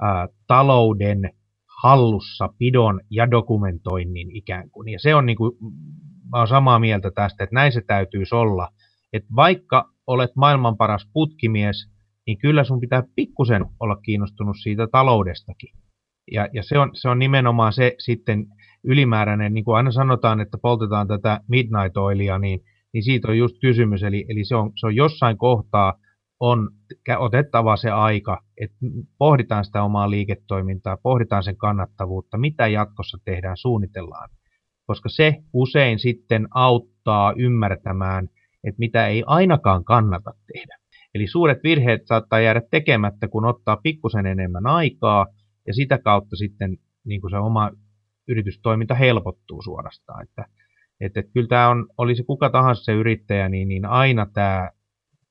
ä, 0.02 0.28
talouden 0.46 1.30
hallussa 1.82 2.48
pidon 2.58 3.00
ja 3.10 3.30
dokumentoinnin 3.30 4.36
ikään 4.36 4.70
kuin. 4.70 4.88
Ja 4.88 4.98
se 4.98 5.14
on 5.14 5.26
niin 5.26 5.36
kuin, 5.36 5.52
mä 6.32 6.38
olen 6.38 6.48
samaa 6.48 6.78
mieltä 6.78 7.10
tästä, 7.10 7.44
että 7.44 7.54
näin 7.54 7.72
se 7.72 7.82
täytyisi 7.86 8.34
olla. 8.34 8.68
Että 9.12 9.28
vaikka 9.36 9.90
olet 10.06 10.30
maailman 10.36 10.76
paras 10.76 11.08
putkimies, 11.12 11.95
niin 12.26 12.38
kyllä 12.38 12.64
sun 12.64 12.80
pitää 12.80 13.02
pikkusen 13.14 13.64
olla 13.80 13.96
kiinnostunut 13.96 14.56
siitä 14.62 14.86
taloudestakin. 14.92 15.70
Ja, 16.32 16.48
ja 16.52 16.62
se, 16.62 16.78
on, 16.78 16.90
se 16.94 17.08
on 17.08 17.18
nimenomaan 17.18 17.72
se 17.72 17.94
sitten 17.98 18.46
ylimääräinen, 18.84 19.54
niin 19.54 19.64
kuin 19.64 19.76
aina 19.76 19.90
sanotaan, 19.90 20.40
että 20.40 20.58
poltetaan 20.62 21.08
tätä 21.08 21.40
midnight 21.48 21.96
oilia, 21.96 22.38
niin, 22.38 22.60
niin 22.92 23.02
siitä 23.02 23.28
on 23.28 23.38
just 23.38 23.56
kysymys. 23.60 24.02
Eli, 24.02 24.24
eli 24.28 24.44
se, 24.44 24.56
on, 24.56 24.72
se 24.80 24.86
on 24.86 24.96
jossain 24.96 25.38
kohtaa 25.38 25.94
on 26.40 26.70
otettava 27.18 27.76
se 27.76 27.90
aika, 27.90 28.42
että 28.60 28.76
pohditaan 29.18 29.64
sitä 29.64 29.82
omaa 29.82 30.10
liiketoimintaa, 30.10 30.96
pohditaan 31.02 31.42
sen 31.42 31.56
kannattavuutta, 31.56 32.38
mitä 32.38 32.66
jatkossa 32.66 33.18
tehdään, 33.24 33.56
suunnitellaan. 33.56 34.28
Koska 34.86 35.08
se 35.08 35.36
usein 35.52 35.98
sitten 35.98 36.48
auttaa 36.54 37.32
ymmärtämään, 37.36 38.28
että 38.64 38.78
mitä 38.78 39.06
ei 39.06 39.22
ainakaan 39.26 39.84
kannata 39.84 40.30
tehdä. 40.52 40.76
Eli 41.16 41.26
suuret 41.26 41.58
virheet 41.62 42.06
saattaa 42.06 42.40
jäädä 42.40 42.62
tekemättä, 42.70 43.28
kun 43.28 43.44
ottaa 43.44 43.76
pikkusen 43.76 44.26
enemmän 44.26 44.66
aikaa, 44.66 45.26
ja 45.66 45.74
sitä 45.74 45.98
kautta 45.98 46.36
sitten 46.36 46.76
niin 47.04 47.20
kuin 47.20 47.30
se 47.30 47.36
oma 47.36 47.70
yritystoiminta 48.28 48.94
helpottuu 48.94 49.62
suorastaan. 49.62 50.22
Että, 50.22 50.44
että, 51.00 51.20
että 51.20 51.32
kyllä 51.32 51.46
tämä 51.46 51.68
on, 51.68 51.86
olisi 51.98 52.24
kuka 52.24 52.50
tahansa 52.50 52.84
se 52.84 52.92
yrittäjä, 52.92 53.48
niin, 53.48 53.68
niin 53.68 53.84
aina 53.84 54.26
tämä 54.32 54.70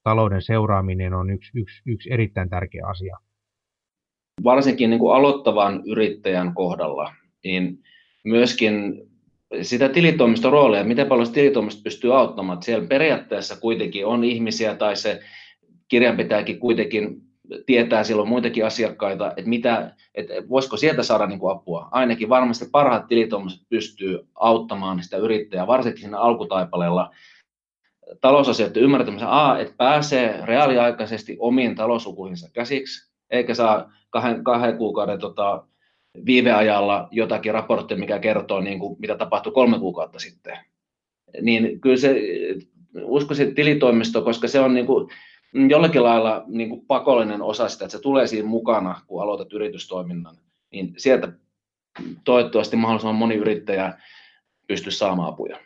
talouden 0.03 0.41
seuraaminen 0.41 1.13
on 1.13 1.29
yksi, 1.29 1.51
yksi, 1.59 1.81
yksi 1.86 2.13
erittäin 2.13 2.49
tärkeä 2.49 2.88
asia. 2.88 3.17
Varsinkin 4.43 4.89
niin 4.89 4.99
kuin 4.99 5.15
aloittavan 5.15 5.83
yrittäjän 5.86 6.53
kohdalla, 6.53 7.13
niin 7.43 7.79
myöskin 8.23 9.01
sitä 9.61 9.89
tilitoimiston 9.89 10.51
roolia, 10.51 10.83
miten 10.83 11.07
paljon 11.07 11.31
tilitoimisto 11.31 11.81
pystyy 11.83 12.17
auttamaan. 12.17 12.63
Siellä 12.63 12.88
periaatteessa 12.88 13.59
kuitenkin 13.59 14.05
on 14.05 14.23
ihmisiä 14.23 14.75
tai 14.75 14.95
se 14.95 15.19
kirjanpitäjäkin 15.88 16.59
kuitenkin 16.59 17.21
tietää 17.65 18.03
silloin 18.03 18.29
muitakin 18.29 18.65
asiakkaita, 18.65 19.27
että, 19.29 19.49
mitä, 19.49 19.95
että 20.15 20.33
voisiko 20.49 20.77
sieltä 20.77 21.03
saada 21.03 21.27
niin 21.27 21.39
kuin 21.39 21.51
apua. 21.51 21.88
Ainakin 21.91 22.29
varmasti 22.29 22.65
parhaat 22.71 23.07
tilitoimiset 23.07 23.61
pystyy 23.69 24.27
auttamaan 24.36 25.03
sitä 25.03 25.17
yrittäjää, 25.17 25.67
varsinkin 25.67 26.01
siinä 26.01 26.19
alkutaipaleella 26.19 27.11
talousasioiden 28.21 28.83
ymmärtämisen, 28.83 29.27
A, 29.27 29.59
että 29.59 29.73
pääsee 29.77 30.45
reaaliaikaisesti 30.45 31.36
omiin 31.39 31.75
talouslukuihinsa 31.75 32.49
käsiksi, 32.53 33.11
eikä 33.29 33.53
saa 33.53 33.91
kahden, 34.09 34.43
kahden 34.43 34.77
kuukauden 34.77 35.19
tota, 35.19 35.67
viiveajalla 36.25 37.07
jotakin 37.11 37.53
raporttia, 37.53 37.97
mikä 37.97 38.19
kertoo, 38.19 38.61
niin 38.61 38.79
kuin, 38.79 38.95
mitä 38.99 39.17
tapahtui 39.17 39.53
kolme 39.53 39.79
kuukautta 39.79 40.19
sitten. 40.19 40.57
Niin 41.41 41.81
kyllä 41.81 41.97
se, 41.97 42.21
uskoisin 43.03 43.55
tilitoimisto, 43.55 44.21
koska 44.21 44.47
se 44.47 44.59
on 44.59 44.73
niin 44.73 44.86
kuin, 44.86 45.09
jollakin 45.69 46.03
lailla 46.03 46.43
niin 46.47 46.69
kuin 46.69 46.85
pakollinen 46.87 47.41
osa 47.41 47.69
sitä, 47.69 47.85
että 47.85 47.97
se 47.97 48.03
tulee 48.03 48.27
siinä 48.27 48.47
mukana, 48.47 49.01
kun 49.07 49.23
aloitat 49.23 49.53
yritystoiminnan, 49.53 50.35
niin 50.71 50.93
sieltä 50.97 51.33
toivottavasti 52.23 52.75
mahdollisimman 52.75 53.15
moni 53.15 53.35
yrittäjä 53.35 53.93
pystyy 54.67 54.91
saamaan 54.91 55.33
apuja. 55.33 55.59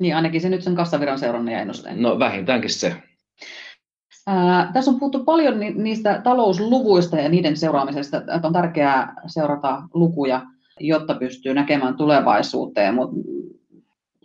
Niin 0.00 0.16
ainakin 0.16 0.40
se 0.40 0.48
nyt 0.48 0.62
sen 0.62 0.74
kassaviran 0.74 1.18
seurannan 1.18 1.54
ja 1.54 1.60
ennusteen. 1.60 2.02
No 2.02 2.18
vähintäänkin 2.18 2.70
se. 2.70 2.96
Ää, 4.26 4.70
tässä 4.72 4.90
on 4.90 4.98
puhuttu 4.98 5.24
paljon 5.24 5.60
ni- 5.60 5.74
niistä 5.74 6.20
talousluvuista 6.24 7.16
ja 7.16 7.28
niiden 7.28 7.56
seuraamisesta, 7.56 8.16
että 8.16 8.40
on 8.48 8.52
tärkeää 8.52 9.14
seurata 9.26 9.82
lukuja, 9.94 10.42
jotta 10.80 11.14
pystyy 11.14 11.54
näkemään 11.54 11.96
tulevaisuuteen, 11.96 12.94
mutta 12.94 13.16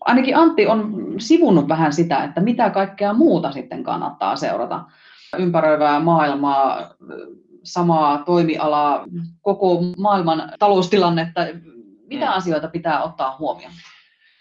ainakin 0.05 0.37
Antti 0.37 0.67
on 0.67 1.05
sivunut 1.17 1.67
vähän 1.67 1.93
sitä, 1.93 2.23
että 2.23 2.41
mitä 2.41 2.69
kaikkea 2.69 3.13
muuta 3.13 3.51
sitten 3.51 3.83
kannattaa 3.83 4.35
seurata. 4.35 4.83
Ympäröivää 5.39 5.99
maailmaa, 5.99 6.93
samaa 7.63 8.17
toimialaa, 8.17 9.05
koko 9.41 9.79
maailman 9.97 10.51
taloustilannetta, 10.59 11.41
mitä 12.07 12.25
mm. 12.25 12.31
asioita 12.31 12.67
pitää 12.67 13.03
ottaa 13.03 13.35
huomioon? 13.39 13.73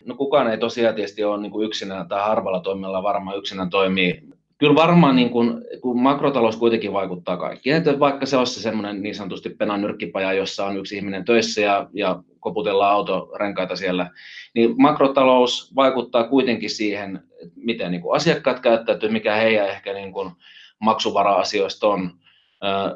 No 0.05 0.15
kukaan 0.15 0.51
ei 0.51 0.59
tosiaan 0.59 0.95
tietysti 0.95 1.25
ole 1.25 1.41
niin 1.41 1.53
kuin 1.53 1.67
yksinään 1.67 2.09
tai 2.09 2.21
harvalla 2.21 2.61
toimilla 2.61 3.03
varmaan 3.03 3.39
yksinään 3.39 3.71
toimii. 3.71 4.23
Kyllä 4.59 4.75
varmaan 4.75 5.17
niin 5.17 5.31
kuin, 5.31 5.65
kun 5.81 6.03
makrotalous 6.03 6.57
kuitenkin 6.57 6.93
vaikuttaa 6.93 7.37
kaikkiin, 7.37 7.77
että 7.77 8.01
vaikka 8.01 8.27
se 8.27 8.37
olisi 8.37 8.63
semmoinen 8.63 9.03
niin 9.03 9.15
sanotusti 9.15 9.51
penanyrkkipaja, 9.51 10.33
jossa 10.33 10.67
on 10.67 10.77
yksi 10.77 10.97
ihminen 10.97 11.25
töissä 11.25 11.61
ja, 11.61 11.87
ja 11.93 12.23
koputellaan 12.41 12.93
autorenkaita 12.93 13.77
siellä, 13.77 14.11
niin 14.55 14.75
makrotalous 14.79 15.75
vaikuttaa 15.77 16.25
kuitenkin 16.25 16.71
siihen, 16.71 17.23
miten 17.57 17.91
niin 17.91 18.03
kuin 18.03 18.17
asiakkaat 18.17 18.61
käyttäytyy, 18.61 19.11
mikä 19.11 19.35
heidän 19.35 19.69
ehkä 19.69 19.93
niin 19.93 20.13
kuin 20.13 20.31
maksuvara-asioista 20.79 21.89
on. 21.89 22.11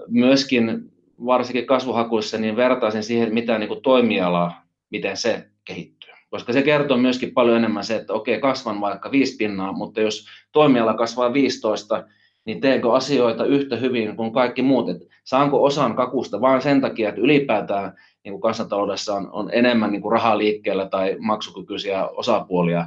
Myöskin 0.08 0.92
varsinkin 1.26 1.66
kasvuhakuissa 1.66 2.38
niin 2.38 2.56
vertaisin 2.56 3.02
siihen, 3.02 3.34
mitä 3.34 3.58
niin 3.58 3.68
kuin 3.68 3.82
toimialaa, 3.82 4.64
miten 4.90 5.16
se 5.16 5.48
kehittyy. 5.64 6.10
Koska 6.30 6.52
se 6.52 6.62
kertoo 6.62 6.96
myöskin 6.96 7.34
paljon 7.34 7.56
enemmän 7.56 7.84
se, 7.84 7.96
että 7.96 8.12
okei, 8.12 8.40
kasvan 8.40 8.80
vaikka 8.80 9.10
viisi 9.10 9.36
pinnaa, 9.36 9.72
mutta 9.72 10.00
jos 10.00 10.26
toimiala 10.52 10.94
kasvaa 10.94 11.32
15, 11.32 12.04
niin 12.44 12.60
teenkö 12.60 12.92
asioita 12.92 13.44
yhtä 13.44 13.76
hyvin 13.76 14.16
kuin 14.16 14.32
kaikki 14.32 14.62
muut? 14.62 14.88
Et 14.88 15.08
saanko 15.24 15.64
osan 15.64 15.96
kakusta 15.96 16.40
vain 16.40 16.62
sen 16.62 16.80
takia, 16.80 17.08
että 17.08 17.20
ylipäätään 17.20 17.94
niin 18.24 18.32
kuin 18.32 18.40
kansantaloudessa 18.40 19.14
on, 19.14 19.28
on 19.32 19.50
enemmän 19.52 19.92
niin 19.92 20.02
kuin 20.02 20.12
rahaa 20.12 20.38
liikkeellä 20.38 20.88
tai 20.88 21.16
maksukykyisiä 21.18 22.08
osapuolia. 22.08 22.86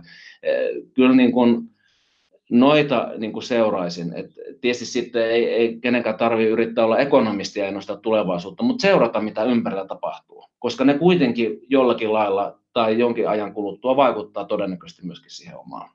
Kyllä 0.94 1.16
niin 1.16 1.32
kuin 1.32 1.70
noita 2.50 3.12
niin 3.18 3.34
kuin 3.34 3.44
seuraisin. 3.44 4.14
Et 4.16 4.32
tietysti 4.62 4.86
sitten 4.86 5.32
ei, 5.32 5.50
ei 5.54 5.80
kenenkään 5.80 6.18
tarvitse 6.18 6.50
yrittää 6.50 6.86
olla 6.86 7.00
ekonomistia 7.00 7.64
ja 7.64 7.68
ennustaa 7.68 7.98
tulevaisuutta, 7.98 8.64
mutta 8.64 8.82
seurata, 8.82 9.22
mitä 9.22 9.44
ympärillä 9.44 9.86
tapahtuu. 9.86 10.46
Koska 10.60 10.86
ne 10.86 10.98
kuitenkin 10.98 11.60
jollakin 11.70 12.14
lailla 12.14 12.60
tai 12.74 13.00
jonkin 13.00 13.30
ajan 13.30 13.54
kuluttua 13.54 13.96
vaikuttaa 13.96 14.46
todennäköisesti 14.46 15.06
myöskin 15.06 15.32
siihen 15.32 15.58
omaan, 15.58 15.90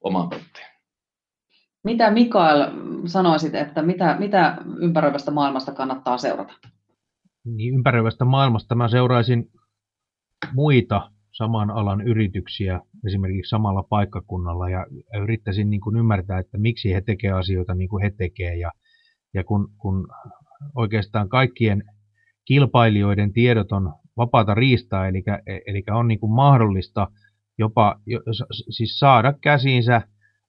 omaan 0.00 0.28
totteen. 0.28 0.66
Mitä 1.84 2.10
Mikael 2.10 2.64
sanoisit, 3.06 3.54
että 3.54 3.82
mitä, 3.82 4.16
mitä 4.18 4.56
ympäröivästä 4.80 5.30
maailmasta 5.30 5.72
kannattaa 5.72 6.18
seurata? 6.18 6.52
Niin 7.44 7.74
ympäröivästä 7.74 8.24
maailmasta 8.24 8.74
mä 8.74 8.88
seuraisin 8.88 9.50
muita 10.54 11.10
saman 11.32 11.70
alan 11.70 12.00
yrityksiä 12.00 12.80
esimerkiksi 13.06 13.50
samalla 13.50 13.82
paikkakunnalla 13.82 14.68
ja 14.68 14.86
yrittäisin 15.22 15.70
niin 15.70 15.80
kuin 15.80 15.96
ymmärtää, 15.96 16.38
että 16.38 16.58
miksi 16.58 16.94
he 16.94 17.00
tekevät 17.00 17.36
asioita 17.36 17.74
niin 17.74 17.88
kuin 17.88 18.02
he 18.02 18.10
tekevät. 18.10 18.58
Ja, 18.58 18.72
ja 19.34 19.44
kun, 19.44 19.68
kun 19.78 20.08
oikeastaan 20.74 21.28
kaikkien 21.28 21.82
kilpailijoiden 22.44 23.32
tiedot 23.32 23.72
on 23.72 23.92
vapaata 24.16 24.54
riistaa, 24.54 25.08
eli, 25.08 25.22
eli 25.66 25.82
on 25.90 26.08
niin 26.08 26.20
kuin 26.20 26.32
mahdollista 26.32 27.08
jopa 27.58 28.00
siis 28.70 28.98
saada 28.98 29.34
käsiinsä 29.42 30.02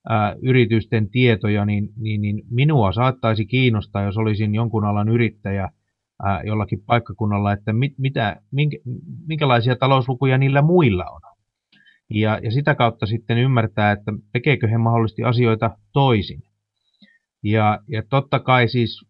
ää, 0.10 0.36
yritysten 0.44 1.10
tietoja, 1.10 1.66
niin, 1.66 1.90
niin, 1.98 2.22
niin 2.22 2.42
minua 2.52 2.92
saattaisi 2.92 3.46
kiinnostaa, 3.46 4.04
jos 4.04 4.18
olisin 4.18 4.56
jonkun 4.56 4.86
alan 4.86 5.10
yrittäjä 5.10 5.70
ää, 6.24 6.42
jollakin 6.44 6.84
paikkakunnalla, 6.86 7.54
että 7.54 7.74
mit, 7.74 7.94
mitä, 7.98 8.42
minkä, 8.52 8.78
minkälaisia 9.28 9.76
talouslukuja 9.76 10.38
niillä 10.38 10.62
muilla 10.62 11.06
on. 11.06 11.22
Ja, 12.10 12.40
ja 12.44 12.52
sitä 12.52 12.76
kautta 12.76 13.06
sitten 13.06 13.38
ymmärtää, 13.38 13.92
että 13.92 14.12
tekeekö 14.34 14.68
he 14.68 14.78
mahdollisesti 14.78 15.24
asioita 15.24 15.78
toisin. 15.94 16.44
Ja, 17.44 17.80
ja 17.88 18.04
totta 18.10 18.40
kai 18.40 18.68
siis 18.68 19.06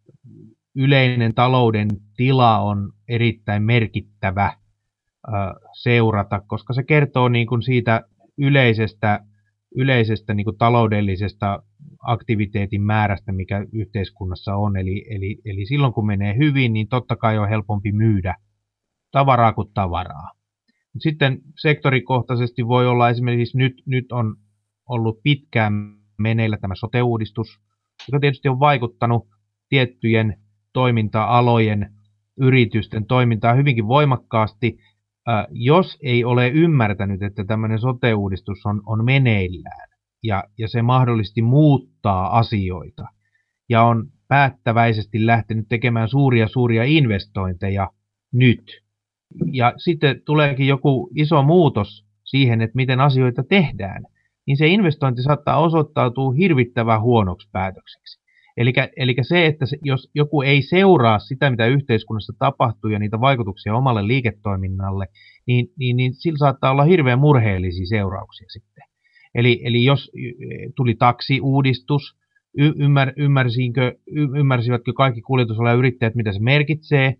yleinen 0.75 1.33
talouden 1.35 1.87
tila 2.17 2.59
on 2.59 2.91
erittäin 3.07 3.63
merkittävä 3.63 4.53
seurata, 5.73 6.41
koska 6.47 6.73
se 6.73 6.83
kertoo 6.83 7.29
niin 7.29 7.47
kuin 7.47 7.61
siitä 7.61 8.01
yleisestä, 8.37 9.19
yleisestä 9.75 10.33
niin 10.33 10.45
kuin 10.45 10.57
taloudellisesta 10.57 11.63
aktiviteetin 11.99 12.81
määrästä, 12.81 13.31
mikä 13.31 13.65
yhteiskunnassa 13.73 14.55
on. 14.55 14.77
Eli, 14.77 15.05
eli, 15.09 15.37
eli 15.45 15.65
silloin 15.65 15.93
kun 15.93 16.05
menee 16.05 16.37
hyvin, 16.37 16.73
niin 16.73 16.87
totta 16.87 17.15
kai 17.15 17.37
on 17.37 17.49
helpompi 17.49 17.91
myydä 17.91 18.35
tavaraa 19.11 19.53
kuin 19.53 19.67
tavaraa. 19.73 20.31
Sitten 20.99 21.41
sektorikohtaisesti 21.61 22.67
voi 22.67 22.87
olla 22.87 23.09
esimerkiksi 23.09 23.57
nyt, 23.57 23.73
nyt 23.85 24.11
on 24.11 24.35
ollut 24.89 25.19
pitkään 25.23 25.73
meneillä 26.17 26.57
tämä 26.57 26.75
sote-uudistus, 26.75 27.59
joka 28.07 28.19
tietysti 28.19 28.49
on 28.49 28.59
vaikuttanut 28.59 29.27
tiettyjen 29.69 30.37
toiminta-alojen 30.73 31.93
yritysten 32.37 33.05
toimintaa 33.05 33.53
hyvinkin 33.53 33.87
voimakkaasti, 33.87 34.77
jos 35.51 35.97
ei 36.03 36.23
ole 36.23 36.47
ymmärtänyt, 36.47 37.23
että 37.23 37.45
tämmöinen 37.45 37.79
sote-uudistus 37.79 38.65
on, 38.65 38.81
on 38.85 39.05
meneillään 39.05 39.89
ja, 40.23 40.43
ja 40.57 40.67
se 40.67 40.81
mahdollisesti 40.81 41.41
muuttaa 41.41 42.37
asioita 42.37 43.05
ja 43.69 43.83
on 43.83 44.07
päättäväisesti 44.27 45.25
lähtenyt 45.25 45.65
tekemään 45.69 46.09
suuria 46.09 46.47
suuria 46.47 46.83
investointeja 46.83 47.89
nyt. 48.33 48.81
Ja 49.51 49.73
sitten 49.77 50.21
tuleekin 50.25 50.67
joku 50.67 51.09
iso 51.15 51.43
muutos 51.43 52.05
siihen, 52.23 52.61
että 52.61 52.75
miten 52.75 52.99
asioita 52.99 53.43
tehdään, 53.43 54.03
niin 54.47 54.57
se 54.57 54.67
investointi 54.67 55.21
saattaa 55.23 55.59
osoittautua 55.59 56.33
hirvittävän 56.33 57.01
huonoksi 57.01 57.49
päätökseksi. 57.51 58.19
Eli 58.57 59.15
se, 59.21 59.45
että 59.45 59.65
se, 59.65 59.77
jos 59.81 60.11
joku 60.15 60.41
ei 60.41 60.61
seuraa 60.61 61.19
sitä, 61.19 61.49
mitä 61.49 61.65
yhteiskunnassa 61.65 62.33
tapahtuu 62.39 62.89
ja 62.89 62.99
niitä 62.99 63.19
vaikutuksia 63.19 63.75
omalle 63.75 64.07
liiketoiminnalle, 64.07 65.07
niin, 65.47 65.67
niin, 65.77 65.97
niin 65.97 66.13
sillä 66.13 66.37
saattaa 66.37 66.71
olla 66.71 66.83
hirveän 66.83 67.19
murheellisia 67.19 67.85
seurauksia 67.85 68.49
sitten. 68.49 68.83
Eli, 69.35 69.61
eli 69.63 69.83
jos 69.83 70.11
tuli 70.75 70.95
taksiuudistus, 70.95 72.19
ymmär, 72.57 73.13
ymmärsinkö, 73.17 73.95
ymmärsivätkö 74.37 74.93
kaikki 74.93 75.21
kuljetusalan 75.21 75.77
yrittäjät, 75.77 76.15
mitä 76.15 76.33
se 76.33 76.39
merkitsee, 76.39 77.15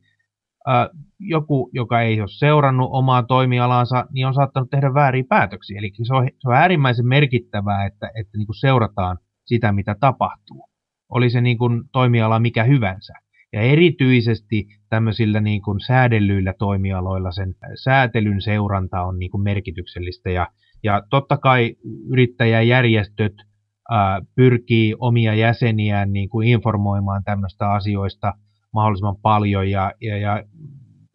joku, 1.19 1.69
joka 1.73 2.01
ei 2.01 2.21
ole 2.21 2.29
seurannut 2.29 2.89
omaa 2.91 3.23
toimialansa, 3.23 4.05
niin 4.11 4.27
on 4.27 4.33
saattanut 4.33 4.69
tehdä 4.69 4.93
vääriä 4.93 5.23
päätöksiä. 5.29 5.79
Eli 5.79 5.91
se 6.03 6.13
on, 6.13 6.29
se 6.39 6.49
on 6.49 6.55
äärimmäisen 6.55 7.07
merkittävää, 7.07 7.85
että, 7.85 8.11
että 8.19 8.37
niin 8.37 8.45
kuin 8.45 8.59
seurataan 8.59 9.17
sitä, 9.45 9.71
mitä 9.71 9.95
tapahtuu 9.99 10.69
oli 11.09 11.29
se 11.29 11.41
niin 11.41 11.57
kuin 11.57 11.83
toimiala 11.91 12.39
mikä 12.39 12.63
hyvänsä. 12.63 13.13
Ja 13.53 13.61
erityisesti 13.61 14.67
tämmöisillä 14.89 15.41
niin 15.41 15.61
kuin 15.61 15.79
säädellyillä 15.79 16.53
toimialoilla 16.59 17.31
sen 17.31 17.55
säätelyn 17.83 18.41
seuranta 18.41 19.01
on 19.01 19.19
niin 19.19 19.31
kuin 19.31 19.43
merkityksellistä. 19.43 20.29
Ja, 20.29 20.47
ja 20.83 21.01
totta 21.09 21.37
kai 21.37 21.75
yrittäjäjärjestöt 22.09 23.33
ää, 23.91 24.21
pyrkii 24.35 24.95
omia 24.99 25.35
jäseniään 25.35 26.13
niin 26.13 26.29
kuin 26.29 26.47
informoimaan 26.47 27.23
tämmöistä 27.23 27.71
asioista 27.71 28.33
mahdollisimman 28.73 29.17
paljon. 29.21 29.69
Ja, 29.69 29.93
ja, 30.01 30.17
ja 30.17 30.43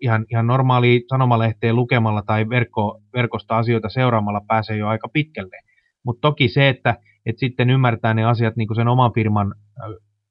ihan, 0.01 0.24
ihan 0.30 0.47
normaali 0.47 1.05
sanomalehteen 1.09 1.76
lukemalla 1.76 2.22
tai 2.22 2.49
verkko, 2.49 3.01
verkosta 3.14 3.59
asioita 3.59 3.88
seuraamalla 3.88 4.40
pääsee 4.49 4.76
jo 4.76 4.88
aika 4.88 5.09
pitkälle. 5.09 5.57
Mutta 6.05 6.20
toki 6.20 6.49
se, 6.49 6.68
että, 6.68 6.97
että 7.26 7.40
sitten 7.40 7.70
ymmärtää 7.70 8.14
ne 8.14 8.24
asiat 8.24 8.57
niin 8.57 8.68
kuin 8.68 8.76
sen 8.76 8.88
oman 8.88 9.12
firman 9.14 9.55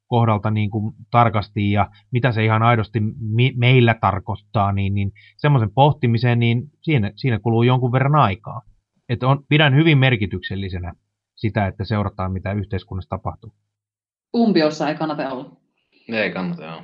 kohdalta 0.07 0.51
niin 0.51 0.69
kuin 0.69 0.95
tarkasti 1.11 1.71
ja 1.71 1.89
mitä 2.11 2.31
se 2.31 2.45
ihan 2.45 2.63
aidosti 2.63 2.99
mi- 3.19 3.53
meillä 3.57 3.95
tarkoittaa, 4.01 4.71
niin, 4.71 4.93
niin 4.93 5.11
semmoisen 5.37 5.71
pohtimiseen, 5.71 6.39
niin 6.39 6.63
siinä, 6.81 7.11
siinä 7.15 7.39
kuluu 7.39 7.63
jonkun 7.63 7.91
verran 7.91 8.15
aikaa. 8.15 8.61
Et 9.09 9.23
on, 9.23 9.43
pidän 9.49 9.75
hyvin 9.75 9.97
merkityksellisenä 9.97 10.93
sitä, 11.35 11.67
että 11.67 11.85
seurataan, 11.85 12.31
mitä 12.31 12.53
yhteiskunnassa 12.53 13.09
tapahtuu. 13.09 13.53
Umpiossa 14.37 14.89
ei 14.89 14.95
kannata 14.95 15.29
olla. 15.29 15.55
Ei 16.09 16.31
kannata, 16.31 16.63
joo. 16.63 16.81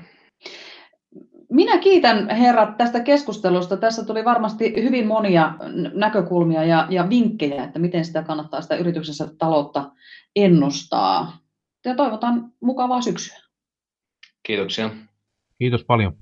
Minä 1.51 1.77
kiitän 1.77 2.29
herrat 2.29 2.77
tästä 2.77 2.99
keskustelusta. 2.99 3.77
Tässä 3.77 4.05
tuli 4.05 4.25
varmasti 4.25 4.73
hyvin 4.83 5.07
monia 5.07 5.53
näkökulmia 5.93 6.63
ja, 6.63 6.87
ja 6.89 7.09
vinkkejä, 7.09 7.63
että 7.63 7.79
miten 7.79 8.05
sitä 8.05 8.23
kannattaa 8.23 8.61
sitä 8.61 8.75
yrityksensä 8.75 9.27
taloutta 9.37 9.91
ennustaa. 10.35 11.37
Ja 11.85 11.95
toivotan 11.95 12.53
mukavaa 12.59 13.01
syksyä. 13.01 13.37
Kiitoksia. 14.43 14.89
Kiitos 15.59 15.83
paljon. 15.83 16.17